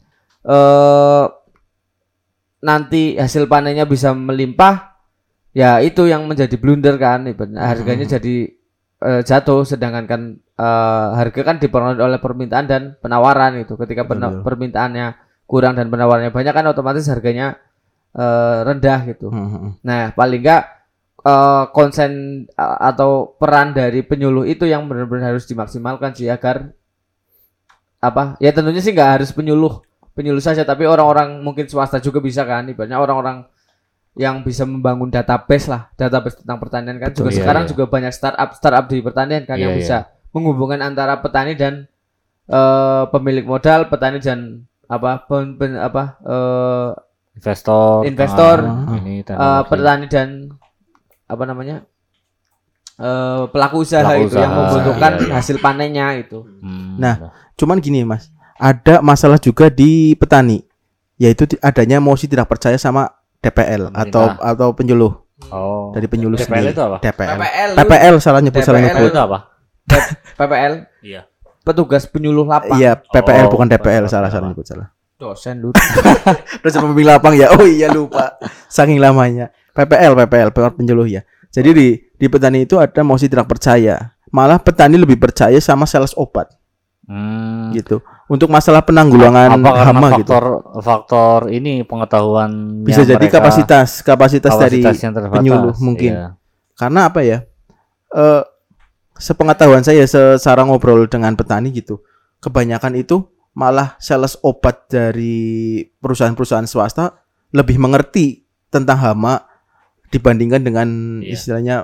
eh 0.47 1.25
nanti 2.59 3.15
hasil 3.15 3.47
panennya 3.47 3.87
bisa 3.87 4.11
melimpah, 4.11 4.99
ya 5.55 5.79
itu 5.79 6.07
yang 6.11 6.27
menjadi 6.27 6.55
blunder 6.59 6.99
kan, 6.99 7.23
harganya 7.55 8.19
jadi 8.19 8.51
eh, 8.99 9.21
jatuh, 9.23 9.63
sedangkan 9.63 10.03
kan 10.07 10.21
eh, 10.59 11.07
harga 11.15 11.41
kan 11.47 11.55
dipengaruhi 11.59 12.03
oleh 12.03 12.19
permintaan 12.19 12.65
dan 12.67 12.81
penawaran 12.99 13.63
itu. 13.63 13.79
Ketika 13.79 14.03
Betul. 14.03 14.43
permintaannya 14.43 15.28
kurang 15.49 15.73
dan 15.73 15.89
penawarannya 15.89 16.29
banyak 16.29 16.53
kan 16.53 16.65
otomatis 16.69 17.09
harganya 17.09 17.57
eh, 18.13 18.59
rendah 18.61 18.99
gitu. 19.09 19.33
Hmm, 19.33 19.49
hmm, 19.49 19.59
hmm. 19.59 19.71
Nah, 19.81 20.13
paling 20.13 20.45
enggak 20.45 20.63
eh, 21.25 21.63
konsen 21.73 22.45
eh, 22.45 22.77
atau 22.85 23.33
peran 23.41 23.73
dari 23.73 24.05
penyuluh 24.05 24.45
itu 24.45 24.69
yang 24.69 24.85
benar-benar 24.85 25.33
harus 25.33 25.49
dimaksimalkan 25.49 26.13
sih 26.13 26.29
agar 26.29 26.69
apa? 27.97 28.37
Ya 28.37 28.53
tentunya 28.53 28.79
sih 28.79 28.93
nggak 28.93 29.19
harus 29.19 29.33
penyuluh 29.33 29.81
penyuluh 30.13 30.43
saja, 30.43 30.61
tapi 30.61 30.85
orang-orang 30.85 31.41
mungkin 31.41 31.65
swasta 31.65 31.97
juga 31.97 32.21
bisa 32.21 32.45
kan. 32.45 32.69
Ibaratnya 32.69 33.01
orang-orang 33.01 33.49
yang 34.19 34.43
bisa 34.43 34.67
membangun 34.69 35.09
database 35.09 35.65
lah, 35.71 35.89
database 35.95 36.43
tentang 36.43 36.59
pertanian 36.59 36.99
kan 36.99 37.09
juga 37.15 37.31
Iya, 37.31 37.37
sekarang 37.39 37.63
iya. 37.65 37.69
juga 37.71 37.83
banyak 37.87 38.11
startup 38.13 38.49
startup 38.53 38.85
di 38.91 38.99
pertanian 38.99 39.47
kan 39.47 39.55
yang 39.55 39.73
Iya, 39.73 39.79
bisa 39.79 39.97
menghubungkan 40.35 40.83
antara 40.83 41.17
petani 41.23 41.55
dan 41.55 41.87
eh, 42.51 43.03
pemilik 43.09 43.47
modal, 43.47 43.87
petani 43.87 44.19
dan 44.19 44.68
apa 44.89 45.23
pen, 45.23 45.53
pen- 45.55 45.77
apa 45.77 46.17
eh, 46.19 46.89
investor, 47.35 48.03
Investor, 48.03 48.57
ah, 48.59 48.97
ini 48.97 49.21
eh, 49.21 49.23
teknologi. 49.23 49.69
petani 49.69 50.05
dan 50.07 50.27
apa 51.23 51.43
namanya 51.45 51.77
eh 52.99 53.41
pelaku 53.47 53.75
usaha 53.79 54.03
Pelaku 54.03 54.25
itu 54.25 54.35
yang 54.35 54.49
usaha, 54.49 54.59
membutuhkan 54.59 55.11
iya, 55.13 55.23
iya. 55.23 55.33
hasil 55.33 55.57
panennya 55.57 56.07
itu. 56.17 56.39
Hmm, 56.59 56.97
Nah, 56.97 57.15
Cuman 57.53 57.77
gini 57.77 58.03
Mas, 58.03 58.27
ada 58.55 58.99
masalah 58.99 59.35
juga 59.37 59.67
di 59.69 60.15
petani, 60.15 60.63
yaitu 61.15 61.43
adanya 61.59 61.99
mosi 61.99 62.25
tidak 62.25 62.47
percaya 62.47 62.75
sama 62.75 63.07
DPL 63.37 63.87
atau 63.89 64.31
Pemerintah. 64.31 64.51
atau 64.51 64.67
penyuluh 64.73 65.13
oh, 65.47 65.91
dari 65.91 66.07
penyuluh 66.07 66.35
DPL 66.35 66.47
sendiri. 66.59 66.71
itu 66.71 66.81
apa? 66.81 66.97
DPL. 66.99 67.29
PPL, 67.29 67.71
PPL 67.77 68.15
salah 68.17 68.39
nyebut 68.39 68.63
salah 68.63 68.79
nyebut. 68.81 69.07
itu 69.07 69.21
apa? 69.21 69.37
PPL, 70.35 70.73
Iya. 71.01 71.21
Petugas 71.61 72.05
penyuluh 72.05 72.43
lapang. 72.43 72.75
Iya, 72.75 72.97
PPL 72.97 73.47
Oh, 73.47 73.51
bukan 73.51 73.67
DPL 73.67 74.05
salah 74.05 74.27
salah 74.27 74.49
nyebut 74.49 74.65
salah. 74.65 74.89
Dosen 75.15 75.59
lu. 75.59 75.69
Terus 76.63 76.73
pemimpin 76.73 77.05
lapang 77.05 77.33
ya. 77.33 77.51
Oh 77.51 77.63
iya 77.63 77.87
lupa. 77.87 78.39
Saking 78.67 78.97
lamanya. 78.97 79.51
PPL 79.71 80.15
PPL 80.15 80.49
PPL 80.49 80.73
penyuluh 80.73 81.05
ya. 81.05 81.21
Jadi 81.49 81.69
di 81.71 81.87
di 81.97 82.25
petani 82.27 82.63
itu 82.63 82.77
ada 82.77 83.01
mosi 83.01 83.25
tidak 83.25 83.47
percaya. 83.47 84.15
Malah 84.29 84.57
petani 84.57 84.95
lebih 84.95 85.17
percaya 85.17 85.57
sama 85.57 85.83
sales 85.83 86.13
obat 86.13 86.47
Hmm. 87.03 87.73
gitu. 87.73 88.05
Untuk 88.29 88.47
masalah 88.47 88.85
penanggulangan 88.85 89.49
apa 89.49 89.65
karena 89.73 89.81
hama 89.89 90.07
gitu. 90.13 90.29
faktor 90.29 90.43
faktor 90.77 91.39
ini 91.49 91.81
pengetahuan 91.81 92.85
Bisa 92.85 93.01
jadi 93.01 93.25
kapasitas 93.25 94.05
kapasitas 94.05 94.53
dari 94.53 94.85
kapasitas 94.85 95.09
terbatas. 95.09 95.33
penyuluh 95.33 95.73
mungkin. 95.79 96.11
Iya. 96.13 96.27
karena 96.75 97.09
apa 97.09 97.19
ya? 97.19 97.37
Eh 98.09 98.41
sepengetahuan 99.19 99.83
saya 99.83 100.07
secara 100.07 100.63
ngobrol 100.63 101.05
dengan 101.11 101.35
petani 101.35 101.75
gitu. 101.75 101.99
Kebanyakan 102.39 102.95
itu 102.95 103.27
malah 103.51 103.99
sales 103.99 104.39
obat 104.41 104.87
dari 104.87 105.83
perusahaan-perusahaan 105.99 106.65
swasta 106.65 107.19
lebih 107.51 107.75
mengerti 107.75 108.47
tentang 108.71 108.97
hama 109.03 109.43
dibandingkan 110.09 110.63
dengan 110.63 110.87
Iya. 111.21 111.35
istilahnya 111.35 111.77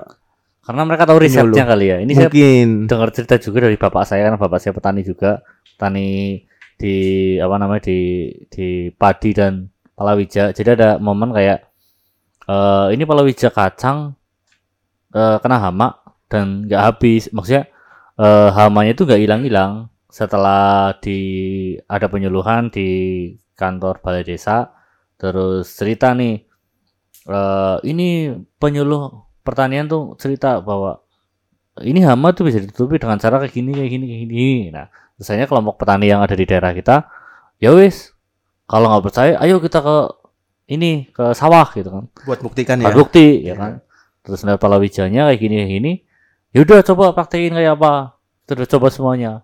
Karena 0.65 0.81
mereka 0.81 1.05
tahu 1.05 1.21
risetnya 1.21 1.61
kali 1.61 1.93
ya. 1.93 1.97
Ini 2.01 2.11
saya 2.17 2.25
mungkin 2.25 2.89
dengar 2.89 3.13
cerita 3.13 3.37
juga 3.37 3.69
dari 3.69 3.77
bapak 3.77 4.01
saya 4.01 4.25
karena 4.25 4.41
bapak 4.41 4.57
saya 4.57 4.73
petani 4.73 5.05
juga 5.05 5.45
petani 5.77 6.41
di 6.81 6.95
apa 7.37 7.55
namanya 7.61 7.85
di 7.85 8.33
di 8.49 8.89
padi 8.89 9.29
dan 9.31 9.69
palawija 9.93 10.57
jadi 10.57 10.69
ada 10.73 10.89
momen 10.97 11.31
kayak 11.31 11.69
eh 12.49 12.87
ini 12.97 13.05
palawija 13.05 13.53
kacang 13.53 14.17
eh, 15.13 15.37
kena 15.37 15.57
hama 15.61 16.01
dan 16.31 16.65
nggak 16.65 16.81
habis 16.81 17.29
maksudnya 17.31 17.69
eh, 18.19 18.49
hamanya 18.53 18.91
itu 18.97 19.03
nggak 19.05 19.21
hilang-hilang 19.21 19.73
setelah 20.09 20.95
di 21.03 21.19
ada 21.85 22.07
penyuluhan 22.07 22.71
di 22.71 22.89
kantor 23.55 23.99
balai 23.99 24.23
desa 24.23 24.71
terus 25.19 25.69
cerita 25.75 26.15
nih 26.15 26.41
eh, 27.29 27.77
ini 27.85 28.33
penyuluh 28.57 29.25
pertanian 29.45 29.85
tuh 29.85 30.17
cerita 30.17 30.59
bahwa 30.59 31.05
ini 31.83 31.99
hama 32.07 32.31
tuh 32.31 32.47
bisa 32.47 32.63
ditutupi 32.63 32.95
dengan 32.95 33.19
cara 33.19 33.35
kayak 33.43 33.51
gini 33.51 33.71
kayak 33.75 33.91
gini 33.91 34.05
kayak 34.07 34.21
gini. 34.23 34.47
Nah, 34.71 34.87
misalnya 35.19 35.43
kelompok 35.43 35.83
petani 35.83 36.07
yang 36.07 36.23
ada 36.23 36.31
di 36.31 36.47
daerah 36.47 36.71
kita, 36.71 37.11
ya 37.59 37.75
wis, 37.75 38.15
kalau 38.63 38.87
nggak 38.87 39.03
percaya, 39.03 39.33
ayo 39.43 39.59
kita 39.59 39.83
ke 39.83 39.97
ini 40.71 41.11
ke 41.11 41.35
sawah 41.35 41.67
gitu 41.75 41.91
kan, 41.91 42.05
buat 42.23 42.39
buktikan 42.39 42.79
ya. 42.79 42.89
ya. 42.89 42.95
bukti 42.95 43.27
ya 43.43 43.55
kan. 43.59 43.71
Terus 44.23 44.41
lihat 44.47 44.57
palawijanya 44.57 45.27
kayak 45.29 45.39
gini 45.43 45.55
kayak 45.59 45.71
gini, 45.77 45.91
ya 46.55 46.63
udah 46.63 46.79
coba 46.87 47.11
praktekin 47.11 47.51
kayak 47.51 47.75
apa, 47.75 48.15
terus 48.47 48.71
coba 48.71 48.87
semuanya. 48.87 49.43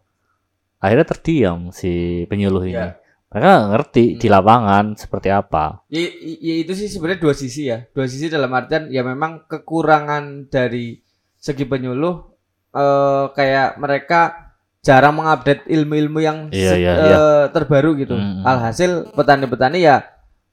Akhirnya 0.80 1.04
terdiam 1.04 1.70
si 1.70 2.24
penyuluh 2.26 2.64
ini. 2.64 2.80
Ya. 2.80 2.96
Mereka 3.32 3.52
ngerti 3.72 4.04
di 4.16 4.28
lapangan 4.28 4.96
seperti 4.96 5.32
apa. 5.32 5.84
Ya, 5.88 6.04
ya 6.40 6.56
itu 6.64 6.72
sih 6.76 6.88
sebenarnya 6.88 7.20
dua 7.20 7.36
sisi 7.36 7.68
ya. 7.68 7.84
Dua 7.92 8.08
sisi 8.08 8.28
dalam 8.28 8.52
artian 8.52 8.88
ya 8.88 9.04
memang 9.04 9.44
kekurangan 9.46 10.48
dari 10.48 11.00
segi 11.36 11.64
penyuluh 11.64 12.28
eh 12.72 13.26
kayak 13.32 13.76
mereka 13.78 14.52
jarang 14.80 15.20
mengupdate 15.20 15.68
ilmu-ilmu 15.68 16.20
yang 16.20 16.38
Iya, 16.50 16.72
se- 16.74 16.80
iya, 16.82 16.92
eh, 16.96 17.08
iya. 17.08 17.20
terbaru 17.52 18.00
gitu. 18.00 18.16
Mm. 18.16 18.44
Alhasil 18.44 18.92
petani-petani 19.14 19.80
ya 19.80 20.02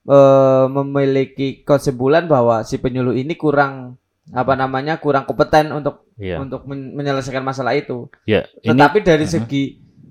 eh, 0.05 0.65
memiliki 0.69 1.63
kesimpulan 1.63 2.27
bahwa 2.27 2.63
si 2.63 2.77
penyuluh 2.77 3.15
ini 3.15 3.35
kurang 3.35 3.95
apa 4.31 4.53
namanya 4.53 4.97
kurang 4.97 5.23
kompeten 5.23 5.71
untuk 5.71 6.05
Iya. 6.15 6.37
untuk 6.37 6.63
men- 6.63 6.93
menyelesaikan 6.93 7.41
masalah 7.41 7.73
itu. 7.73 8.11
Ya, 8.23 8.45
ini 8.59 8.71
Tetapi 8.71 8.97
dari 9.01 9.25
Mhm. 9.25 9.31
segi 9.31 9.63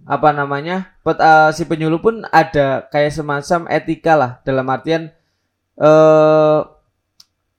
apa 0.04 0.33
namanya 0.33 0.96
pet- 1.00 1.20
eh, 1.20 1.50
si 1.52 1.62
penyuluh 1.62 1.98
pun 1.98 2.24
ada 2.24 2.83
kayak 2.85 3.12
semacam 3.12 3.68
etika 3.68 4.12
lah 4.14 4.31
dalam 4.40 4.64
artian 4.66 5.12
eh 5.76 6.59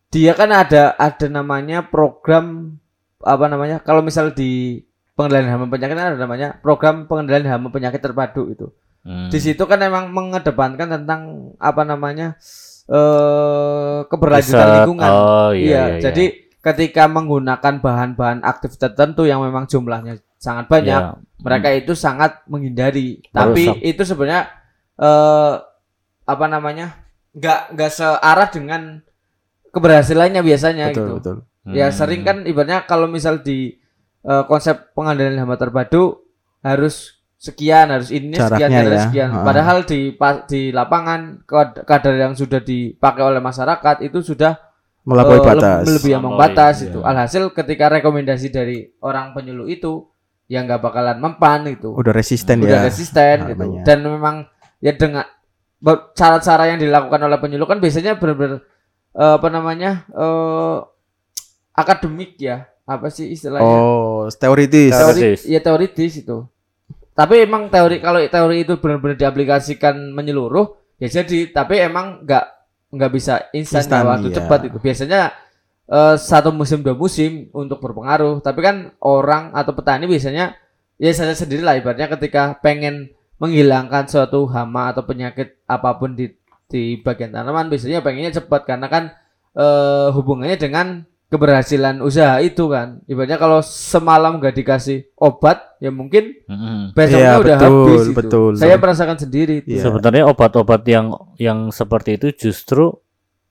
dia 0.10 0.34
kan 0.34 0.50
ada 0.50 0.98
ada 0.98 1.28
namanya 1.28 1.86
program 1.86 2.74
apa 3.22 3.46
namanya 3.46 3.78
kalau 3.78 4.02
misal 4.02 4.34
di 4.34 4.82
pengendalian 5.14 5.54
hama 5.54 5.66
penyakit 5.68 5.94
kan 5.94 6.10
ada 6.10 6.20
namanya 6.20 6.58
program 6.58 7.06
pengendalian 7.06 7.46
hama 7.48 7.70
penyakit 7.70 8.02
terpadu 8.02 8.50
itu 8.50 8.68
hmm, 9.06 9.30
di 9.30 9.38
situ 9.38 9.62
kan 9.64 9.78
emang 9.78 10.10
mengedepankan 10.10 10.90
tentang 10.90 11.22
apa 11.56 11.86
namanya 11.86 12.34
eh 12.90 14.00
keberlanjutan 14.04 14.58
riset. 14.58 14.76
lingkungan 14.82 15.06
Oh, 15.08 15.52
iya, 15.54 15.62
iya, 15.62 15.84
iya. 15.94 16.02
jadi 16.02 16.26
ketika 16.60 17.08
menggunakan 17.08 17.80
bahan-bahan 17.80 18.44
aktif 18.44 18.76
tertentu 18.76 19.24
yang 19.24 19.40
memang 19.40 19.64
jumlahnya 19.66 20.20
sangat 20.36 20.68
banyak 20.68 21.02
Iya. 21.16 21.20
mereka 21.40 21.70
itu 21.72 21.94
sangat 21.94 22.44
menghindari 22.46 23.24
Merusak. 23.26 23.34
tapi 23.34 23.64
itu 23.82 24.02
sebenarnya 24.04 24.44
eh 24.96 25.54
apa 26.24 26.46
namanya 26.46 27.00
nggak 27.32 27.74
nggak 27.74 27.92
searah 27.92 28.48
dengan 28.50 29.00
keberhasilannya 29.70 30.42
biasanya 30.42 30.86
Betul 30.92 31.00
gitu 31.00 31.14
betul. 31.16 31.38
ya 31.72 31.88
Hmm. 31.90 31.96
sering 31.96 32.22
kan 32.24 32.38
ibaratnya 32.44 32.84
kalau 32.84 33.08
misal 33.08 33.40
di 33.40 33.78
eh, 34.20 34.44
konsep 34.46 34.92
pengendalian 34.92 35.40
hama 35.40 35.56
terpadu 35.56 36.24
harus 36.60 37.16
sekian 37.36 37.88
harus 37.88 38.12
ini 38.12 38.36
sekian 38.36 38.68
harus 38.70 39.00
ya. 39.00 39.04
sekian 39.08 39.30
padahal 39.32 39.88
di 39.88 40.12
di 40.46 40.62
lapangan 40.72 41.40
kad- 41.48 41.88
kadar 41.88 42.20
yang 42.20 42.36
sudah 42.36 42.60
dipakai 42.60 43.24
oleh 43.24 43.40
masyarakat 43.40 44.04
itu 44.04 44.20
sudah 44.20 44.60
Melampaui 45.08 45.40
eh, 45.40 45.46
batas. 45.46 45.82
lebih, 45.84 45.96
lebih 46.00 46.12
ambang 46.20 46.36
batas 46.36 46.76
iya. 46.80 46.88
itu 46.92 47.00
alhasil 47.02 47.44
ketika 47.52 47.86
rekomendasi 47.90 48.48
dari 48.50 48.78
orang 49.00 49.32
penyuluh 49.32 49.66
itu 49.66 50.06
yang 50.50 50.66
nggak 50.66 50.82
bakalan 50.82 51.18
mempan 51.18 51.66
itu 51.66 51.94
Udah 51.94 52.12
resisten 52.12 52.60
udah 52.60 52.82
ya. 52.82 52.86
resisten 52.86 53.36
gitu 53.48 53.66
dan 53.82 53.98
memang 54.02 54.36
ya 54.80 54.92
dengan 54.94 55.24
cara-cara 56.14 56.68
yang 56.68 56.80
dilakukan 56.80 57.22
oleh 57.22 57.40
penyuluh 57.40 57.64
kan 57.64 57.80
biasanya 57.80 58.20
benar-benar 58.20 58.60
eh, 59.14 59.34
apa 59.40 59.48
namanya 59.48 60.04
eh 60.10 60.78
akademik 61.74 62.36
ya 62.38 62.68
apa 62.84 63.08
sih 63.08 63.30
istilahnya 63.32 63.64
Oh, 63.64 64.28
teoritis. 64.28 64.92
teori 64.92 65.22
Teoritis. 65.22 65.42
ya 65.46 65.60
teoritis 65.62 66.14
itu 66.20 66.38
tapi 67.14 67.44
emang 67.44 67.68
teori 67.68 68.00
kalau 68.00 68.20
teori 68.20 68.64
itu 68.64 68.80
benar-benar 68.80 69.16
diaplikasikan 69.16 70.12
menyeluruh 70.12 70.76
ya 70.98 71.08
jadi 71.08 71.52
tapi 71.52 71.80
emang 71.80 72.24
nggak 72.26 72.46
nggak 72.90 73.12
bisa 73.14 73.34
instan 73.54 73.86
waktu 74.06 74.34
iya. 74.34 74.36
cepat 74.42 74.60
itu 74.66 74.78
biasanya 74.82 75.22
eh, 75.86 76.16
satu 76.18 76.50
musim 76.50 76.82
dua 76.82 76.98
musim 76.98 77.48
untuk 77.54 77.78
berpengaruh. 77.82 78.42
Tapi 78.42 78.60
kan 78.62 78.76
orang 79.02 79.54
atau 79.54 79.74
petani 79.78 80.10
biasanya 80.10 80.58
ya 80.98 81.12
saya 81.14 81.38
sendiri 81.38 81.62
lah 81.62 81.78
ibaratnya 81.78 82.10
ketika 82.10 82.58
pengen 82.60 83.14
menghilangkan 83.40 84.10
suatu 84.12 84.44
hama 84.52 84.92
atau 84.92 85.08
penyakit 85.08 85.64
apa 85.64 85.96
pun 85.96 86.18
di 86.18 86.34
di 86.70 87.00
bagian 87.00 87.34
tanaman 87.34 87.70
biasanya 87.70 88.02
pengennya 88.02 88.42
cepat. 88.42 88.66
Karena 88.66 88.88
kan 88.90 89.04
eh, 89.54 90.08
hubungannya 90.14 90.58
dengan 90.58 91.06
keberhasilan 91.30 92.02
usaha 92.02 92.38
itu 92.40 92.66
kan 92.66 93.06
ibaratnya 93.06 93.38
kalau 93.38 93.62
semalam 93.62 94.38
nggak 94.38 94.56
dikasih 94.56 95.14
obat 95.16 95.78
ya 95.78 95.90
mungkin 95.90 96.34
Mm-mm. 96.44 96.92
besoknya 96.92 97.22
Iya, 97.30 97.34
udah 97.38 97.56
betul, 97.56 97.70
habis 97.70 98.02
itu. 98.02 98.14
betul. 98.14 98.52
saya 98.56 98.76
merasakan 98.76 99.18
sendiri 99.20 99.54
itu. 99.62 99.68
Iya. 99.72 99.84
Sebenarnya 99.86 100.24
obat-obat 100.26 100.82
yang 100.84 101.06
yang 101.36 101.70
seperti 101.70 102.18
itu 102.18 102.28
justru 102.36 102.98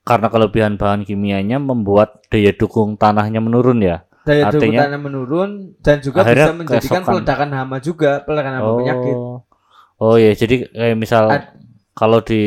karena 0.02 0.26
kelebihan 0.26 0.74
bahan 0.74 1.02
kimianya 1.02 1.56
membuat 1.56 2.24
daya 2.26 2.50
dukung 2.50 2.94
tanahnya 2.94 3.38
menurun 3.38 3.78
ya. 3.78 4.02
daya 4.24 4.50
dukung 4.50 4.74
Artinya- 4.74 4.82
tanah 4.84 5.00
menurun 5.00 5.50
dan 5.78 5.96
juga 5.98 6.20
bisa 6.22 6.50
menjadikan 6.50 7.00
keesokan- 7.00 7.06
peledakan 7.06 7.50
hama 7.54 7.76
juga 7.78 8.10
peledakan 8.20 8.52
hama 8.54 8.70
penyakit 8.76 9.16
Oh 9.96 10.14
iya, 10.14 10.30
jadi 10.30 10.62
kayak 10.64 10.94
misal 10.94 11.26
Ad- 11.26 11.58
kalau 11.92 12.20
di 12.20 12.38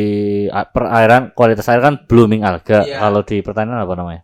perairan 0.47 1.31
kualitas 1.31 1.67
air 1.67 1.79
kan 1.79 1.99
blooming 2.01 2.41
alga. 2.41 2.79
Iya. 2.81 2.95
Kalau 2.97 3.21
di 3.21 3.39
pertanian 3.39 3.75
apa 3.77 3.91
namanya? 3.91 4.23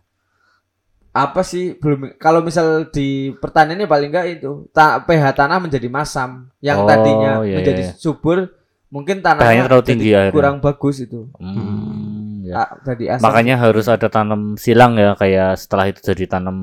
Apa 1.18 1.42
sih 1.42 1.74
belum 1.74 2.14
kalau 2.16 2.40
misal 2.40 2.86
di 2.88 3.08
pertanian 3.34 3.74
ini 3.74 3.86
paling 3.86 4.08
enggak 4.08 4.26
itu 4.34 4.70
ta- 4.70 5.00
pH 5.00 5.34
tanah 5.34 5.58
menjadi 5.58 5.88
masam 5.88 6.46
yang 6.58 6.78
Oh, 6.78 6.86
tadinya 6.86 7.42
iya, 7.42 7.58
menjadi 7.58 7.82
iya. 7.84 7.92
subur 7.94 8.46
mungkin 8.88 9.18
tanahnya 9.18 9.66
terlalu 9.66 9.84
tinggi 9.84 10.10
akhirnya. 10.12 10.32
kurang 10.32 10.56
bagus 10.58 10.96
itu 10.98 11.28
Hmm, 11.36 12.40
ya. 12.40 12.64
Tadi 12.80 13.04
asam 13.06 13.24
Makanya 13.26 13.54
harus 13.58 13.86
ada 13.86 14.06
tanam 14.06 14.54
silang 14.54 14.94
ya 14.94 15.12
kayak 15.12 15.58
setelah 15.58 15.90
itu 15.90 16.00
jadi 16.00 16.24
tanam 16.30 16.56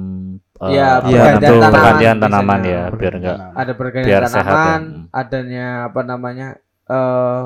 apa 0.55 0.71
pergantian 1.03 1.35
namanya, 1.35 1.41
tanaman 1.59 1.73
pergantian 1.75 2.15
tanaman 2.17 2.59
ya 2.63 2.81
biar 2.89 3.13
enggak 3.13 3.37
ada 3.53 3.71
pergantian 3.75 4.07
biar 4.07 4.23
sehat 4.25 4.31
ya. 4.31 4.55
tanaman 4.55 4.81
adanya 5.11 5.65
apa 5.85 6.01
namanya 6.01 6.47
eh 6.85 7.45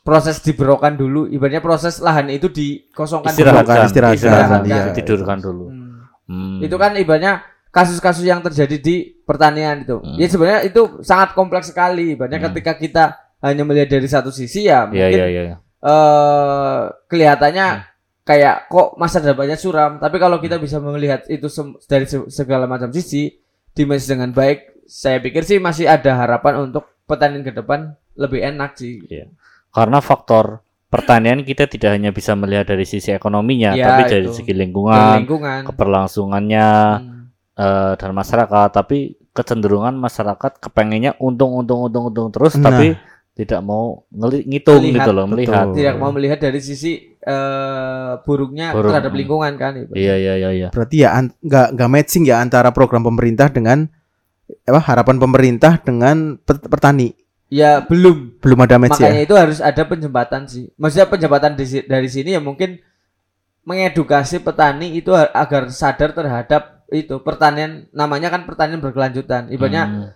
proses 0.00 0.40
diberokan 0.40 0.96
dulu 0.96 1.28
ibaratnya 1.28 1.60
proses 1.60 2.00
lahan 2.00 2.32
itu 2.32 2.48
dikosongkan 2.48 3.30
dulu. 3.30 3.36
istirahatkan, 3.36 3.76
istirahatkan, 3.84 4.16
istirahatkan, 4.16 4.60
iya. 4.64 4.84
tidurkan 4.96 5.38
dulu. 5.38 5.64
Hmm. 5.68 5.79
Hmm. 6.30 6.62
Itu 6.62 6.78
kan 6.78 6.94
ibaratnya 6.94 7.42
kasus-kasus 7.70 8.22
yang 8.22 8.38
terjadi 8.38 8.78
di 8.78 8.96
pertanian 9.26 9.82
itu. 9.82 9.98
Hmm. 9.98 10.14
Ya 10.14 10.26
sebenarnya 10.30 10.60
itu 10.62 11.02
sangat 11.02 11.34
kompleks 11.34 11.74
sekali. 11.74 12.14
Ibaratnya 12.14 12.38
Hmm. 12.38 12.48
ketika 12.54 12.72
kita 12.78 13.04
hanya 13.42 13.66
melihat 13.66 13.90
dari 13.90 14.06
satu 14.06 14.30
sisi 14.30 14.70
ya 14.70 14.86
Iya 14.86 14.86
mungkin 14.86 15.18
iya 15.18 15.26
iya. 15.26 15.56
eh 15.80 16.80
kelihatannya 17.08 17.66
Hmm. 17.66 17.82
kayak 18.22 18.70
kok 18.70 18.94
masa 18.94 19.18
depannya 19.18 19.58
suram. 19.58 19.98
Tapi 19.98 20.16
kalau 20.16 20.38
kita 20.38 20.62
bisa 20.62 20.78
melihat 20.78 21.26
itu 21.26 21.50
dari 21.84 22.06
se- 22.06 22.30
segala 22.30 22.70
macam 22.70 22.94
sisi 22.94 23.34
dimensi 23.72 24.06
dengan 24.06 24.30
baik, 24.30 24.86
saya 24.86 25.18
pikir 25.18 25.42
sih 25.42 25.58
masih 25.58 25.86
ada 25.86 26.14
harapan 26.14 26.70
untuk 26.70 26.86
pertanian 27.06 27.42
ke 27.42 27.50
depan 27.50 27.94
lebih 28.14 28.38
enak 28.44 28.78
sih. 28.78 29.02
Karena 29.70 29.98
faktor 29.98 30.62
pertanian 30.90 31.40
kita 31.40 31.64
tidak 31.64 31.94
hanya 31.94 32.10
bisa 32.10 32.34
melihat 32.34 32.66
dari 32.66 32.82
sisi 32.82 33.14
ekonominya, 33.14 33.72
Iya, 33.72 33.86
tapi 33.86 34.02
dari 34.10 34.26
itu. 34.26 34.34
segi 34.36 34.52
lingkungan, 34.52 35.22
lingkungan. 35.22 35.60
keberlangsungannya 35.64 36.68
Hmm. 36.98 37.30
eh, 37.54 37.92
dan 37.94 38.10
masyarakat. 38.10 38.68
Tapi 38.74 38.98
kecenderungan 39.30 39.94
masyarakat 39.94 40.58
kepengennya 40.58 41.14
untung 41.16 41.54
untung 41.54 41.86
untung 41.86 42.10
untung 42.10 42.28
terus, 42.28 42.58
Nah. 42.58 42.68
tapi 42.68 42.98
tidak 43.30 43.62
mau 43.62 44.04
ngitung 44.12 44.82
Melihat, 44.82 45.06
gitu 45.06 45.10
loh, 45.14 45.24
betul. 45.24 45.34
melihat. 45.38 45.66
Tidak 45.72 45.94
mau 45.96 46.10
melihat 46.10 46.38
dari 46.42 46.60
sisi 46.60 46.92
eh 47.20 48.12
buruknya 48.24 48.72
Buruk. 48.72 48.90
terhadap 48.90 49.12
lingkungan 49.14 49.52
kan. 49.54 49.72
Iya 49.92 50.14
iya 50.16 50.34
iya 50.36 50.50
iya. 50.50 50.68
Berarti 50.72 51.04
ya 51.04 51.14
nggak 51.14 51.66
nggak 51.76 51.88
matching 51.88 52.24
ya 52.26 52.40
antara 52.40 52.74
program 52.74 53.04
pemerintah 53.04 53.46
dengan 53.48 53.86
apa 54.66 54.80
harapan 54.82 55.16
pemerintah 55.16 55.78
dengan 55.78 56.34
pet- 56.36 56.66
petani. 56.66 57.14
Ya 57.50 57.82
belum. 57.82 58.38
Belum 58.38 58.58
ada 58.62 58.78
match 58.78 58.94
Makanya 58.94 59.20
ya. 59.20 59.26
itu 59.26 59.34
harus 59.34 59.58
ada 59.58 59.82
penjembatan 59.82 60.46
sih. 60.46 60.70
Maksudnya 60.78 61.10
penjembatan 61.10 61.58
di 61.58 61.66
dari 61.82 62.06
sini 62.06 62.32
ya 62.32 62.40
mungkin 62.40 62.78
mengedukasi 63.62 64.40
petani 64.40 64.96
itu 64.96 65.10
agar 65.12 65.68
sadar 65.68 66.14
terhadap 66.14 66.86
itu 66.90 67.18
pertanian 67.20 67.90
namanya 67.90 68.30
kan 68.30 68.46
pertanian 68.46 68.78
berkelanjutan. 68.78 69.50
Ibaratnya 69.50 69.84
Hmm. 69.84 70.08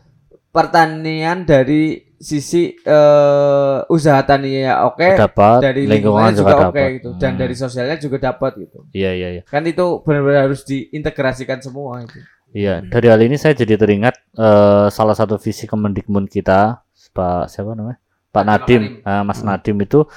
pertanian 0.51 1.43
dari 1.43 1.99
sisi 2.17 2.71
eh, 2.73 3.79
usaha 3.91 4.23
tani 4.23 4.63
ya 4.63 4.87
oke, 4.87 5.19
dapat 5.19 5.59
dari 5.61 5.83
lingkungan 5.85 6.31
juga, 6.33 6.55
juga 6.55 6.55
oke 6.71 6.79
dapat. 6.79 6.95
gitu 6.97 7.09
dan 7.19 7.31
Hmm. 7.35 7.41
dari 7.43 7.55
sosialnya 7.55 7.99
juga 7.99 8.17
dapat 8.23 8.53
gitu. 8.63 8.79
Iya 8.95 9.11
iya 9.13 9.29
iya. 9.35 9.43
Kan 9.45 9.67
itu 9.67 10.01
benar-benar 10.01 10.47
harus 10.47 10.63
diintegrasikan 10.63 11.59
semua 11.61 12.01
itu. 12.01 12.19
Iya, 12.55 12.87
dari 12.87 13.11
hal 13.11 13.19
ini 13.19 13.35
saya 13.35 13.59
jadi 13.59 13.75
teringat 13.75 14.15
eh, 14.39 14.87
salah 14.89 15.19
satu 15.19 15.35
visi 15.37 15.67
Kemendikbud 15.67 16.31
kita, 16.31 16.84
Pak 17.15 17.47
siapa 17.47 17.79
namanya? 17.79 18.03
Pak 18.35 18.45
Nadim, 18.45 18.83
Makarim. 18.99 19.07
eh, 19.07 19.23
Mas 19.23 19.41
Nadim 19.47 19.79
itu 19.79 20.11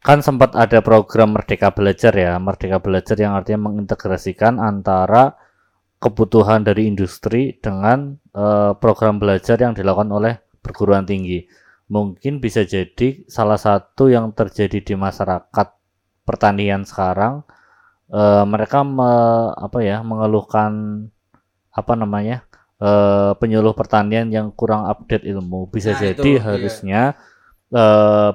kan 0.00 0.24
sempat 0.24 0.56
ada 0.56 0.80
program 0.80 1.36
Merdeka 1.36 1.68
Belajar 1.76 2.16
ya, 2.16 2.40
Merdeka 2.40 2.80
Belajar 2.80 3.16
yang 3.20 3.36
artinya 3.36 3.68
mengintegrasikan 3.68 4.56
antara 4.56 5.36
kebutuhan 6.00 6.64
dari 6.64 6.88
industri 6.88 7.60
dengan 7.60 8.16
eh, 8.32 8.72
program 8.80 9.20
belajar 9.20 9.60
yang 9.60 9.76
dilakukan 9.76 10.08
oleh 10.08 10.40
perguruan 10.64 11.04
tinggi. 11.04 11.44
Mungkin 11.92 12.40
bisa 12.40 12.64
jadi 12.64 13.28
salah 13.28 13.60
satu 13.60 14.08
yang 14.08 14.32
terjadi 14.32 14.80
di 14.80 14.94
masyarakat 14.96 15.68
pertanian 16.24 16.88
sekarang 16.88 17.44
eh, 18.08 18.44
mereka 18.48 18.80
me- 18.80 19.52
apa 19.52 19.78
ya 19.84 20.00
mengeluhkan 20.00 21.04
apa 21.68 21.92
namanya 21.94 22.47
eh, 22.78 23.32
penyuluh 23.36 23.74
pertanian 23.74 24.30
yang 24.30 24.50
kurang 24.54 24.86
update 24.86 25.26
ilmu 25.26 25.66
bisa 25.68 25.92
Nah, 25.94 26.00
jadi 26.00 26.14
itu, 26.18 26.30
iya. 26.38 26.40
harusnya 26.42 27.02
eh, 27.70 28.30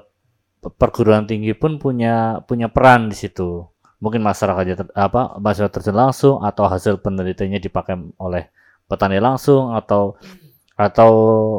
perguruan 0.80 1.28
tinggi 1.28 1.52
pun 1.54 1.76
punya 1.76 2.40
punya 2.48 2.72
peran 2.72 3.12
di 3.12 3.18
situ 3.20 3.68
mungkin 4.00 4.20
masyarakatnya 4.24 4.76
ter- 4.80 4.94
apa 4.96 5.36
masyarakat 5.40 5.72
terjun 5.72 5.96
langsung 5.96 6.36
atau 6.44 6.68
hasil 6.68 7.00
penelitiannya 7.00 7.60
dipakai 7.60 7.96
oleh 8.20 8.48
petani 8.88 9.20
langsung 9.20 9.76
atau 9.76 10.16
atau 10.76 11.12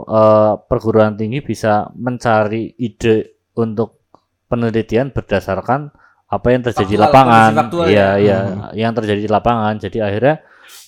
eh, 0.08 0.52
perguruan 0.68 1.14
tinggi 1.14 1.40
bisa 1.40 1.88
mencari 1.96 2.74
ide 2.80 3.44
untuk 3.56 4.02
penelitian 4.48 5.12
berdasarkan 5.12 5.92
apa 6.24 6.46
yang 6.50 6.62
terjadi 6.66 6.88
di 6.88 6.98
Faktual, 6.98 7.06
lapangan 7.12 7.50
faktual 7.54 7.86
iya 7.86 8.08
ya. 8.08 8.10
iya 8.18 8.38
Hmm. 8.40 8.60
yang 8.74 8.92
terjadi 8.96 9.20
di 9.22 9.30
lapangan 9.30 9.74
jadi 9.78 9.98
akhirnya 10.02 10.36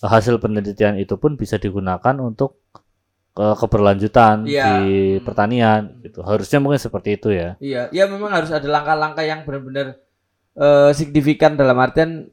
hasil 0.01 0.37
penelitian 0.37 0.97
itu 0.97 1.17
pun 1.17 1.35
bisa 1.35 1.57
digunakan 1.57 2.15
untuk 2.19 2.63
eh, 3.35 3.53
keberlanjutan 3.53 4.45
Iya. 4.45 4.65
di 4.65 4.77
Hmm. 5.17 5.23
pertanian 5.23 5.81
gitu 6.01 6.21
harusnya 6.21 6.57
mungkin 6.57 6.79
seperti 6.79 7.09
itu 7.15 7.29
ya 7.31 7.55
Iya, 7.59 7.83
ya 7.91 8.05
memang 8.07 8.33
harus 8.33 8.49
ada 8.49 8.65
langkah-langkah 8.65 9.21
yang 9.23 9.45
benar-benar 9.45 10.01
eh, 10.55 10.91
signifikan 10.91 11.53
dalam 11.53 11.77
artian 11.77 12.33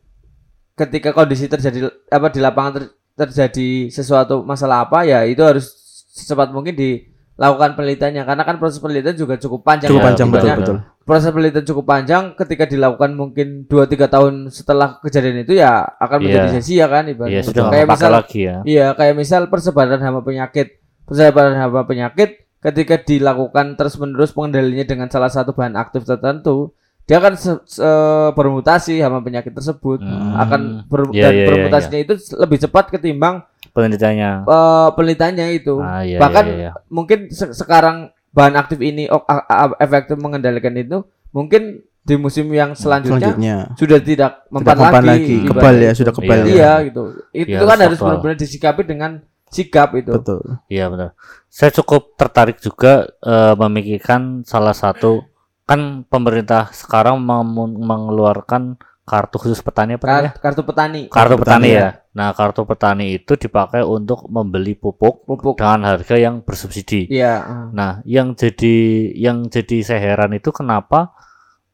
ketika 0.73 1.11
kondisi 1.11 1.45
terjadi 1.45 1.85
apa 2.07 2.27
di 2.27 2.39
lapangan 2.39 2.71
ter- 2.73 2.93
terjadi 3.13 3.69
sesuatu 3.89 4.41
masalah 4.41 4.87
apa 4.87 5.03
ya 5.03 5.21
itu 5.23 5.43
harus 5.43 5.69
secepat 6.09 6.49
mungkin 6.49 6.73
dilakukan 6.73 7.75
penelitiannya 7.75 8.23
karena 8.23 8.41
kan 8.41 8.57
proses 8.57 8.79
penelitian 8.79 9.13
juga 9.13 9.35
cukup 9.35 9.61
panjang 9.61 9.91
Cukup 9.91 10.01
ya. 10.01 10.07
panjang 10.07 10.27
betul 10.31 10.49
betul. 10.55 10.77
Proses 11.03 11.29
penelitian 11.29 11.65
cukup 11.65 11.85
panjang 11.85 12.31
ketika 12.33 12.63
dilakukan 12.63 13.11
mungkin 13.11 13.47
2-3 13.65 14.07
tahun 14.07 14.33
setelah 14.47 14.97
kejadian 14.97 15.43
itu 15.43 15.53
ya 15.53 15.83
akan 15.93 16.17
menjadi 16.17 16.47
Iya. 16.47 16.53
sia-sia 16.53 16.85
kan 16.87 17.03
ibaratnya. 17.05 17.35
Iya 17.35 17.41
sudah 17.43 17.63
kayak 17.67 17.87
misal 17.89 18.11
lagi 18.13 18.39
ya 18.41 18.57
Iya, 18.63 18.87
kayak 18.93 19.15
misal 19.15 19.41
persebaran 19.47 19.99
hama 19.99 20.19
penyakit. 20.19 20.79
Persebaran 21.03 21.53
hama 21.53 21.83
penyakit 21.83 22.29
ketika 22.57 22.95
dilakukan 22.97 23.75
terus-menerus 23.75 24.31
pengendaliannya 24.31 24.85
dengan 24.85 25.07
salah 25.07 25.27
satu 25.27 25.51
bahan 25.51 25.75
aktif 25.75 26.01
tertentu, 26.01 26.71
dia 27.03 27.19
akan 27.19 27.35
se- 27.35 27.59
se- 27.67 27.83
bermutasi 28.31 28.97
hama 28.97 29.19
penyakit 29.19 29.51
tersebut. 29.51 29.99
Hmm. 29.99 30.39
Akan 30.39 30.61
ber- 30.87 31.11
Iya, 31.11 31.19
dan 31.21 31.31
iya, 31.31 31.37
iya, 31.37 31.47
bermutasinya 31.49 31.99
itu 31.99 32.13
lebih 32.33 32.57
cepat 32.59 32.87
ketimbang 32.89 33.43
penelitiannya 33.69 34.47
eh, 34.47 34.89
penelitiannya 34.93 35.47
itu. 35.53 35.75
ah, 35.77 35.99
iya, 36.01 36.15
Bahkan 36.15 36.45
iya, 36.47 36.55
iya. 36.55 36.71
Mungkin 36.87 37.27
se- 37.27 37.51
sekarang 37.51 38.07
bahan 38.33 38.57
aktif 38.57 38.81
ini 38.81 39.05
a- 39.07 39.77
efektif 39.77 40.17
mengendalikan 40.17 40.73
itu, 40.73 41.05
mungkin 41.29 41.79
di 42.03 42.19
musim 42.19 42.51
yang 42.51 42.75
selanjutnya, 42.75 43.31
Selanjutnya 43.31 43.57
sudah 43.79 43.99
tidak 44.03 44.31
mempan 44.51 44.75
lagi, 44.75 45.07
lagi, 45.07 45.35
kebal 45.47 45.75
ya 45.77 45.87
itu. 45.87 45.99
sudah 46.03 46.11
kebal 46.11 46.35
Iya. 46.35 46.43
ya. 46.43 46.51
Iya 46.51 46.71
gitu. 46.83 47.01
Itu 47.31 47.47
Iya, 47.55 47.59
kan 47.63 47.79
harus 47.79 47.99
benar-benar 48.01 48.35
disikapi 48.35 48.81
dengan 48.83 49.11
sikap 49.47 49.89
itu. 49.95 50.11
Betul. 50.11 50.41
Iya 50.67 50.91
benar. 50.91 51.09
Saya 51.47 51.71
cukup 51.71 52.19
tertarik 52.19 52.59
juga 52.59 53.07
eh, 53.21 53.53
memikirkan 53.55 54.43
salah 54.43 54.75
satu 54.75 55.23
kan 55.63 56.03
pemerintah 56.03 56.75
sekarang 56.75 57.23
mem- 57.23 57.55
mengeluarkan 57.79 58.75
kartu 59.03 59.35
khusus 59.35 59.59
petani 59.59 59.99
apa 59.99 60.05
namanya? 60.07 60.31
Kar- 60.31 60.41
kartu 60.55 60.61
petani. 60.63 61.01
Kartu 61.11 61.35
petani 61.35 61.67
petani, 61.67 61.69
ya. 61.75 61.87
Nah, 62.15 62.31
kartu 62.31 62.63
petani 62.63 63.05
itu 63.19 63.35
dipakai 63.35 63.83
untuk 63.83 64.31
membeli 64.31 64.79
pupuk 64.79 65.27
Pupuk. 65.27 65.59
dengan 65.59 65.83
harga 65.83 66.15
yang 66.15 66.39
bersubsidi. 66.39 67.11
Iya. 67.11 67.33
ah. 67.43 67.67
Nah, 67.75 67.91
yang 68.07 68.31
jadi 68.31 68.75
yang 69.11 69.51
jadi 69.51 69.83
saya 69.83 69.99
heran 69.99 70.31
itu 70.31 70.55
kenapa 70.55 71.11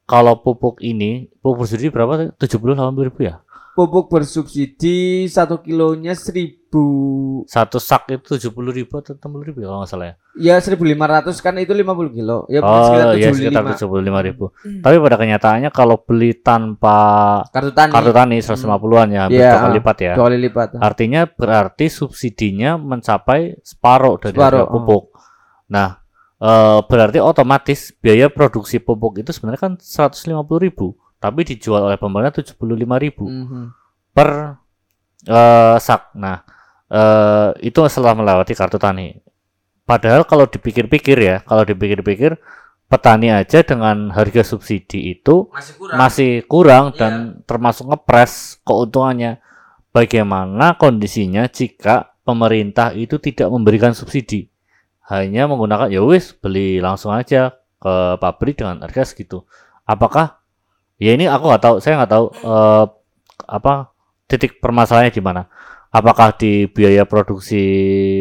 kalau 0.04 0.42
pupuk 0.42 0.82
ini 0.82 1.30
pupuk 1.38 1.62
bersubsidi 1.64 1.94
berapa? 1.94 2.34
70 2.34 2.74
80 2.74 3.08
ribu 3.08 3.20
ya? 3.22 3.38
Pupuk 3.70 4.10
bersubsidi 4.10 5.24
satu 5.26 5.62
kilonya 5.62 6.12
seribu 6.12 6.82
Satu 7.46 7.78
sak 7.78 8.10
itu 8.10 8.36
70 8.36 8.52
ribu 8.70 8.98
atau 8.98 9.14
60 9.14 9.46
ribu 9.46 9.58
ya 9.62 9.70
kalau 9.70 9.80
nggak 9.82 9.90
salah 9.90 10.06
ya? 10.10 10.14
ya 10.38 10.54
1500 10.58 11.44
kan 11.44 11.54
itu 11.58 11.72
50 11.74 12.14
kilo 12.14 12.46
ya 12.46 12.62
oh 12.62 12.86
sekitar 12.86 13.06
iya 13.18 13.28
75 13.30 13.38
sekitar 13.38 13.62
75 13.74 14.26
ribu. 14.30 14.44
Tapi 14.78 14.96
pada 15.00 15.16
kenyataannya 15.18 15.70
kalau 15.70 15.96
beli 16.02 16.38
tanpa 16.38 16.98
kartu 17.50 17.72
tani 17.74 17.90
kartu 17.90 18.12
tani 18.14 18.36
150-an 18.38 19.08
ya, 19.10 19.20
hampir 19.26 19.38
Iya, 19.38 19.50
dua 19.50 19.60
kali 19.62 19.74
lipat 19.78 19.96
ya. 19.98 20.12
dua 20.14 20.24
kali 20.30 20.38
lipat 20.38 20.68
Artinya 20.78 21.20
berarti 21.26 21.86
subsidinya 21.90 22.70
mencapai 22.78 23.58
separuh 23.62 24.14
dari 24.18 24.34
Separuh, 24.38 24.58
harga 24.66 24.70
pupuk. 24.70 25.04
Nah, 25.70 25.88
eh, 26.38 26.78
berarti 26.86 27.18
otomatis 27.18 27.94
biaya 27.98 28.30
produksi 28.30 28.78
pupuk 28.78 29.22
itu 29.22 29.30
sebenarnya 29.34 29.60
kan 29.60 29.72
150.000, 29.78 30.94
tapi 31.20 31.44
dijual 31.44 31.84
oleh 31.86 32.00
pemerintah 32.00 32.32
75.000 32.34 33.28
Mhm. 33.28 33.62
per 34.10 34.56
eh, 35.20 35.76
sak. 35.76 36.16
Nah, 36.16 36.40
eh, 36.88 37.52
itu 37.60 37.76
setelah 37.86 38.16
melewati 38.16 38.56
kartu 38.56 38.80
tani. 38.80 39.12
Padahal 39.84 40.24
kalau 40.24 40.48
dipikir-pikir 40.48 41.18
ya, 41.20 41.36
kalau 41.44 41.68
dipikir-pikir 41.68 42.40
petani 42.88 43.28
aja 43.28 43.60
dengan 43.62 44.10
harga 44.10 44.40
subsidi 44.42 45.12
itu 45.12 45.46
masih 45.52 45.76
kurang 45.76 45.98
masih 46.00 46.30
kurang 46.48 46.84
Iya. 46.90 46.96
dan 46.96 47.12
termasuk 47.44 47.84
ngepres 47.86 48.58
keuntungannya. 48.64 49.44
Bagaimana 49.92 50.80
kondisinya 50.80 51.44
jika 51.52 52.16
pemerintah 52.24 52.96
itu 52.96 53.20
tidak 53.20 53.50
memberikan 53.52 53.92
subsidi, 53.92 54.48
hanya 55.12 55.44
menggunakan 55.50 55.92
ya 55.92 56.00
wis 56.00 56.32
beli 56.32 56.80
langsung 56.80 57.12
aja 57.12 57.52
ke 57.76 57.94
pabrik 58.16 58.56
dengan 58.56 58.80
harga 58.86 59.04
segitu. 59.04 59.44
Apakah 59.84 60.39
ya 61.00 61.16
ini 61.16 61.24
aku 61.26 61.48
nggak 61.48 61.62
tahu, 61.64 61.76
saya 61.80 61.96
nggak 61.98 62.12
tahu 62.12 62.26
eh, 62.44 62.84
apa 63.48 63.72
titik 64.28 64.60
permasalahannya 64.60 65.10
di 65.10 65.24
mana. 65.24 65.48
Apakah 65.90 66.38
di 66.38 66.70
biaya 66.70 67.02
produksi 67.02 67.64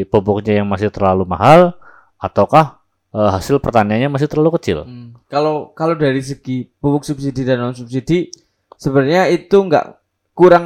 pupuknya 0.10 0.64
yang 0.64 0.66
masih 0.66 0.90
terlalu 0.90 1.28
mahal, 1.30 1.78
ataukah 2.18 2.82
eh, 3.14 3.30
hasil 3.36 3.62
pertaniannya 3.62 4.10
masih 4.10 4.26
terlalu 4.32 4.58
kecil? 4.58 4.88
Hmm. 4.88 5.14
Kalau 5.30 5.76
kalau 5.78 5.94
dari 5.94 6.24
segi 6.24 6.66
pupuk 6.66 7.06
subsidi 7.06 7.46
dan 7.46 7.62
non 7.62 7.78
subsidi 7.78 8.34
sebenarnya 8.80 9.30
itu 9.30 9.54
nggak 9.54 9.86
kurang 10.34 10.66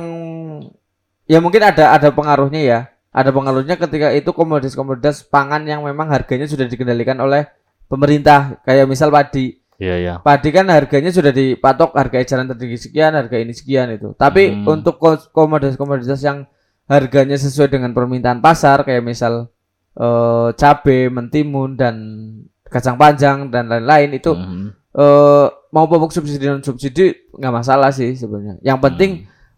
ya 1.28 1.42
mungkin 1.44 1.66
ada 1.66 1.92
ada 1.98 2.14
pengaruhnya 2.14 2.62
ya. 2.64 2.80
Ada 3.14 3.30
pengaruhnya 3.30 3.78
ketika 3.78 4.10
itu 4.10 4.34
komoditas-komoditas 4.34 5.30
pangan 5.30 5.62
yang 5.70 5.86
memang 5.86 6.10
harganya 6.10 6.50
sudah 6.50 6.66
dikendalikan 6.66 7.14
oleh 7.22 7.46
pemerintah. 7.86 8.58
Kayak 8.66 8.90
misal 8.90 9.14
padi. 9.14 9.63
Iya 9.84 9.96
ya. 10.00 10.14
Padi 10.24 10.50
kan 10.50 10.72
harganya 10.72 11.12
sudah 11.12 11.36
dipatok 11.36 11.92
harga 11.92 12.18
eceran 12.24 12.48
tertinggi 12.48 12.80
sekian, 12.80 13.12
harga 13.12 13.36
ini 13.36 13.52
sekian 13.52 13.92
itu. 13.92 14.16
Tapi 14.16 14.48
Hmm. 14.48 14.80
untuk 14.80 14.96
ko- 14.96 15.28
komoditas-komoditas 15.30 16.24
yang 16.24 16.48
harganya 16.88 17.36
sesuai 17.36 17.68
dengan 17.68 17.92
permintaan 17.92 18.40
pasar 18.40 18.88
kayak 18.88 19.04
misal 19.04 19.52
eh, 19.94 20.50
cabe, 20.58 21.06
mentimun 21.06 21.78
dan 21.78 21.96
kacang 22.66 22.98
panjang 22.98 23.54
dan 23.54 23.70
lain-lain 23.70 24.18
itu 24.18 24.34
Mhm. 24.34 24.68
eh 24.90 25.46
mau 25.70 25.86
pupuk 25.86 26.10
subsidi 26.10 26.50
non 26.50 26.66
subsidi 26.66 27.14
nggak 27.30 27.54
masalah 27.54 27.94
sih 27.94 28.18
sebenarnya. 28.18 28.58
Yang 28.64 28.80
penting 28.82 29.12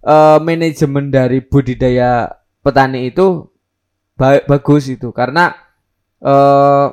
eh, 0.03 0.37
manajemen 0.43 1.07
dari 1.07 1.39
budidaya 1.39 2.27
petani 2.59 3.07
itu 3.07 3.47
ba- 4.13 4.43
bagus 4.43 4.91
itu 4.91 5.09
karena 5.09 5.55
eh 6.19 6.87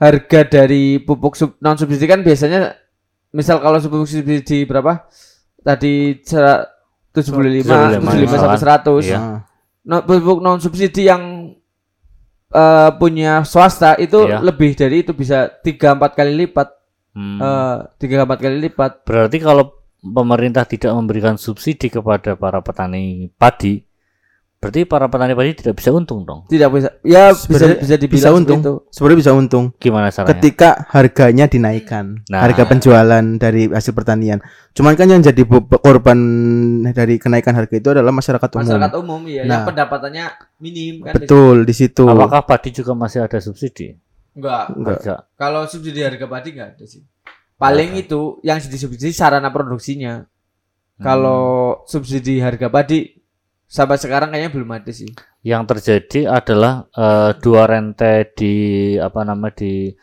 harga 0.00 0.40
dari 0.48 0.98
pupuk 0.98 1.36
sub, 1.36 1.60
non 1.60 1.76
subsidi 1.76 2.08
kan 2.08 2.24
biasanya 2.24 2.72
misal 3.30 3.60
kalau 3.60 3.76
pupuk 3.78 4.08
subsidi 4.08 4.64
berapa? 4.64 5.04
Tadi 5.60 6.24
sera- 6.24 6.64
75, 7.10 8.00
75 8.00 8.38
sampai 8.38 8.58
100. 8.58 9.02
Iya. 9.04 9.18
Ah, 9.18 9.38
No- 9.82 10.04
pupuk 10.04 10.40
non 10.40 10.58
subsidi 10.58 11.04
yang 11.04 11.52
eh, 12.50 12.90
punya 12.98 13.46
swasta 13.46 13.94
itu 13.94 14.26
Iya. 14.26 14.42
lebih 14.42 14.74
dari 14.74 15.06
itu 15.06 15.14
bisa 15.14 15.46
3 15.62 15.94
4 15.94 16.18
kali 16.18 16.34
lipat. 16.34 16.68
Hmm. 17.10 17.38
Eh, 17.38 17.76
tiga 17.98 18.22
empat 18.22 18.38
kali 18.38 18.58
lipat. 18.60 19.02
Berarti 19.02 19.38
kalau 19.38 19.74
pemerintah 19.98 20.62
tidak 20.62 20.94
memberikan 20.94 21.34
subsidi 21.34 21.90
kepada 21.90 22.34
para 22.34 22.62
petani 22.62 23.28
padi, 23.34 23.82
berarti 24.60 24.84
para 24.84 25.08
petani 25.08 25.32
padi 25.32 25.56
tidak 25.56 25.80
bisa 25.80 25.88
untung 25.88 26.28
dong. 26.28 26.44
Tidak 26.44 26.68
bisa. 26.68 26.92
Ya 27.00 27.32
bisa 27.32 27.48
Sebenarnya 27.48 27.76
bisa 27.80 27.96
dibilang 27.96 28.20
bisa 28.20 28.28
untung. 28.30 28.60
itu. 28.60 28.72
Sebenarnya 28.92 29.18
bisa 29.18 29.32
untung 29.32 29.64
Gimana 29.80 30.12
caranya? 30.12 30.28
ketika 30.30 30.70
harganya 30.92 31.44
dinaikkan, 31.48 32.04
Nah. 32.28 32.44
harga 32.44 32.68
penjualan 32.68 33.24
dari 33.40 33.72
hasil 33.72 33.96
pertanian. 33.96 34.44
Cuman 34.70 34.94
kan 34.94 35.08
yang 35.08 35.24
jadi 35.24 35.42
korban 35.80 36.18
dari 36.92 37.16
kenaikan 37.16 37.56
harga 37.56 37.72
itu 37.72 37.88
adalah 37.88 38.12
masyarakat 38.12 38.48
umum. 38.52 38.60
Masyarakat 38.68 38.92
umum 39.00 39.20
ya, 39.24 39.42
yang 39.42 39.48
Nah. 39.48 39.64
pendapatannya 39.64 40.24
minim 40.60 41.00
kan. 41.02 41.16
Betul 41.16 41.64
di 41.64 41.72
situ. 41.72 42.04
Apakah 42.04 42.44
padi 42.44 42.68
juga 42.70 42.92
masih 42.92 43.24
ada 43.24 43.40
subsidi? 43.40 43.96
Enggak. 44.36 44.76
Enggak. 44.76 45.24
Kalau 45.40 45.64
subsidi 45.66 46.04
harga 46.04 46.28
padi 46.28 46.52
enggak 46.52 46.76
ada 46.76 46.84
sih. 46.84 47.00
Paling 47.56 47.96
itu 47.96 48.36
yang 48.40 48.60
disubsidi 48.60 49.12
sarana 49.12 49.48
produksinya. 49.48 50.20
Hmm. 50.20 51.00
Kalau 51.00 51.40
subsidi 51.88 52.44
harga 52.44 52.68
padi 52.68 53.19
sampai 53.70 53.94
sekarang 53.96 54.34
kayaknya 54.34 54.50
belum 54.50 54.70
ada 54.74 54.90
sih. 54.90 55.06
yang 55.40 55.62
terjadi 55.64 56.26
adalah 56.28 56.90
eh, 56.90 57.30
dua 57.38 57.64
rente 57.64 58.34
di 58.34 58.54
apa 58.98 59.22
nama 59.22 59.48
di 59.54 59.94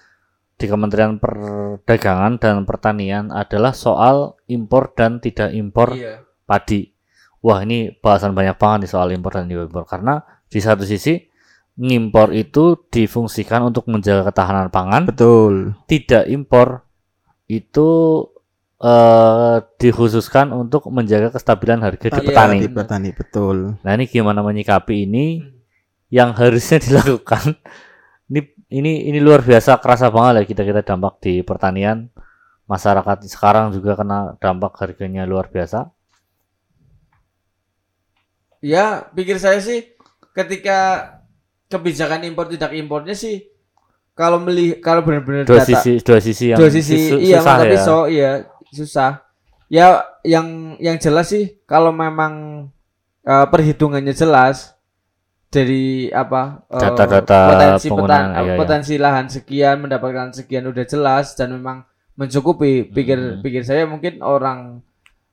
di 0.58 0.66
Kementerian 0.66 1.22
Perdagangan 1.22 2.42
dan 2.42 2.66
Pertanian 2.66 3.30
adalah 3.30 3.76
soal 3.78 4.34
impor 4.48 4.96
dan 4.96 5.20
tidak 5.20 5.54
impor 5.54 5.94
Iya. 5.94 6.24
padi. 6.48 6.90
Wah 7.44 7.62
ini 7.62 7.94
bahasan 7.94 8.34
banyak 8.34 8.58
banget 8.58 8.88
nih 8.88 8.92
soal 8.92 9.14
impor 9.14 9.38
dan 9.38 9.46
tidak 9.46 9.70
impor 9.70 9.86
karena 9.86 10.24
di 10.50 10.58
satu 10.58 10.82
sisi 10.82 11.22
ngimpor 11.78 12.34
itu 12.34 12.90
difungsikan 12.90 13.62
untuk 13.70 13.86
menjaga 13.86 14.34
ketahanan 14.34 14.74
pangan, 14.74 15.06
Betul. 15.06 15.78
tidak 15.86 16.26
impor 16.26 16.82
itu 17.46 17.88
eh 18.78 19.58
dikhususkan 19.82 20.54
untuk 20.54 20.86
menjaga 20.94 21.34
kestabilan 21.34 21.82
harga 21.82 22.14
di 22.14 22.22
Iya, 22.22 22.28
petani. 22.30 22.58
Di 22.62 22.70
petani 22.70 23.10
betul. 23.10 23.74
Nah 23.82 23.92
ini 23.98 24.06
gimana 24.06 24.46
menyikapi 24.46 25.10
ini 25.10 25.42
yang 26.14 26.38
harusnya 26.38 26.78
dilakukan? 26.86 27.58
Ini 28.30 28.42
ini 28.70 29.10
ini 29.10 29.18
luar 29.18 29.42
biasa 29.42 29.82
kerasa 29.82 30.14
banget 30.14 30.44
ya 30.44 30.44
kita 30.46 30.62
kita 30.62 30.82
dampak 30.86 31.18
di 31.24 31.42
pertanian 31.42 32.14
masyarakat 32.70 33.26
sekarang 33.26 33.74
juga 33.74 33.98
kena 33.98 34.38
dampak 34.38 34.78
harganya 34.78 35.26
luar 35.26 35.50
biasa. 35.50 35.90
Ya, 38.62 39.10
pikir 39.14 39.38
saya 39.42 39.58
sih 39.62 39.96
ketika 40.38 41.10
kebijakan 41.66 42.30
impor 42.30 42.46
tidak 42.46 42.78
impornya 42.78 43.18
sih 43.18 43.50
kalau 44.18 44.42
melihat 44.42 44.82
kalau 44.82 45.02
benar-benar 45.06 45.46
Dua 45.46 45.62
data 45.62 45.70
sisi 45.78 46.02
dua 46.02 46.20
sisi 46.22 46.46
yang 46.50 46.58
dua 46.58 46.70
sisi 46.74 46.96
iya 47.22 47.44
tapi 47.44 47.78
ya. 47.78 47.84
so 47.84 48.10
iya 48.10 48.32
susah 48.72 49.24
ya 49.68 50.00
yang 50.24 50.76
yang 50.80 50.98
jelas 50.98 51.30
sih 51.30 51.60
kalau 51.64 51.92
memang 51.92 52.68
eh, 53.22 53.46
perhitungannya 53.48 54.12
jelas 54.12 54.74
dari 55.48 56.12
apa 56.12 56.68
eh, 56.68 56.82
Data-data 56.82 57.40
potensi 57.48 57.88
penggunaan, 57.88 58.24
petan- 58.28 58.36
iya, 58.36 58.52
iya. 58.52 58.58
potensi 58.60 58.94
lahan 59.00 59.28
sekian 59.28 59.80
mendapatkan 59.80 60.36
sekian 60.36 60.68
udah 60.68 60.84
jelas 60.84 61.36
dan 61.36 61.56
memang 61.56 61.88
mencukupi 62.16 62.88
pikir 62.88 63.16
Hmm. 63.18 63.40
pikir 63.40 63.64
saya 63.64 63.86
mungkin 63.86 64.20
orang 64.20 64.84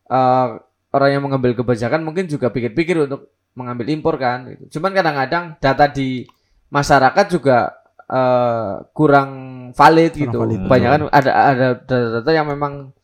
eh, 0.06 0.48
orang 0.94 1.10
yang 1.10 1.22
mengambil 1.26 1.54
kebijakan 1.54 2.06
mungkin 2.06 2.30
juga 2.30 2.50
pikir-pikir 2.50 3.10
untuk 3.10 3.26
mengambil 3.54 3.86
impor 3.88 4.14
kan 4.14 4.50
gitu. 4.50 4.78
cuman 4.78 4.90
kadang-kadang 4.92 5.44
data 5.58 5.86
di 5.88 6.22
masyarakat 6.68 7.26
juga 7.30 7.58
eh, 8.04 8.74
kurang 8.92 9.30
valid 9.72 10.12
Kurang 10.12 10.22
gitu 10.22 10.38
valid, 10.42 10.60
banyak 10.66 10.88
kan 10.90 11.00
ada 11.10 11.30
ada 11.50 11.66
data-data 11.80 12.30
yang 12.30 12.46
memang 12.46 12.94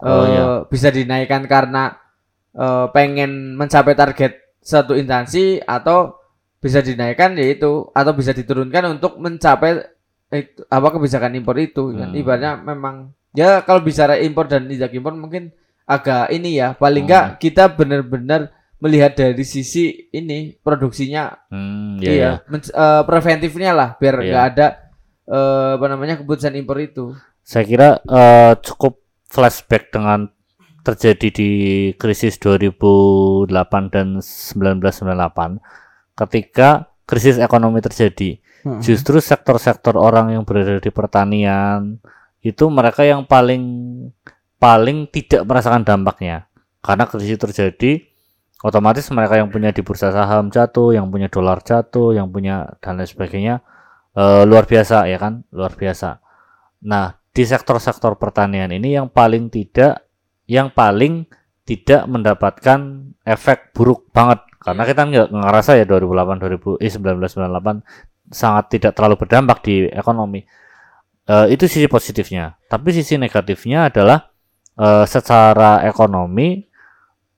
Oh, 0.00 0.24
eh, 0.24 0.26
iya. 0.30 0.44
bisa 0.66 0.88
dinaikkan 0.88 1.44
karena 1.44 1.96
eh, 2.52 2.86
pengen 2.90 3.54
mencapai 3.54 3.94
target 3.94 4.32
satu 4.58 4.92
instansi 4.92 5.60
atau 5.60 6.16
bisa 6.60 6.80
dinaikkan 6.80 7.32
yaitu 7.36 7.88
atau 7.90 8.12
bisa 8.12 8.36
diturunkan 8.36 8.84
untuk 8.92 9.16
mencapai 9.16 9.80
itu, 10.30 10.60
apa 10.68 10.88
kebijakan 10.92 11.32
impor 11.34 11.56
itu 11.56 11.96
kan 11.96 12.12
Hmm. 12.12 12.20
ibaratnya 12.20 12.52
memang 12.60 13.16
ya 13.32 13.64
kalau 13.64 13.80
bicara 13.80 14.20
impor 14.20 14.44
dan 14.44 14.68
tidak 14.68 14.92
impor 14.92 15.16
mungkin 15.16 15.50
agak 15.84 16.28
ini 16.30 16.60
ya 16.60 16.76
paling 16.76 17.08
enggak 17.08 17.24
Hmm. 17.24 17.36
kita 17.40 17.64
benar-benar 17.72 18.52
melihat 18.78 19.12
dari 19.12 19.40
sisi 19.42 20.06
ini 20.08 20.54
produksinya 20.60 21.48
Hmm, 21.48 21.96
iya, 21.98 22.10
iya 22.12 22.14
iya. 22.14 22.32
men- 22.46 22.62
eh, 22.68 23.02
preventifnya 23.04 23.72
lah 23.72 23.88
biar 23.96 24.14
Iya. 24.16 24.24
enggak 24.28 24.44
ada 24.52 24.66
eh, 25.26 25.70
apa 25.80 25.86
namanya 25.88 26.14
keputusan 26.20 26.54
impor 26.54 26.76
itu 26.78 27.16
Saya 27.40 27.64
kira 27.64 27.88
eh, 27.98 28.52
cukup 28.60 28.99
flashback 29.30 29.94
dengan 29.94 30.28
terjadi 30.82 31.28
di 31.30 31.50
krisis 31.94 32.36
2008 32.42 33.46
dan 33.94 34.18
1998 34.18 35.60
ketika 36.18 36.90
krisis 37.06 37.38
ekonomi 37.40 37.80
terjadi. 37.80 38.42
Hmm. 38.60 38.76
justru 38.84 39.24
sektor-sektor 39.24 39.96
orang 39.96 40.36
yang 40.36 40.44
berada 40.44 40.76
di 40.76 40.92
pertanian 40.92 41.96
itu 42.44 42.68
mereka 42.68 43.08
yang 43.08 43.24
paling 43.24 43.64
paling 44.60 45.08
tidak 45.08 45.48
merasakan 45.48 45.80
dampaknya. 45.80 46.44
Karena 46.84 47.08
krisis 47.08 47.40
terjadi 47.40 48.04
otomatis 48.60 49.08
mereka 49.08 49.40
yang 49.40 49.48
punya 49.48 49.72
di 49.72 49.80
bursa 49.80 50.12
saham 50.12 50.52
jatuh 50.52 50.92
yang 50.92 51.08
punya 51.08 51.32
dolar 51.32 51.64
jatuh 51.64 52.12
yang 52.12 52.28
punya 52.28 52.68
dan 52.84 53.00
lain 53.00 53.08
sebagainya 53.08 53.64
eh, 54.12 54.42
luar 54.44 54.68
biasa 54.68 55.08
ya 55.08 55.16
kan? 55.16 55.40
Luar 55.56 55.72
biasa. 55.72 56.20
Nah 56.84 57.19
di 57.30 57.42
sektor-sektor 57.46 58.18
pertanian 58.18 58.70
ini 58.74 58.98
yang 58.98 59.06
paling 59.06 59.50
tidak 59.50 60.06
yang 60.50 60.74
paling 60.74 61.30
tidak 61.62 62.02
mendapatkan 62.10 63.10
efek 63.22 63.70
buruk 63.70 64.10
banget. 64.10 64.42
Karena 64.60 64.82
kita 64.84 65.02
nggak 65.06 65.28
ngerasa 65.30 65.78
ya 65.78 65.86
2008 65.86 66.82
2000 66.82 66.82
eh 66.82 66.90
1998 66.90 68.34
sangat 68.34 68.64
tidak 68.74 68.92
terlalu 68.98 69.16
berdampak 69.16 69.62
di 69.62 69.86
ekonomi. 69.86 70.42
Eh, 71.30 71.46
itu 71.54 71.70
sisi 71.70 71.86
positifnya. 71.86 72.58
Tapi 72.66 72.90
sisi 72.90 73.14
negatifnya 73.14 73.86
adalah 73.86 74.26
eh, 74.74 75.06
secara 75.06 75.86
ekonomi 75.86 76.66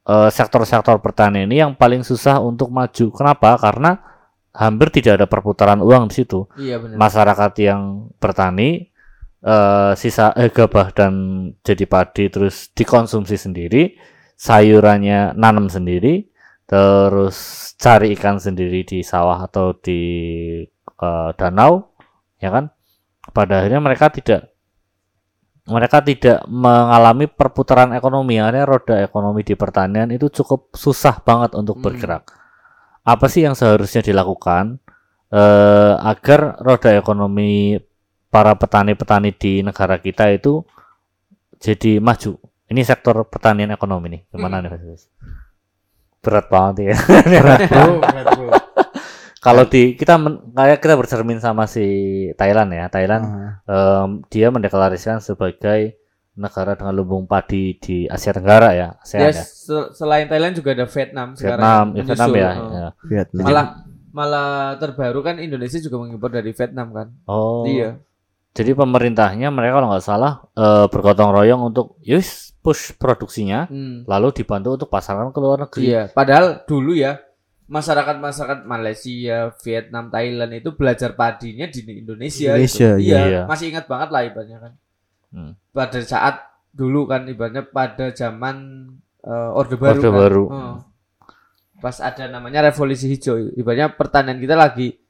eh, 0.08 0.30
sektor-sektor 0.32 0.96
pertanian 1.04 1.44
ini 1.46 1.60
yang 1.60 1.76
paling 1.76 2.00
susah 2.00 2.40
untuk 2.40 2.72
maju. 2.72 3.12
Kenapa? 3.12 3.60
Karena 3.60 4.00
hampir 4.52 4.88
tidak 4.92 5.20
ada 5.20 5.26
perputaran 5.28 5.80
uang 5.84 6.08
di 6.08 6.14
situ. 6.24 6.48
Iya 6.56 6.80
benar. 6.80 6.96
masyarakat 6.96 7.52
yang 7.60 8.12
bertani 8.16 8.91
eh, 9.42 9.92
sisa 9.98 10.32
eh, 10.38 10.48
gabah 10.48 10.94
dan 10.94 11.12
jadi 11.66 11.84
padi 11.90 12.30
terus 12.30 12.70
dikonsumsi 12.72 13.36
sendiri 13.36 13.98
sayurannya 14.38 15.34
nanam 15.36 15.66
sendiri 15.68 16.30
terus 16.66 17.36
cari 17.76 18.14
ikan 18.16 18.38
sendiri 18.38 18.86
di 18.86 19.02
sawah 19.02 19.44
atau 19.44 19.76
di 19.76 20.00
eh, 21.02 21.30
danau 21.36 21.92
ya 22.42 22.50
kan? 22.50 22.74
Pada 23.30 23.62
akhirnya 23.62 23.78
mereka 23.78 24.10
tidak 24.10 24.50
mereka 25.62 26.02
tidak 26.02 26.42
mengalami 26.50 27.30
perputaran 27.30 27.94
ekonomi. 27.94 28.42
Akhirnya 28.42 28.66
roda 28.66 28.98
ekonomi 28.98 29.46
di 29.46 29.54
pertanian 29.54 30.10
itu 30.10 30.26
cukup 30.26 30.74
susah 30.74 31.22
banget 31.22 31.54
untuk 31.54 31.78
Hmm. 31.78 31.86
bergerak. 31.86 32.26
Apa 33.06 33.30
sih 33.30 33.46
yang 33.46 33.54
seharusnya 33.54 34.02
dilakukan 34.02 34.82
eh, 35.32 35.94
agar 36.02 36.58
roda 36.60 36.90
ekonomi 36.92 37.78
para 38.32 38.56
petani-petani 38.56 39.30
di 39.30 39.60
negara 39.60 40.00
kita 40.00 40.32
itu 40.32 40.64
jadi 41.60 42.00
maju. 42.00 42.40
Ini 42.66 42.80
sektor 42.82 43.28
pertanian 43.28 43.68
ekonomi 43.68 44.08
nih. 44.08 44.22
Gimana 44.32 44.58
nih 44.58 44.72
Mas? 44.72 45.12
Berat 46.18 46.48
banget 46.48 46.88
ya. 46.88 46.96
Bro, 47.68 48.00
berat, 48.00 48.26
bro. 48.32 48.50
Kalau 49.44 49.66
di 49.66 49.92
kita 49.92 50.16
men- 50.16 50.54
kayak 50.54 50.78
kita 50.78 50.94
bercermin 50.94 51.36
sama 51.36 51.66
si 51.66 51.84
Thailand 52.32 52.70
ya. 52.70 52.86
Thailand 52.88 53.24
Ah. 53.66 54.06
em, 54.06 54.22
dia 54.30 54.48
mendeklarasikan 54.48 55.18
sebagai 55.18 55.98
negara 56.32 56.72
dengan 56.72 56.94
lumbung 56.94 57.26
padi 57.26 57.76
di 57.76 58.06
Asia 58.06 58.32
Tenggara 58.32 58.72
ya. 58.72 58.94
ASEAN 58.96 59.20
Ya, 59.20 59.28
ya. 59.28 59.42
se- 59.42 59.90
selain 59.92 60.24
Thailand 60.24 60.54
juga 60.54 60.72
ada 60.72 60.86
Vietnam 60.86 61.34
sekarang 61.34 61.58
Vietnam, 61.58 61.86
ya, 61.90 62.02
Vietnam 62.06 62.30
ya. 62.32 62.50
Oh. 62.54 62.70
ya. 62.70 62.88
Vietnam. 63.04 63.44
Malah 63.44 63.66
malah 64.12 64.50
terbaru 64.78 65.20
kan 65.20 65.36
Indonesia 65.36 65.76
juga 65.76 65.96
mengimpor 65.98 66.30
dari 66.30 66.54
Vietnam 66.54 66.88
kan. 66.94 67.08
Oh. 67.26 67.66
Iya. 67.66 67.98
Jadi 68.52 68.76
pemerintahnya 68.76 69.48
mereka 69.48 69.80
kalau 69.80 69.88
nggak 69.96 70.04
salah 70.04 70.44
eh, 70.52 70.86
bergotong 70.92 71.32
royong 71.32 71.72
untuk 71.72 71.96
yus 72.04 72.52
push 72.62 72.94
produksinya 72.94 73.66
Hmm. 73.66 74.06
lalu 74.06 74.30
dibantu 74.38 74.78
untuk 74.78 74.88
pasaran 74.92 75.34
ke 75.34 75.40
luar 75.42 75.66
negeri. 75.66 75.82
Iya, 75.82 76.02
padahal 76.14 76.62
dulu 76.62 76.94
ya 76.94 77.18
masyarakat-masyarakat 77.66 78.68
Malaysia, 78.68 79.50
Vietnam, 79.64 80.12
Thailand 80.12 80.52
itu 80.52 80.70
belajar 80.76 81.16
padinya 81.16 81.66
di 81.66 81.80
Indonesia. 81.82 82.54
Indonesia, 82.54 82.88
gitu. 83.00 83.08
Iya, 83.08 83.20
iya. 83.26 83.42
masih 83.48 83.72
ingat 83.72 83.88
banget 83.90 84.08
lah 84.14 84.22
ibaratnya 84.22 84.58
kan. 84.62 84.72
Hmm. 85.32 85.52
Pada 85.74 85.98
saat 86.04 86.34
dulu 86.70 87.08
kan 87.08 87.26
ibaratnya 87.26 87.66
pada 87.66 88.14
zaman 88.14 88.56
eh, 89.24 89.58
Orde 89.58 89.74
Baru. 89.74 89.98
Orde 89.98 90.08
kan. 90.08 90.14
Baru. 90.14 90.44
Hmm. 90.52 90.76
Pas 91.82 91.98
ada 91.98 92.30
namanya 92.30 92.70
revolusi 92.70 93.10
hijau, 93.10 93.42
ibaratnya 93.58 93.90
pertanian 93.90 94.38
kita 94.38 94.54
lagi 94.54 95.01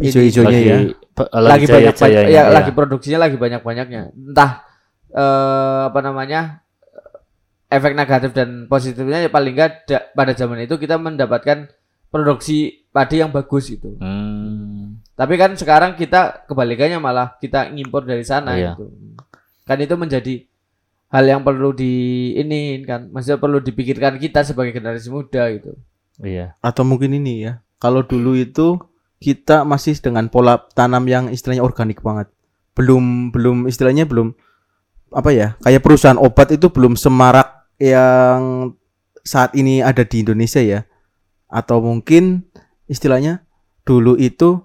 Hijau-hijaunya 0.00 0.48
lagi, 0.50 0.64
ya. 0.64 0.78
pe- 1.12 1.30
lagi 1.34 1.66
banyak 1.66 1.94
jaya-jayanya, 1.94 2.30
ya, 2.30 2.42
ya. 2.42 2.52
lagi 2.52 2.70
produksinya 2.70 3.18
lagi 3.20 3.36
banyak 3.36 3.60
banyaknya 3.60 4.02
entah 4.10 4.64
eh, 5.10 5.80
apa 5.86 6.00
namanya 6.00 6.64
efek 7.68 7.92
negatif 7.92 8.30
dan 8.30 8.64
positifnya 8.64 9.20
ya 9.20 9.28
paling 9.28 9.52
enggak 9.52 9.84
da- 9.84 10.06
pada 10.08 10.32
zaman 10.32 10.62
itu 10.62 10.74
kita 10.74 10.96
mendapatkan 10.96 11.68
produksi 12.08 12.86
padi 12.88 13.18
yang 13.18 13.28
bagus 13.28 13.68
itu 13.68 13.98
Hmm. 13.98 15.02
tapi 15.12 15.34
kan 15.34 15.52
sekarang 15.52 15.94
kita 15.94 16.46
kebalikannya 16.46 16.96
malah 16.96 17.34
kita 17.36 17.68
ngimpor 17.68 18.04
dari 18.04 18.22
sana 18.22 18.54
Iya. 18.54 18.72
gitu 18.72 18.88
kan 19.64 19.76
itu 19.76 19.94
menjadi 19.94 20.34
hal 21.08 21.24
yang 21.26 21.42
perlu 21.42 21.70
di 21.70 21.94
ini 22.34 22.82
kan 22.82 23.06
maksudnya 23.08 23.36
perlu 23.36 23.58
dipikirkan 23.58 24.16
kita 24.16 24.42
sebagai 24.42 24.72
generasi 24.72 25.08
muda 25.08 25.50
gitu 25.50 25.74
Iya. 26.14 26.54
Atau 26.62 26.86
mungkin 26.86 27.10
ini 27.10 27.42
ya. 27.42 27.58
Kalau 27.76 28.00
dulu 28.00 28.38
itu 28.38 28.78
kita 29.24 29.64
masih 29.64 29.96
dengan 29.96 30.28
pola 30.28 30.68
tanam 30.76 31.08
yang 31.08 31.32
istilahnya 31.32 31.64
organik 31.64 32.04
banget. 32.04 32.28
Belum 32.76 33.32
belum 33.32 33.64
istilahnya 33.64 34.04
belum 34.04 34.36
apa 35.16 35.32
ya? 35.32 35.56
Kayak 35.64 35.80
perusahaan 35.80 36.20
obat 36.20 36.52
itu 36.52 36.68
belum 36.68 37.00
semarak 37.00 37.64
yang 37.80 38.76
saat 39.24 39.56
ini 39.56 39.80
ada 39.80 40.04
di 40.04 40.20
Indonesia 40.20 40.60
ya. 40.60 40.84
Atau 41.48 41.80
mungkin 41.80 42.44
istilahnya 42.84 43.48
dulu 43.88 44.20
itu 44.20 44.60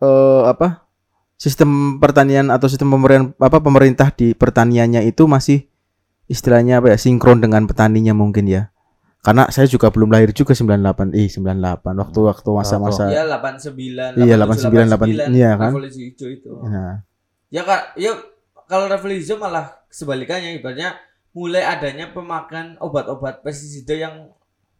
eh, 0.00 0.42
apa? 0.48 0.88
Sistem 1.36 2.00
pertanian 2.00 2.48
atau 2.48 2.66
sistem 2.66 2.88
pemerintahan 2.96 3.36
apa 3.36 3.58
pemerintah 3.60 4.08
di 4.10 4.32
pertaniannya 4.32 5.04
itu 5.04 5.28
masih 5.28 5.68
istilahnya 6.32 6.80
apa 6.80 6.96
ya? 6.96 6.98
sinkron 6.98 7.44
dengan 7.44 7.68
petaninya 7.68 8.16
mungkin 8.16 8.48
ya. 8.48 8.72
Karena 9.18 9.50
saya 9.50 9.66
juga 9.66 9.90
belum 9.90 10.08
lahir 10.08 10.30
juga 10.30 10.54
98 10.54 11.10
eh 11.12 11.26
98 11.26 11.82
waktu 11.96 12.18
waktu 12.22 12.48
masa-masa 12.48 13.10
ya 13.10 13.26
89 13.26 14.14
Iya, 14.16 14.38
89, 14.38 14.86
87, 14.88 15.34
iya 15.34 15.50
kan? 15.54 15.70
revolusi 15.70 16.00
hijau 16.06 16.28
itu 16.28 16.50
Nah, 16.62 17.02
Ya 17.48 17.62
kak, 17.62 17.96
ya 17.96 18.14
kalau 18.64 18.86
revolusi 18.86 19.26
hijau 19.26 19.36
malah 19.36 19.82
sebalikannya 19.88 20.54
ibaratnya 20.54 20.94
mulai 21.30 21.62
adanya 21.62 22.08
pemakaian 22.08 22.78
obat-obat 22.78 23.42
pestisida 23.42 23.94
yang 23.94 24.30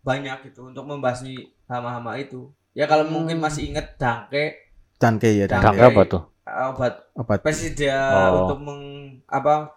banyak 0.01 0.47
gitu 0.47 0.67
untuk 0.67 0.85
membasmi 0.85 1.35
hama-hama 1.65 2.15
itu. 2.17 2.49
Ya 2.73 2.87
kalau 2.87 3.05
Hmm. 3.05 3.15
mungkin 3.19 3.39
masih 3.39 3.69
ingat 3.69 3.97
dangke 3.97 4.55
cangke 4.97 5.31
ya 5.31 5.47
Cangke. 5.47 5.67
Tangga 5.67 5.85
apa 5.89 6.03
tuh? 6.05 6.23
uh, 6.43 6.73
obat 6.73 6.95
obat 7.13 7.39
pestisida 7.43 7.95
Oh. 8.33 8.47
untuk 8.47 8.59
meng 8.63 8.83
apa 9.27 9.71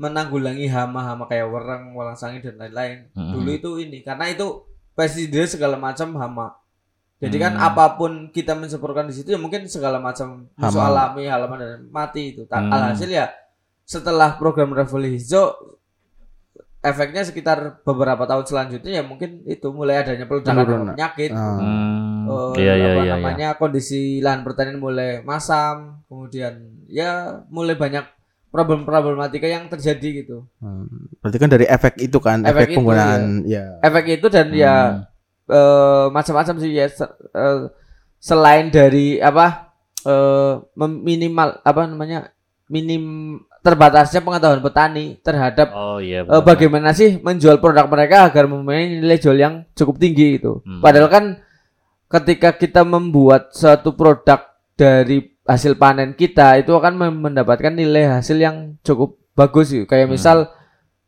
menanggulangi 0.00 0.64
hama-hama 0.72 1.28
kayak 1.28 1.44
wereng, 1.52 1.92
walang 1.92 2.16
sangi 2.16 2.40
dan 2.40 2.56
lain-lain. 2.56 3.12
Mm-mm. 3.12 3.32
Dulu 3.36 3.50
itu 3.52 3.70
ini 3.84 4.00
karena 4.00 4.32
itu 4.32 4.64
pestisida 4.96 5.44
segala 5.44 5.76
macam 5.76 6.16
hama. 6.16 6.56
Jadi 7.20 7.36
kan 7.36 7.52
Hmm. 7.52 7.68
apa 7.68 8.00
pun 8.00 8.32
kita 8.32 8.56
mensemprotkan 8.56 9.04
di 9.04 9.12
situ 9.12 9.28
ya 9.28 9.36
mungkin 9.36 9.68
segala 9.68 10.00
macam 10.00 10.48
musuh 10.56 10.80
alami, 10.80 11.28
halaman 11.28 11.58
dan 11.60 11.80
mati 11.92 12.32
itu. 12.32 12.48
Hmm. 12.48 12.72
Alhasil 12.72 13.12
ya 13.12 13.28
setelah 13.84 14.40
program 14.40 14.72
revolusi 14.72 15.20
hijau 15.20 15.52
efeknya 16.80 17.20
sekitar 17.28 17.84
beberapa 17.84 18.24
tahun 18.24 18.48
selanjutnya 18.48 18.92
ya 19.00 19.04
mungkin 19.04 19.44
itu 19.44 19.68
mulai 19.68 20.00
adanya 20.00 20.24
peledakan 20.24 20.96
penyakit. 20.96 21.28
Hmm. 21.36 22.24
Eh, 22.56 22.62
Iya 22.64 22.72
iya 22.72 22.88
apa 22.96 23.02
iya. 23.04 23.04
iya. 23.04 23.14
namanya 23.20 23.48
kondisi 23.60 24.24
lahan 24.24 24.40
pertanian 24.40 24.80
mulai 24.80 25.20
masam, 25.20 26.00
kemudian 26.08 26.72
ya 26.88 27.44
mulai 27.52 27.76
banyak 27.76 28.06
problem 28.50 28.82
problematika 28.82 29.46
yang 29.46 29.70
terjadi 29.70 30.26
gitu. 30.26 30.42
Hmm, 30.58 31.06
berarti 31.22 31.38
kan 31.38 31.50
dari 31.50 31.66
efek 31.66 31.94
itu 32.02 32.18
kan 32.18 32.42
Efek 32.42 32.50
efek, 32.50 32.68
itu, 32.70 32.76
penggunaan 32.82 33.22
ya 33.46 33.78
Efek 33.80 34.04
itu 34.18 34.26
dan 34.26 34.46
ya 34.50 34.74
Hmm. 34.74 35.02
eh, 35.48 36.06
macam-macam 36.10 36.54
sih 36.58 36.70
ya 36.74 36.86
Se- 36.90 37.14
eh, 37.30 37.70
selain 38.18 38.68
dari 38.68 39.22
apa 39.22 39.70
eh, 40.02 40.52
minimal 40.76 41.62
apa 41.62 41.80
namanya 41.86 42.34
minim 42.66 43.36
terbatasnya 43.60 44.24
pengetahuan 44.24 44.64
petani 44.64 45.20
terhadap 45.20 45.68
Oh 45.70 46.00
iya. 46.00 46.24
bagaimana 46.24 46.90
sih 46.90 47.20
menjual 47.20 47.60
produk 47.60 47.86
mereka 47.86 48.24
agar 48.26 48.48
mempunyai 48.48 48.98
nilai 48.98 49.20
jual 49.20 49.36
yang 49.36 49.62
cukup 49.76 50.00
tinggi 50.00 50.40
itu. 50.40 50.58
Hmm. 50.64 50.80
Padahal 50.80 51.06
kan 51.06 51.24
ketika 52.10 52.56
kita 52.56 52.82
membuat 52.82 53.54
suatu 53.54 53.94
produk 53.94 54.42
dari 54.74 55.29
hasil 55.48 55.76
panen 55.80 56.12
kita 56.14 56.60
itu 56.60 56.72
akan 56.72 57.20
mendapatkan 57.20 57.72
nilai 57.72 58.20
hasil 58.20 58.36
yang 58.36 58.76
cukup 58.84 59.18
bagus 59.34 59.72
sih. 59.72 59.82
Kayak 59.88 60.08
Hmm. 60.10 60.14
misal 60.16 60.38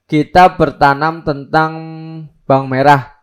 kita 0.08 0.56
bertanam 0.56 1.24
tentang 1.24 1.72
bawang 2.44 2.68
merah. 2.68 3.22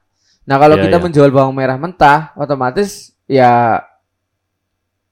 Nah, 0.49 0.57
kalau 0.57 0.81
Iya, 0.81 0.89
kita 0.89 0.97
iya. 0.97 1.03
menjual 1.05 1.29
bawang 1.29 1.53
merah 1.53 1.77
mentah, 1.77 2.33
otomatis 2.33 3.13
ya 3.29 3.83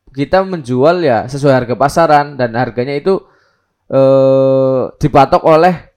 kita 0.10 0.42
menjual 0.42 1.06
ya 1.06 1.30
sesuai 1.30 1.54
harga 1.54 1.76
pasaran 1.78 2.34
dan 2.34 2.58
harganya 2.58 2.98
itu 2.98 3.22
eh 3.88 4.82
dipatok 4.98 5.44
oleh 5.46 5.94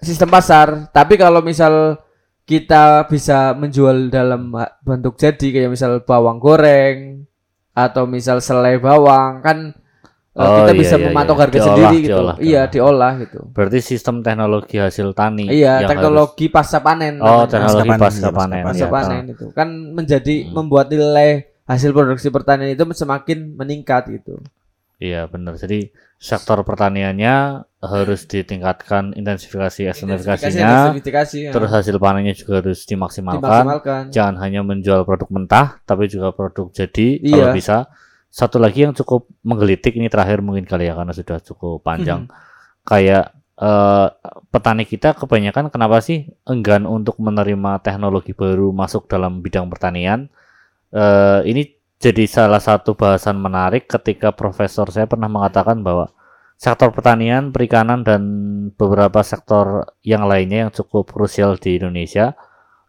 sistem 0.00 0.30
pasar. 0.30 0.88
Tapi 0.94 1.18
kalau 1.18 1.42
misal 1.42 1.98
kita 2.46 3.06
bisa 3.10 3.54
menjual 3.54 4.10
dalam 4.10 4.54
bentuk 4.82 5.14
jadi 5.18 5.46
kayak 5.54 5.70
misal 5.70 6.02
bawang 6.02 6.38
goreng 6.42 7.29
atau 7.72 8.04
misal 8.04 8.38
selai 8.38 8.76
bawang 8.76 9.40
kan 9.40 9.58
eh, 10.30 10.40
Oh, 10.40 10.62
kita 10.62 10.72
iya, 10.72 10.78
bisa 10.78 10.94
iya, 10.94 11.04
mematok 11.06 11.36
iya. 11.36 11.42
harga 11.42 11.52
Diolah, 11.52 11.66
sendiri 11.66 11.96
gitu. 11.98 12.08
diolah, 12.08 12.36
iya, 12.38 12.62
diolah. 12.64 12.66
diolah 12.70 13.12
gitu. 13.18 13.38
Berarti 13.50 13.78
sistem 13.80 14.16
teknologi 14.20 14.76
hasil 14.78 15.08
tani. 15.10 15.46
Iya, 15.46 15.72
yang 15.82 15.90
teknologi 15.90 16.46
pasca 16.46 16.78
panen. 16.78 17.14
harus- 17.14 17.20
Oh, 17.20 17.34
namanya. 17.34 17.50
teknologi 17.50 17.76
Pasca 17.76 17.90
panen, 17.90 18.00
pasca 18.00 18.16
iya, 18.16 18.30
pasca 18.30 18.30
panen. 18.32 18.62
pasca 18.62 18.78
Iya, 18.78 18.88
panen 18.88 19.22
itu 19.28 19.46
kan 19.50 19.68
menjadi 19.90 20.34
Hmm. 20.40 20.50
membuat 20.54 20.86
nilai 20.88 21.30
hasil 21.64 21.90
produksi 21.90 22.28
pertanian 22.28 22.70
itu 22.70 22.82
semakin 22.94 23.38
meningkat 23.54 24.02
gitu. 24.10 24.38
Iya 25.00 25.24
benar. 25.26 25.56
Jadi 25.56 25.88
sektor 26.20 26.60
pertaniannya 26.60 27.64
harus 27.80 28.28
ditingkatkan 28.28 29.16
intensifikasi 29.16 29.88
ekstensifikasinya, 29.88 30.92
Intensifikasi, 30.92 31.36
ya. 31.48 31.52
terus 31.56 31.72
hasil 31.72 31.96
panennya 31.96 32.36
juga 32.36 32.60
harus 32.60 32.84
dimaksimalkan. 32.84 33.40
dimaksimalkan. 33.40 34.02
Jangan 34.12 34.36
hanya 34.44 34.60
menjual 34.60 35.08
produk 35.08 35.32
mentah, 35.32 35.80
tapi 35.88 36.04
juga 36.12 36.36
produk 36.36 36.68
jadi 36.68 37.16
Iya. 37.16 37.32
kalau 37.32 37.56
bisa. 37.56 37.76
Satu 38.30 38.60
lagi 38.60 38.84
yang 38.84 38.92
cukup 38.92 39.26
menggelitik 39.42 39.96
ini 39.96 40.06
terakhir 40.06 40.44
mungkin 40.44 40.68
kali 40.68 40.86
ya 40.86 40.94
karena 40.94 41.16
sudah 41.16 41.40
cukup 41.40 41.80
panjang. 41.80 42.28
Kayak 42.84 43.32
eh, 43.56 44.08
petani 44.52 44.84
kita 44.84 45.16
kebanyakan 45.16 45.72
kenapa 45.72 45.98
sih 46.00 46.28
enggan 46.44 46.84
untuk 46.84 47.16
menerima 47.16 47.80
teknologi 47.80 48.36
baru 48.36 48.70
masuk 48.70 49.08
dalam 49.08 49.40
bidang 49.40 49.66
pertanian? 49.72 50.28
Eh, 50.92 51.40
ini 51.48 51.79
jadi 52.00 52.24
salah 52.24 52.64
satu 52.64 52.96
bahasan 52.96 53.36
menarik 53.36 53.84
ketika 53.84 54.32
profesor 54.32 54.88
saya 54.88 55.04
pernah 55.04 55.28
mengatakan 55.28 55.84
bahwa 55.84 56.08
sektor 56.56 56.88
pertanian, 56.96 57.52
perikanan 57.52 58.00
dan 58.00 58.22
beberapa 58.72 59.20
sektor 59.20 59.84
yang 60.00 60.24
lainnya 60.24 60.68
yang 60.68 60.72
cukup 60.72 61.12
krusial 61.12 61.60
di 61.60 61.76
Indonesia 61.76 62.32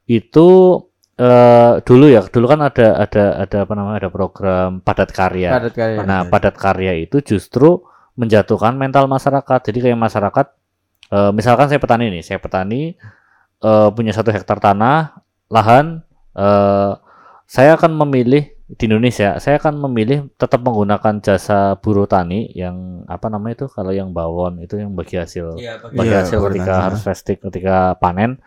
itu 0.07 0.79
eh, 1.19 1.83
dulu 1.83 2.07
ya, 2.07 2.23
dulu 2.23 2.45
kan 2.55 2.63
ada 2.63 3.03
ada 3.03 3.43
ada 3.43 3.57
apa 3.67 3.73
namanya 3.75 4.07
ada 4.07 4.11
program 4.15 4.79
padat 4.79 5.11
karya. 5.11 5.59
Padat 5.59 5.73
karya. 5.75 5.97
Nah, 6.07 6.23
padat 6.31 6.55
karya 6.55 6.95
itu 7.03 7.19
justru 7.19 7.83
menjatuhkan 8.15 8.79
mental 8.79 9.11
masyarakat. 9.11 9.59
Jadi 9.59 9.91
kayak 9.91 9.99
masyarakat, 9.99 10.45
eh, 11.11 11.31
misalkan 11.35 11.67
saya 11.67 11.83
petani 11.83 12.07
nih, 12.15 12.23
saya 12.23 12.39
petani 12.39 12.95
eh, 13.59 13.89
punya 13.91 14.15
satu 14.15 14.31
hektar 14.31 14.63
tanah, 14.63 15.19
lahan, 15.51 15.99
eh, 16.35 16.91
saya 17.43 17.75
akan 17.75 17.91
memilih 18.07 18.55
di 18.71 18.83
Indonesia, 18.85 19.35
saya 19.37 19.57
akan 19.57 19.83
memilih 19.83 20.31
tetap 20.33 20.59
menggunakan 20.59 21.19
jasa 21.19 21.75
buruh 21.75 22.05
tani 22.05 22.47
yang 22.51 23.03
apa 23.05 23.27
namanya 23.27 23.59
itu 23.59 23.67
kalau 23.67 23.91
yang 23.91 24.09
bawon 24.09 24.59
itu 24.59 24.75
yang 24.75 24.91
bagi 24.91 25.15
hasil 25.15 25.55
Iya, 25.55 25.75
bagi- 25.77 25.97
bagi 25.97 26.07
Iya, 26.09 26.19
hasil 26.21 26.37
ketika 26.41 26.71
hasil. 26.71 26.83
harvesting 26.87 27.39
ketika 27.41 27.75
panen 27.95 28.39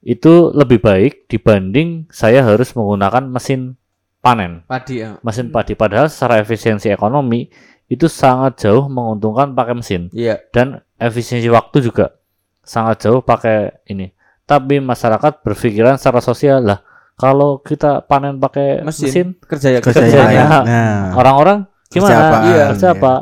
itu 0.00 0.32
lebih 0.52 0.78
baik 0.78 1.26
dibanding 1.26 2.04
saya 2.08 2.44
harus 2.44 2.70
menggunakan 2.70 3.24
mesin 3.26 3.74
panen 4.18 4.62
padi 4.64 5.00
ya. 5.00 5.16
mesin 5.20 5.48
padi 5.48 5.72
padahal 5.72 6.06
secara 6.06 6.38
efisiensi 6.38 6.86
ekonomi 6.86 7.48
itu 7.86 8.06
sangat 8.06 8.60
jauh 8.60 8.86
menguntungkan 8.86 9.50
pakai 9.52 9.74
mesin 9.74 10.12
Iya. 10.12 10.42
dan 10.50 10.66
efisiensi 10.96 11.48
waktu 11.48 11.80
juga 11.80 12.12
sangat 12.60 13.02
jauh 13.02 13.18
pakai 13.20 13.82
ini 13.86 14.12
tapi 14.42 14.78
masyarakat 14.78 15.40
berpikiran 15.40 15.96
secara 15.96 16.20
sosial 16.20 16.60
lah 16.60 16.80
kalau 17.16 17.58
kita 17.58 18.04
panen 18.04 18.36
pakai 18.36 18.84
Mesin. 18.84 19.08
mesin, 19.08 19.26
Kerja 19.40 19.68
ya 19.72 19.80
Kerja 19.80 20.00
Kerjanya. 20.04 20.44
lain. 20.44 20.64
Nah, 20.68 21.02
orang-orang 21.16 21.58
gimana 21.88 22.44
iya 22.44 22.64
kerja 22.70 22.88
ya. 22.92 22.94
apa 22.94 23.12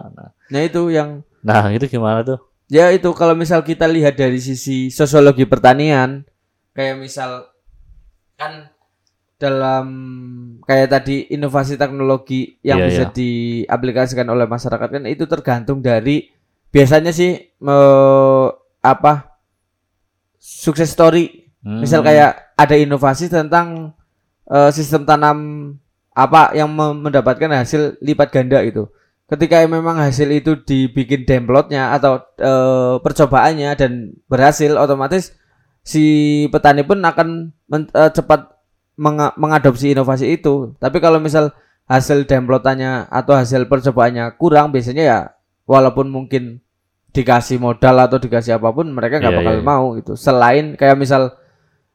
Nah, 0.50 0.60
itu 0.60 0.82
yang 0.88 1.22
nah 1.40 1.68
itu 1.68 1.86
gimana 1.86 2.20
tuh 2.20 2.38
ya 2.66 2.88
itu 2.90 3.06
kalau 3.12 3.32
misal 3.32 3.60
kita 3.60 3.84
lihat 3.84 4.14
dari 4.14 4.40
sisi 4.40 4.88
sosiologi 4.88 5.44
pertanian 5.44 6.24
kayak 6.72 6.96
misal 6.98 7.46
kan 8.34 8.72
dalam 9.36 9.86
kayak 10.64 10.88
tadi 10.90 11.28
inovasi 11.28 11.76
teknologi 11.76 12.56
yang 12.62 12.80
Iya, 12.80 12.86
bisa 12.88 13.04
iya. 13.04 13.12
diaplikasikan 13.12 14.24
oleh 14.26 14.48
masyarakat 14.48 14.88
kan 14.88 15.04
itu 15.04 15.28
tergantung 15.28 15.78
dari 15.78 16.32
biasanya 16.70 17.12
sih 17.12 17.36
eh, 17.44 18.46
apa 18.80 19.12
sukses 20.38 20.88
story 20.88 21.43
misal 21.64 22.00
Hmm. 22.00 22.06
kayak 22.06 22.30
ada 22.54 22.76
inovasi 22.76 23.26
tentang 23.26 23.96
eh, 24.46 24.70
sistem 24.70 25.02
tanam 25.02 25.38
apa 26.12 26.52
yang 26.52 26.68
mendapatkan 26.70 27.48
hasil 27.50 27.98
lipat 27.98 28.28
ganda 28.30 28.60
itu 28.60 28.86
ketika 29.24 29.64
memang 29.64 29.96
hasil 29.96 30.28
itu 30.30 30.60
dibikin 30.60 31.24
demplotnya 31.24 31.90
atau 31.90 32.20
eh, 32.36 32.94
percobaannya 33.00 33.70
dan 33.74 33.92
berhasil 34.28 34.76
otomatis 34.76 35.32
si 35.80 36.04
petani 36.48 36.84
pun 36.84 37.00
akan 37.00 37.50
men- 37.66 37.90
eh, 37.90 38.10
cepat 38.12 38.52
menga- 38.94 39.34
mengadopsi 39.34 39.96
inovasi 39.96 40.36
itu 40.36 40.76
tapi 40.76 41.00
kalau 41.00 41.18
misal 41.18 41.50
hasil 41.84 42.24
demplotannya 42.24 43.08
atau 43.08 43.34
hasil 43.34 43.64
percobaannya 43.66 44.36
kurang 44.36 44.72
biasanya 44.72 45.04
ya 45.04 45.18
walaupun 45.64 46.08
mungkin 46.08 46.60
dikasih 47.10 47.56
modal 47.58 47.96
atau 48.00 48.18
dikasih 48.18 48.56
apa 48.56 48.68
pun 48.70 48.88
mereka 48.90 49.20
nggak 49.20 49.32
Iya, 49.32 49.40
bakal 49.40 49.54
iya, 49.54 49.60
iya. 49.60 49.66
mau 49.66 49.84
gitu 49.96 50.12
selain 50.14 50.74
kayak 50.74 50.96
misal 50.96 51.32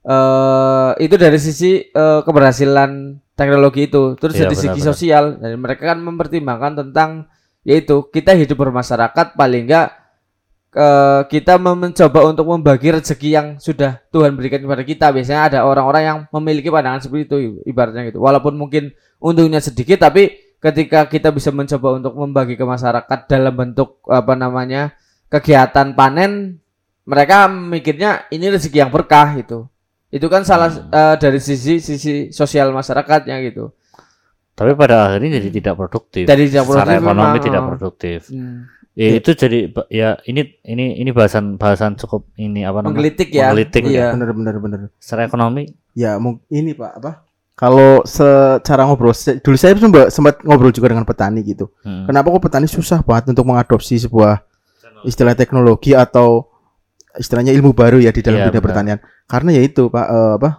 eh 0.03 0.91
itu 1.03 1.15
dari 1.19 1.39
sisi 1.39 1.83
eh, 1.83 2.19
keberhasilan 2.23 3.19
teknologi 3.35 3.87
itu. 3.91 4.15
Terus 4.19 4.35
Iya, 4.35 4.41
dari 4.47 4.55
segi 4.55 4.67
benar-benar. 4.79 4.89
sosial. 4.95 5.25
Dan 5.39 5.51
mereka 5.59 5.83
kan 5.95 5.99
mempertimbangkan 6.03 6.73
tentang 6.85 7.09
yaitu 7.67 8.07
kita 8.09 8.33
hidup 8.35 8.55
bermasyarakat 8.55 9.35
paling 9.35 9.67
enggak 9.67 9.91
eh, 10.75 11.21
kita 11.27 11.59
mencoba 11.59 12.19
untuk 12.31 12.45
membagi 12.47 12.95
rezeki 12.95 13.29
yang 13.29 13.47
sudah 13.59 13.99
Tuhan 14.11 14.35
berikan 14.39 14.63
kepada 14.63 14.83
kita. 14.87 15.05
Biasanya 15.11 15.41
ada 15.51 15.59
orang-orang 15.67 16.03
yang 16.03 16.17
memiliki 16.35 16.71
pandangan 16.71 17.03
seperti 17.03 17.23
itu 17.27 17.37
ibaratnya 17.67 18.07
gitu. 18.07 18.19
Walaupun 18.23 18.55
mungkin 18.55 18.91
untungnya 19.19 19.59
sedikit 19.59 19.99
tapi 19.99 20.31
ketika 20.59 21.07
kita 21.07 21.31
bisa 21.31 21.51
mencoba 21.55 21.95
untuk 21.95 22.13
membagi 22.19 22.59
ke 22.59 22.65
masyarakat 22.67 23.19
dalam 23.31 23.55
bentuk 23.55 24.03
apa 24.11 24.35
namanya 24.35 24.91
kegiatan 25.31 25.95
panen 25.95 26.59
mereka 27.07 27.47
mikirnya 27.47 28.27
ini 28.27 28.51
rezeki 28.51 28.83
yang 28.83 28.91
berkah 28.91 29.39
gitu 29.39 29.71
itu 30.10 30.26
kan 30.26 30.41
salah 30.41 30.70
Hmm. 30.70 30.89
eh, 30.89 31.16
dari 31.18 31.38
sisi 31.38 31.78
sisi 31.78 32.14
sosial 32.30 32.70
masyarakatnya 32.70 33.36
gitu 33.45 33.74
tapi 34.51 34.74
pada 34.74 35.07
akhirnya 35.07 35.39
jadi 35.39 35.49
tidak 35.53 35.76
produktif 35.78 36.24
Dari 36.26 36.43
tidak 36.45 36.66
secara 36.66 36.76
produktif 36.84 36.99
ekonomi 36.99 37.28
memang, 37.30 37.41
tidak 37.41 37.62
produktif 37.66 38.20
Hmm. 38.28 38.60
Ya, 38.91 39.16
itu 39.16 39.32
jadi 39.32 39.60
ya 39.88 40.20
ini 40.26 40.60
ini 40.62 40.99
ini 40.99 41.10
bahasan 41.10 41.55
bahasan 41.55 41.95
cukup 41.95 42.28
ini 42.36 42.62
apa 42.62 42.84
namanya 42.84 42.89
menggelitik 42.91 43.30
ya 43.32 43.47
Menggelitik, 43.47 43.82
iya 43.88 44.12
bener 44.12 44.30
bener 44.34 44.55
bener. 44.57 44.80
secara 44.99 45.24
ekonomi 45.24 45.72
Ya, 45.95 46.20
ini 46.49 46.72
Pak 46.74 46.91
apa? 46.99 47.12
Kalau 47.53 48.03
secara 48.03 48.84
ngobrol, 48.84 49.12
se- 49.12 49.36
dulu 49.38 49.55
saya 49.55 49.76
sempat, 49.76 50.10
sempat 50.10 50.36
ngobrol 50.41 50.72
juga 50.72 50.88
dengan 50.89 51.03
petani 51.03 51.43
gitu. 51.43 51.68
hmm. 51.82 52.07
Kenapa 52.07 52.28
kok 52.30 52.39
petani 52.41 52.68
susah 52.68 52.99
banget 52.99 53.32
untuk 53.32 53.43
mengadopsi 53.45 53.99
sebuah 53.99 54.43
istilah 55.01 55.32
teknologi 55.32 55.91
atau 55.93 56.48
istilahnya 57.20 57.51
ilmu 57.51 57.76
baru 57.76 57.99
ya 57.99 58.15
di 58.15 58.24
dalam 58.24 58.39
Iya, 58.39 58.45
dunia 58.47 58.57
benar. 58.63 58.67
pertanian? 58.72 58.99
Karena 59.28 59.49
ya 59.51 59.61
itu 59.61 59.91
Pak 59.91 60.07
eh, 60.07 60.34
apa? 60.39 60.49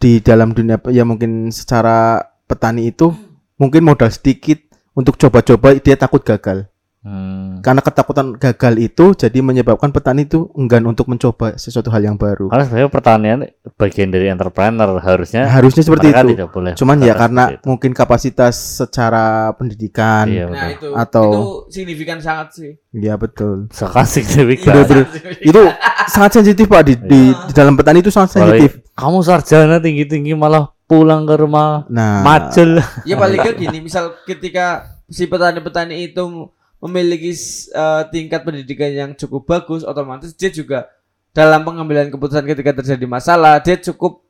Di 0.00 0.12
dalam 0.24 0.56
dunia 0.56 0.80
ya 0.88 1.04
mungkin 1.04 1.52
secara 1.52 2.24
petani 2.48 2.88
itu 2.88 3.12
mungkin 3.60 3.84
modal 3.84 4.08
sedikit 4.08 4.58
untuk 4.96 5.20
coba-coba 5.20 5.76
dia 5.76 5.94
takut 6.00 6.24
gagal. 6.24 6.71
Hmm. 7.02 7.58
Karena 7.58 7.82
ketakutan 7.82 8.30
gagal 8.32 8.74
itu 8.78 9.10
jadi 9.12 9.38
menyebabkan 9.38 9.90
petani 9.90 10.22
itu 10.22 10.46
enggan 10.54 10.86
untuk 10.86 11.06
mencoba 11.06 11.54
sesuatu 11.56 11.90
hal 11.90 11.98
yang 12.00 12.14
baru. 12.14 12.46
karena 12.46 12.62
sebenarnya 12.62 12.90
pertanian 12.90 13.38
bagian 13.74 14.08
dari 14.08 14.26
entrepreneur 14.28 14.86
harusnya 14.96 15.44
Harusnya 15.44 15.82
seperti 15.82 16.08
itu. 16.08 16.26
tidak 16.32 16.48
boleh 16.48 16.72
Cuman 16.72 16.96
ya 16.98 17.14
karena 17.14 17.44
itu. 17.50 17.66
mungkin 17.66 17.90
kapasitas 17.90 18.54
secara 18.78 19.50
pendidikan, 19.52 20.26
iya 20.26 20.46
nah 20.46 20.70
itu 20.70 20.94
Atau- 20.94 21.26
itu 21.26 21.42
signifikan 21.74 22.18
sangat 22.18 22.54
sih 22.54 22.70
ya 22.92 23.18
betul. 23.18 23.66
sangat 23.68 24.06
signifikan 24.08 24.86
Bener-bener. 24.86 25.06
itu 25.42 25.60
sangat 26.06 26.30
sensitif 26.34 26.66
pak 26.66 26.82
di, 26.82 26.94
di, 26.96 27.20
di 27.34 27.52
dalam 27.52 27.74
petani 27.74 27.98
itu 27.98 28.08
sangat 28.08 28.38
sensitif. 28.38 28.78
kamu 28.92 29.18
sarjana 29.20 29.76
tinggi 29.76 30.06
tinggi 30.06 30.32
malah 30.32 30.70
pulang 30.84 31.26
ke 31.26 31.34
rumah 31.34 31.82
Nah, 31.88 32.22
macul 32.22 32.78
ya 33.02 33.18
paling 33.18 33.42
gini 33.56 33.82
misal 33.82 34.14
ketika 34.22 34.86
si 35.04 35.26
petani-petani 35.26 36.06
itu 36.06 36.46
memiliki 36.82 37.30
eh, 37.70 38.02
tingkat 38.10 38.42
pendidikan 38.42 38.90
yang 38.90 39.10
cukup 39.14 39.46
bagus 39.46 39.86
otomatis 39.86 40.34
dia 40.34 40.50
juga 40.50 40.90
dalam 41.30 41.62
pengambilan 41.62 42.10
keputusan 42.10 42.44
ketika 42.44 42.82
terjadi 42.82 43.06
masalah 43.06 43.62
dia 43.62 43.78
cukup 43.78 44.26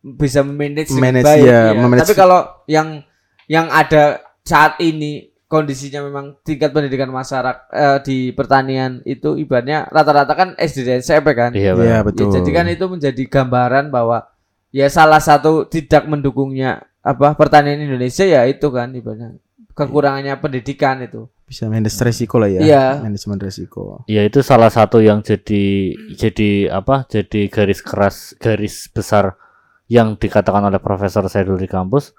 bisa 0.00 0.46
memanage 0.46 0.94
dengan 0.94 1.18
Manage, 1.18 1.26
baik 1.26 1.42
ya, 1.42 1.60
ya. 1.74 1.82
memanage- 1.82 2.02
tapi 2.06 2.14
kalau 2.14 2.40
yang 2.70 3.02
yang 3.50 3.66
ada 3.74 4.22
saat 4.46 4.78
ini 4.78 5.34
kondisinya 5.50 6.02
memang 6.06 6.38
tingkat 6.46 6.70
pendidikan 6.70 7.10
masyarakat 7.10 7.56
eh, 7.74 7.98
di 8.06 8.18
pertanian 8.30 9.02
itu 9.02 9.34
ibaratnya 9.34 9.90
rata-rata 9.90 10.32
kan 10.38 10.48
SD 10.54 10.86
dan 10.86 11.02
SMP 11.02 11.34
kan 11.34 11.50
iya 11.58 11.74
ya 11.74 12.06
betul. 12.06 12.30
Ya, 12.30 12.38
jadi 12.38 12.50
kan 12.54 12.66
itu 12.70 12.86
menjadi 12.86 13.22
gambaran 13.26 13.90
bahwa 13.90 14.30
ya 14.70 14.86
salah 14.86 15.18
satu 15.18 15.66
tidak 15.66 16.06
mendukungnya 16.06 16.86
apa 17.02 17.34
pertanian 17.34 17.82
Indonesia 17.82 18.26
ya 18.26 18.46
itu 18.46 18.66
kan 18.70 18.94
ibaratnya 18.94 19.38
kekurangannya 19.74 20.34
pendidikan 20.38 21.02
itu. 21.02 21.26
Bisa 21.46 21.70
manage 21.70 21.94
resiko 22.02 22.42
lah 22.42 22.50
ya. 22.50 22.60
Iya. 22.60 22.84
Manajemen 23.06 23.38
resiko. 23.38 24.02
Ya 24.10 24.26
itu 24.26 24.42
salah 24.42 24.68
satu 24.68 24.98
yang 24.98 25.22
jadi 25.22 25.94
jadi 26.18 26.74
apa? 26.74 27.06
Jadi 27.06 27.46
garis 27.46 27.80
keras 27.80 28.34
garis 28.36 28.90
besar 28.90 29.38
yang 29.86 30.18
dikatakan 30.18 30.66
oleh 30.66 30.82
Profesor 30.82 31.22
saya 31.30 31.46
dulu 31.46 31.62
di 31.62 31.70
kampus. 31.70 32.10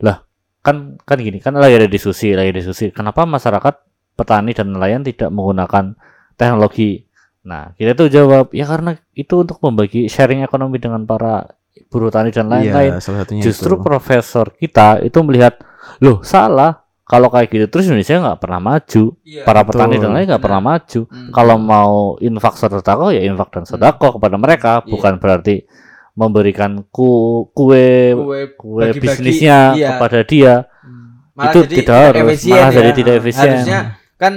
Lah, 0.00 0.24
kan 0.64 0.96
kan 1.04 1.20
gini, 1.20 1.44
kan 1.44 1.52
lagi 1.52 1.76
ada 1.76 1.88
diskusi, 1.88 2.32
lagi 2.32 2.56
diskusi. 2.56 2.88
Kenapa 2.88 3.28
masyarakat 3.28 3.74
petani 4.16 4.56
dan 4.56 4.72
nelayan 4.72 5.04
tidak 5.04 5.28
menggunakan 5.28 5.92
teknologi? 6.40 7.04
Nah, 7.44 7.72
kita 7.76 7.96
tuh 7.96 8.08
jawab, 8.08 8.52
ya 8.52 8.68
karena 8.68 8.96
itu 9.16 9.44
untuk 9.44 9.60
membagi 9.64 10.08
sharing 10.08 10.44
ekonomi 10.44 10.76
dengan 10.80 11.04
para 11.08 11.48
buruh 11.88 12.12
tani 12.12 12.32
dan 12.32 12.48
lain-lain. 12.48 12.96
Iya, 12.96 13.00
salah 13.00 13.24
satunya 13.24 13.42
Justru 13.44 13.76
itu. 13.76 13.84
profesor 13.84 14.52
kita 14.56 15.00
itu 15.04 15.20
melihat, 15.20 15.60
loh 16.00 16.24
salah. 16.24 16.88
Kalau 17.10 17.26
kayak 17.26 17.50
gitu 17.50 17.66
terus 17.66 17.90
Indonesia 17.90 18.22
nggak 18.22 18.38
pernah 18.38 18.60
maju. 18.62 19.02
Iya. 19.26 19.42
Para 19.42 19.66
petani 19.66 19.98
betul. 19.98 20.02
dan 20.06 20.10
lain 20.14 20.26
nggak 20.30 20.44
pernah 20.46 20.62
maju. 20.62 21.00
Hmm. 21.10 21.30
Kalau 21.34 21.56
mau 21.58 21.94
infak 22.22 22.54
sedekah 22.54 23.10
ya 23.10 23.22
infak 23.26 23.50
dan 23.50 23.64
sedekah 23.66 24.10
kepada 24.14 24.36
mereka, 24.38 24.72
Iya. 24.86 24.94
bukan 24.94 25.12
berarti 25.18 25.66
memberikan 26.14 26.86
ku, 26.94 27.10
kue 27.50 28.14
kue 28.14 28.40
kue 28.54 28.82
bagi-bagi, 28.94 29.02
bisnisnya 29.02 29.74
iya. 29.74 29.98
kepada 29.98 30.18
dia. 30.22 30.54
Hmm. 30.86 31.34
Malah 31.34 31.50
Itu 31.50 31.60
jadi 31.66 31.76
tidak 31.82 31.96
harus, 31.98 32.40
malah 32.46 32.70
jadi 32.70 32.90
ya. 32.90 32.94
tidak 32.94 33.14
efisien. 33.18 33.50
Harusnya 33.58 33.80
kan 34.14 34.32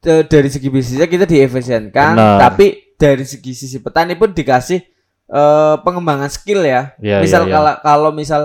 de- 0.00 0.24
dari 0.24 0.48
segi 0.48 0.68
bisnisnya 0.72 1.08
kita 1.12 1.24
diefisienkan, 1.28 2.12
Benar. 2.16 2.38
tapi 2.40 2.66
dari 2.96 3.24
segi 3.28 3.52
sisi 3.52 3.84
petani 3.84 4.16
pun 4.16 4.32
dikasih 4.32 4.80
eh, 5.28 5.74
pengembangan 5.84 6.32
skill 6.32 6.64
ya. 6.64 6.96
Ya, 7.04 7.20
misal 7.20 7.44
ya, 7.44 7.48
ya. 7.48 7.52
kalau 7.52 7.74
kalau 7.84 8.10
misal 8.16 8.42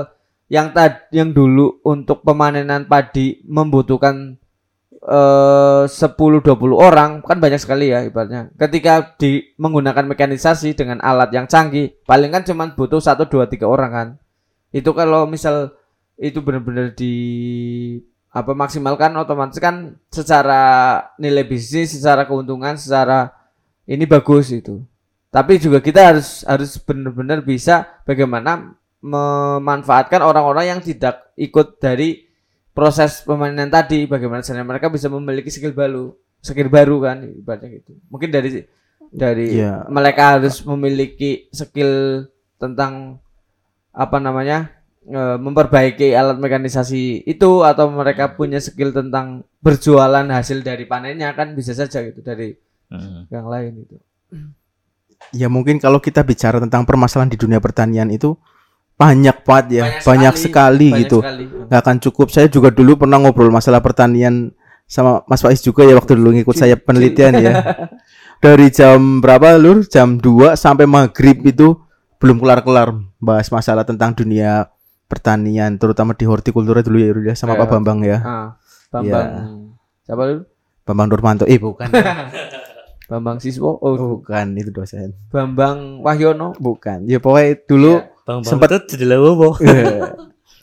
yang 0.50 0.74
tad 0.74 1.06
yang 1.14 1.30
dulu 1.30 1.78
untuk 1.86 2.26
pemanenan 2.26 2.90
padi 2.90 3.46
membutuhkan 3.46 4.42
eh 5.00 5.86
10 5.88 6.44
20 6.44 6.76
orang 6.76 7.24
kan 7.24 7.38
banyak 7.40 7.62
sekali 7.62 7.94
ya 7.94 8.04
ibaratnya. 8.04 8.52
Ketika 8.58 9.16
di 9.16 9.56
menggunakan 9.56 10.10
mekanisasi 10.10 10.76
dengan 10.76 11.00
alat 11.00 11.32
yang 11.32 11.48
canggih, 11.48 11.96
paling 12.04 12.34
kan 12.34 12.44
cuma 12.44 12.68
butuh 12.74 13.00
1 13.00 13.30
2 13.30 13.46
3 13.48 13.64
orang 13.70 13.92
kan. 13.94 14.08
Itu 14.74 14.92
kalau 14.98 15.30
misal 15.30 15.72
itu 16.20 16.44
benar-benar 16.44 16.92
di 16.98 17.16
apa 18.30 18.54
maksimalkan 18.54 19.16
otomatis 19.18 19.58
kan 19.58 19.98
secara 20.14 20.62
nilai 21.18 21.48
bisnis, 21.48 21.96
secara 21.98 22.28
keuntungan, 22.30 22.78
secara 22.78 23.34
ini 23.90 24.06
bagus 24.06 24.54
itu. 24.54 24.84
Tapi 25.30 25.62
juga 25.62 25.82
kita 25.82 26.14
harus 26.14 26.42
harus 26.46 26.78
benar-benar 26.82 27.42
bisa 27.46 28.02
bagaimana 28.06 28.74
memanfaatkan 29.00 30.20
orang-orang 30.20 30.76
yang 30.76 30.80
tidak 30.80 31.32
ikut 31.36 31.80
dari 31.80 32.28
proses 32.72 33.24
pemainan 33.24 33.68
tadi 33.68 34.06
bagaimana 34.06 34.44
caranya 34.44 34.68
mereka 34.68 34.88
bisa 34.88 35.08
memiliki 35.08 35.48
skill 35.48 35.72
baru 35.72 36.12
skill 36.40 36.68
baru 36.68 36.96
kan 37.02 37.18
ibaratnya 37.26 37.80
gitu 37.80 37.96
mungkin 38.08 38.30
dari 38.30 38.64
dari 39.10 39.58
Iya. 39.58 39.90
mereka 39.90 40.38
harus 40.38 40.62
memiliki 40.64 41.50
skill 41.50 42.24
tentang 42.56 43.20
apa 43.92 44.18
namanya 44.20 44.70
eh, 45.04 45.38
memperbaiki 45.40 46.14
alat 46.14 46.38
mekanisasi 46.38 47.26
itu 47.26 47.64
atau 47.64 47.90
mereka 47.90 48.32
punya 48.32 48.62
skill 48.62 48.94
tentang 48.94 49.42
berjualan 49.60 50.28
hasil 50.30 50.62
dari 50.62 50.86
panennya 50.86 51.34
kan 51.34 51.56
bisa 51.56 51.74
saja 51.74 52.04
gitu 52.04 52.20
dari 52.20 52.56
Hmm. 52.90 53.30
yang 53.30 53.46
lain 53.46 53.86
itu 53.86 53.98
Ya 55.30 55.46
mungkin 55.46 55.78
kalau 55.78 56.02
kita 56.02 56.26
bicara 56.26 56.58
tentang 56.58 56.90
permasalahan 56.90 57.30
di 57.30 57.38
dunia 57.38 57.62
pertanian 57.62 58.10
itu 58.10 58.34
banyak 59.00 59.38
banget 59.48 59.66
ya, 59.72 59.84
Banyak 59.88 60.04
banyak, 60.04 60.34
sekali, 60.36 60.44
sekali, 60.44 60.88
Banyak 60.92 61.02
gitu. 61.08 61.18
sekali. 61.24 61.44
Nggak 61.72 61.80
akan 61.88 61.98
cukup. 62.04 62.28
Saya 62.30 62.48
juga 62.52 62.68
dulu 62.68 63.00
pernah 63.00 63.18
ngobrol 63.24 63.48
masalah 63.48 63.80
pertanian 63.80 64.52
sama 64.84 65.24
Mas 65.24 65.40
Faiz 65.40 65.64
juga 65.64 65.88
ya 65.88 65.96
waktu 65.96 66.20
dulu 66.20 66.36
ngikut 66.36 66.56
saya 66.58 66.76
penelitian 66.76 67.40
ya. 67.40 67.52
Dari 68.44 68.68
jam 68.72 69.24
berapa 69.24 69.56
lur? 69.56 69.88
Jam 69.88 70.20
2 70.20 70.56
sampai 70.56 70.84
maghrib 70.84 71.40
itu 71.44 71.80
belum 72.20 72.44
kelar-kelar 72.44 72.92
bahas 73.24 73.48
masalah 73.48 73.88
tentang 73.88 74.12
dunia 74.12 74.68
pertanian 75.08 75.80
terutama 75.80 76.12
di 76.12 76.28
hortikultura 76.28 76.84
dulu 76.84 77.00
ya 77.00 77.10
Rul, 77.16 77.26
ya 77.32 77.36
sama 77.36 77.56
Ya. 77.56 77.60
Pak 77.64 77.68
Bambang 77.72 78.00
ya. 78.04 78.18
Ah, 78.20 78.48
Bambang 78.92 79.28
siapa 80.04 80.22
dulu 80.28 80.42
Bambang 80.84 81.08
Nurmanto. 81.08 81.46
Eh 81.48 81.56
bukan. 81.56 81.88
Bambang 83.10 83.42
Siswo 83.42 83.80
oh 83.80 83.96
bukan 84.20 84.54
itu 84.54 84.70
dosen. 84.70 85.16
Bambang 85.32 86.04
Wahyono 86.04 86.54
Bukan. 86.60 87.08
Ya 87.08 87.18
pokoknya 87.18 87.58
dulu 87.66 87.92
Iya. 87.98 88.19
Bang 88.32 88.46
Sempat- 88.46 88.86
jadi 88.86 89.06
lawo, 89.08 89.58
Iya. 89.60 90.14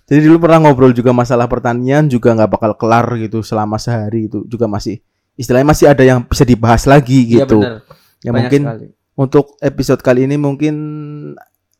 Jadi 0.07 0.21
dulu 0.23 0.39
pernah 0.39 0.63
ngobrol 0.63 0.91
juga 0.91 1.11
masalah 1.11 1.45
pertanian 1.45 2.07
juga 2.07 2.31
nggak 2.31 2.47
bakal 2.49 2.73
kelar 2.75 3.11
gitu 3.19 3.43
selama 3.43 3.75
sehari 3.75 4.27
itu 4.27 4.47
juga 4.47 4.67
masih 4.67 5.03
istilahnya 5.35 5.67
masih 5.67 5.87
ada 5.87 6.01
yang 6.01 6.23
bisa 6.23 6.43
dibahas 6.43 6.87
lagi 6.87 7.27
Iya 7.27 7.43
gitu. 7.43 7.59
benar. 7.59 7.83
ya 8.17 8.31
Banyak 8.31 8.35
mungkin 8.39 8.63
sekali. 8.63 8.87
untuk 9.17 9.45
episode 9.59 10.01
kali 10.01 10.25
ini 10.25 10.37
mungkin 10.37 10.75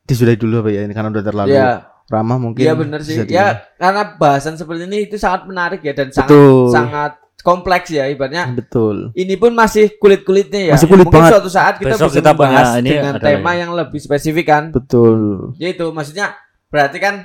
disudahi 0.03 0.35
dulu 0.35 0.61
apa 0.61 0.69
ya 0.69 0.81
ini 0.81 0.91
karena 0.91 1.07
udah 1.09 1.23
terlalu 1.23 1.51
Iya, 1.51 1.87
ramah 2.05 2.37
mungkin. 2.37 2.61
iya 2.61 2.73
benar 2.73 2.99
sih. 2.99 3.23
Ya 3.25 3.47
karena 3.75 4.13
bahasan 4.13 4.55
seperti 4.55 4.85
ini 4.85 5.07
itu 5.07 5.15
sangat 5.15 5.43
menarik 5.45 5.79
ya 5.79 5.91
dan 5.93 6.07
sangat 6.09 6.27
betul. 6.27 6.67
sangat 6.69 7.11
kompleks 7.45 7.93
ya 7.93 8.09
ibaratnya. 8.09 8.49
Betul. 8.53 9.13
Ini 9.13 9.35
pun 9.37 9.53
masih 9.53 9.95
kulit-kulitnya 10.01 10.71
ya. 10.71 10.73
Masih 10.75 10.89
kulit 10.89 11.05
Mungkin 11.05 11.21
banget. 11.21 11.31
suatu 11.37 11.49
saat 11.49 11.77
kita 11.77 11.95
Besok 11.95 12.09
bisa 12.11 12.17
kita 12.19 12.31
membahas 12.33 12.69
ini 12.81 12.89
dengan 12.89 13.13
ada 13.17 13.25
tema 13.25 13.51
yang 13.53 13.71
lebih 13.73 13.99
spesifik 14.01 14.45
kan. 14.49 14.63
Betul. 14.73 15.53
Yaitu 15.61 15.85
maksudnya 15.93 16.35
berarti 16.67 16.97
kan 16.99 17.15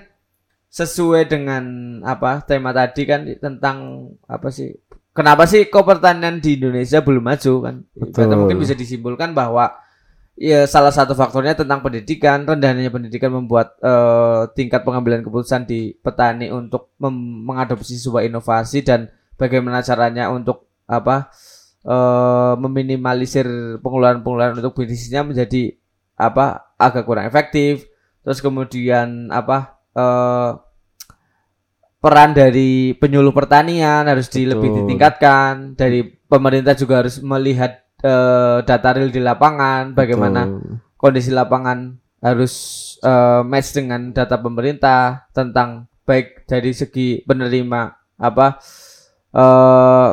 sesuai 0.73 1.29
dengan 1.29 1.65
apa 2.01 2.41
tema 2.49 2.73
tadi 2.73 3.05
kan 3.05 3.29
tentang 3.37 4.09
apa 4.25 4.49
sih 4.49 4.73
kenapa 5.13 5.45
sih 5.45 5.69
kok 5.69 5.85
pertanian 5.85 6.41
di 6.41 6.57
Indonesia 6.57 7.05
belum 7.05 7.21
maju 7.21 7.53
kan 7.61 7.77
Betul. 7.93 8.33
mungkin 8.33 8.57
bisa 8.57 8.73
disimpulkan 8.73 9.37
bahwa 9.37 9.69
ya 10.33 10.65
salah 10.65 10.89
satu 10.89 11.13
faktornya 11.13 11.53
tentang 11.53 11.85
pendidikan 11.85 12.49
rendahnya 12.49 12.89
pendidikan 12.89 13.37
membuat 13.37 13.77
eh, 13.85 14.49
tingkat 14.57 14.81
pengambilan 14.81 15.21
keputusan 15.21 15.69
di 15.69 15.93
petani 16.01 16.49
untuk 16.49 16.97
mengadopsi 16.97 18.01
sebuah 18.01 18.25
inovasi 18.25 18.81
dan 18.81 19.13
bagaimana 19.43 19.83
caranya 19.83 20.31
untuk 20.31 20.71
apa 20.87 21.35
eh, 21.83 22.55
meminimalisir 22.63 23.47
pengeluaran-pengeluaran 23.83 24.63
untuk 24.63 24.87
bisnisnya 24.87 25.27
menjadi 25.27 25.75
apa 26.15 26.77
agak 26.79 27.03
kurang 27.03 27.27
efektif. 27.27 27.91
Terus 28.23 28.39
kemudian 28.39 29.35
apa 29.35 29.83
eh, 29.99 30.51
peran 31.99 32.35
dari 32.35 32.95
penyuluh 32.99 33.35
pertanian 33.35 34.07
harus 34.07 34.31
di, 34.31 34.47
lebih 34.47 34.71
ditingkatkan. 34.83 35.75
Dari 35.75 36.07
pemerintah 36.07 36.79
juga 36.79 37.03
harus 37.03 37.19
melihat 37.19 37.83
eh, 37.99 38.59
data 38.63 38.89
real 38.95 39.11
di 39.11 39.19
lapangan 39.19 39.99
bagaimana 39.99 40.47
Betul. 40.47 40.79
kondisi 40.95 41.35
lapangan 41.35 41.99
harus 42.23 42.55
eh, 43.03 43.43
match 43.43 43.75
dengan 43.75 44.15
data 44.15 44.39
pemerintah 44.39 45.27
tentang 45.35 45.91
baik 46.07 46.47
dari 46.47 46.71
segi 46.75 47.23
penerima 47.23 48.03
apa 48.19 48.59
eh 49.33 50.09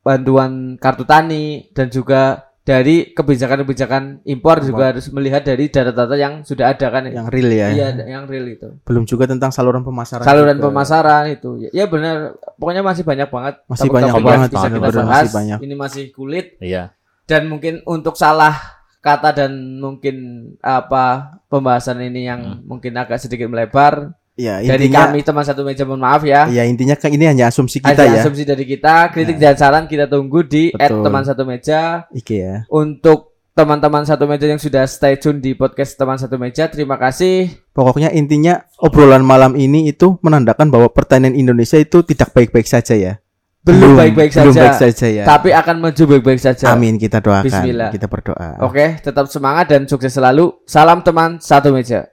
bantuan 0.00 0.52
kartu 0.76 1.04
tani 1.04 1.44
dan 1.70 1.86
juga 1.86 2.22
dari 2.60 3.10
kebijakan-kebijakan 3.10 4.22
impor 4.24 4.60
juga 4.60 4.92
harus 4.92 5.08
melihat 5.10 5.42
dari 5.42 5.66
data-data 5.66 6.14
yang 6.14 6.40
sudah 6.40 6.70
ada 6.70 6.86
kan 6.86 7.02
yang 7.04 7.26
real 7.26 7.48
ya. 7.48 7.68
iya 7.68 7.88
yang 8.06 8.24
real 8.24 8.46
itu 8.46 8.68
Belum 8.82 9.02
juga 9.02 9.26
tentang 9.26 9.50
saluran 9.50 9.80
pemasaran. 9.80 10.22
saluran 10.22 10.56
juga. 10.56 10.66
pemasaran 10.68 11.24
itu 11.30 11.50
ya, 11.58 11.70
ya 11.74 11.84
benar 11.84 12.16
pokoknya 12.54 12.82
masih 12.82 13.02
banyak 13.02 13.28
banget 13.28 13.54
Masih 13.66 13.80
topik-topik 13.82 13.96
banyak 14.12 14.22
banget, 14.22 14.48
bisa 14.50 14.66
kita 14.68 14.78
bahas 14.80 15.04
masih 15.04 15.32
banyak. 15.32 15.58
ini 15.60 15.74
masih 15.74 16.04
kulit 16.10 16.46
Iya. 16.60 16.82
dan 17.24 17.42
mungkin 17.46 17.74
untuk 17.84 18.14
salah 18.14 18.54
kata 19.00 19.32
dan 19.34 19.52
mungkin 19.76 20.16
apa 20.60 21.04
pembahasan 21.46 21.98
ini 21.98 22.24
yang 22.24 22.60
mungkin 22.62 22.92
agak 22.94 23.18
sedikit 23.18 23.48
melebar 23.48 24.12
Ya, 24.40 24.64
dari 24.64 24.88
intinya 24.88 25.12
kami 25.12 25.20
teman 25.20 25.44
satu 25.44 25.60
meja 25.68 25.84
mohon 25.84 26.00
maaf 26.00 26.24
ya 26.24 26.48
ya 26.48 26.64
intinya 26.64 26.96
kan 26.96 27.12
ini 27.12 27.28
hanya 27.28 27.52
asumsi 27.52 27.84
kita 27.84 27.92
ada 27.92 28.08
ya. 28.08 28.24
asumsi 28.24 28.48
dari 28.48 28.64
kita 28.64 29.12
kritik 29.12 29.36
dan 29.36 29.52
saran 29.52 29.84
kita 29.84 30.08
tunggu 30.08 30.40
di 30.40 30.72
Betul. 30.72 30.80
at 30.80 30.90
teman 31.04 31.22
satu 31.28 31.42
meja 31.44 32.08
Ike 32.08 32.40
ya. 32.40 32.56
untuk 32.72 33.36
teman-teman 33.52 34.08
satu 34.08 34.24
meja 34.24 34.48
yang 34.48 34.56
sudah 34.56 34.88
stay 34.88 35.20
tune 35.20 35.44
di 35.44 35.52
podcast 35.52 35.92
teman 36.00 36.16
satu 36.16 36.40
meja 36.40 36.72
terima 36.72 36.96
kasih 36.96 37.52
Pokoknya 37.76 38.08
intinya 38.16 38.64
obrolan 38.80 39.20
malam 39.20 39.52
ini 39.60 39.92
itu 39.92 40.16
menandakan 40.24 40.72
bahwa 40.72 40.88
pertanian 40.88 41.36
Indonesia 41.36 41.76
itu 41.76 42.00
tidak 42.00 42.32
baik-baik 42.32 42.64
saja 42.64 42.96
ya. 42.96 43.12
belum 43.60 43.92
baik-baik 43.92 44.32
belum 44.32 44.56
saja 44.56 44.72
baik 44.72 44.76
saja 44.80 45.06
ya. 45.12 45.24
tapi 45.28 45.52
akan 45.52 45.84
maju 45.84 46.02
baik-baik 46.16 46.40
saja 46.40 46.72
Amin 46.72 46.96
kita 46.96 47.20
doakan. 47.20 47.44
Bismillah. 47.44 47.92
Kita 47.92 48.08
berdoa. 48.08 48.64
oke 48.64 49.04
tetap 49.04 49.28
semangat 49.28 49.68
dan 49.68 49.84
sukses 49.84 50.16
selalu 50.16 50.64
salam 50.64 51.04
teman 51.04 51.36
satu 51.44 51.76
meja 51.76 52.08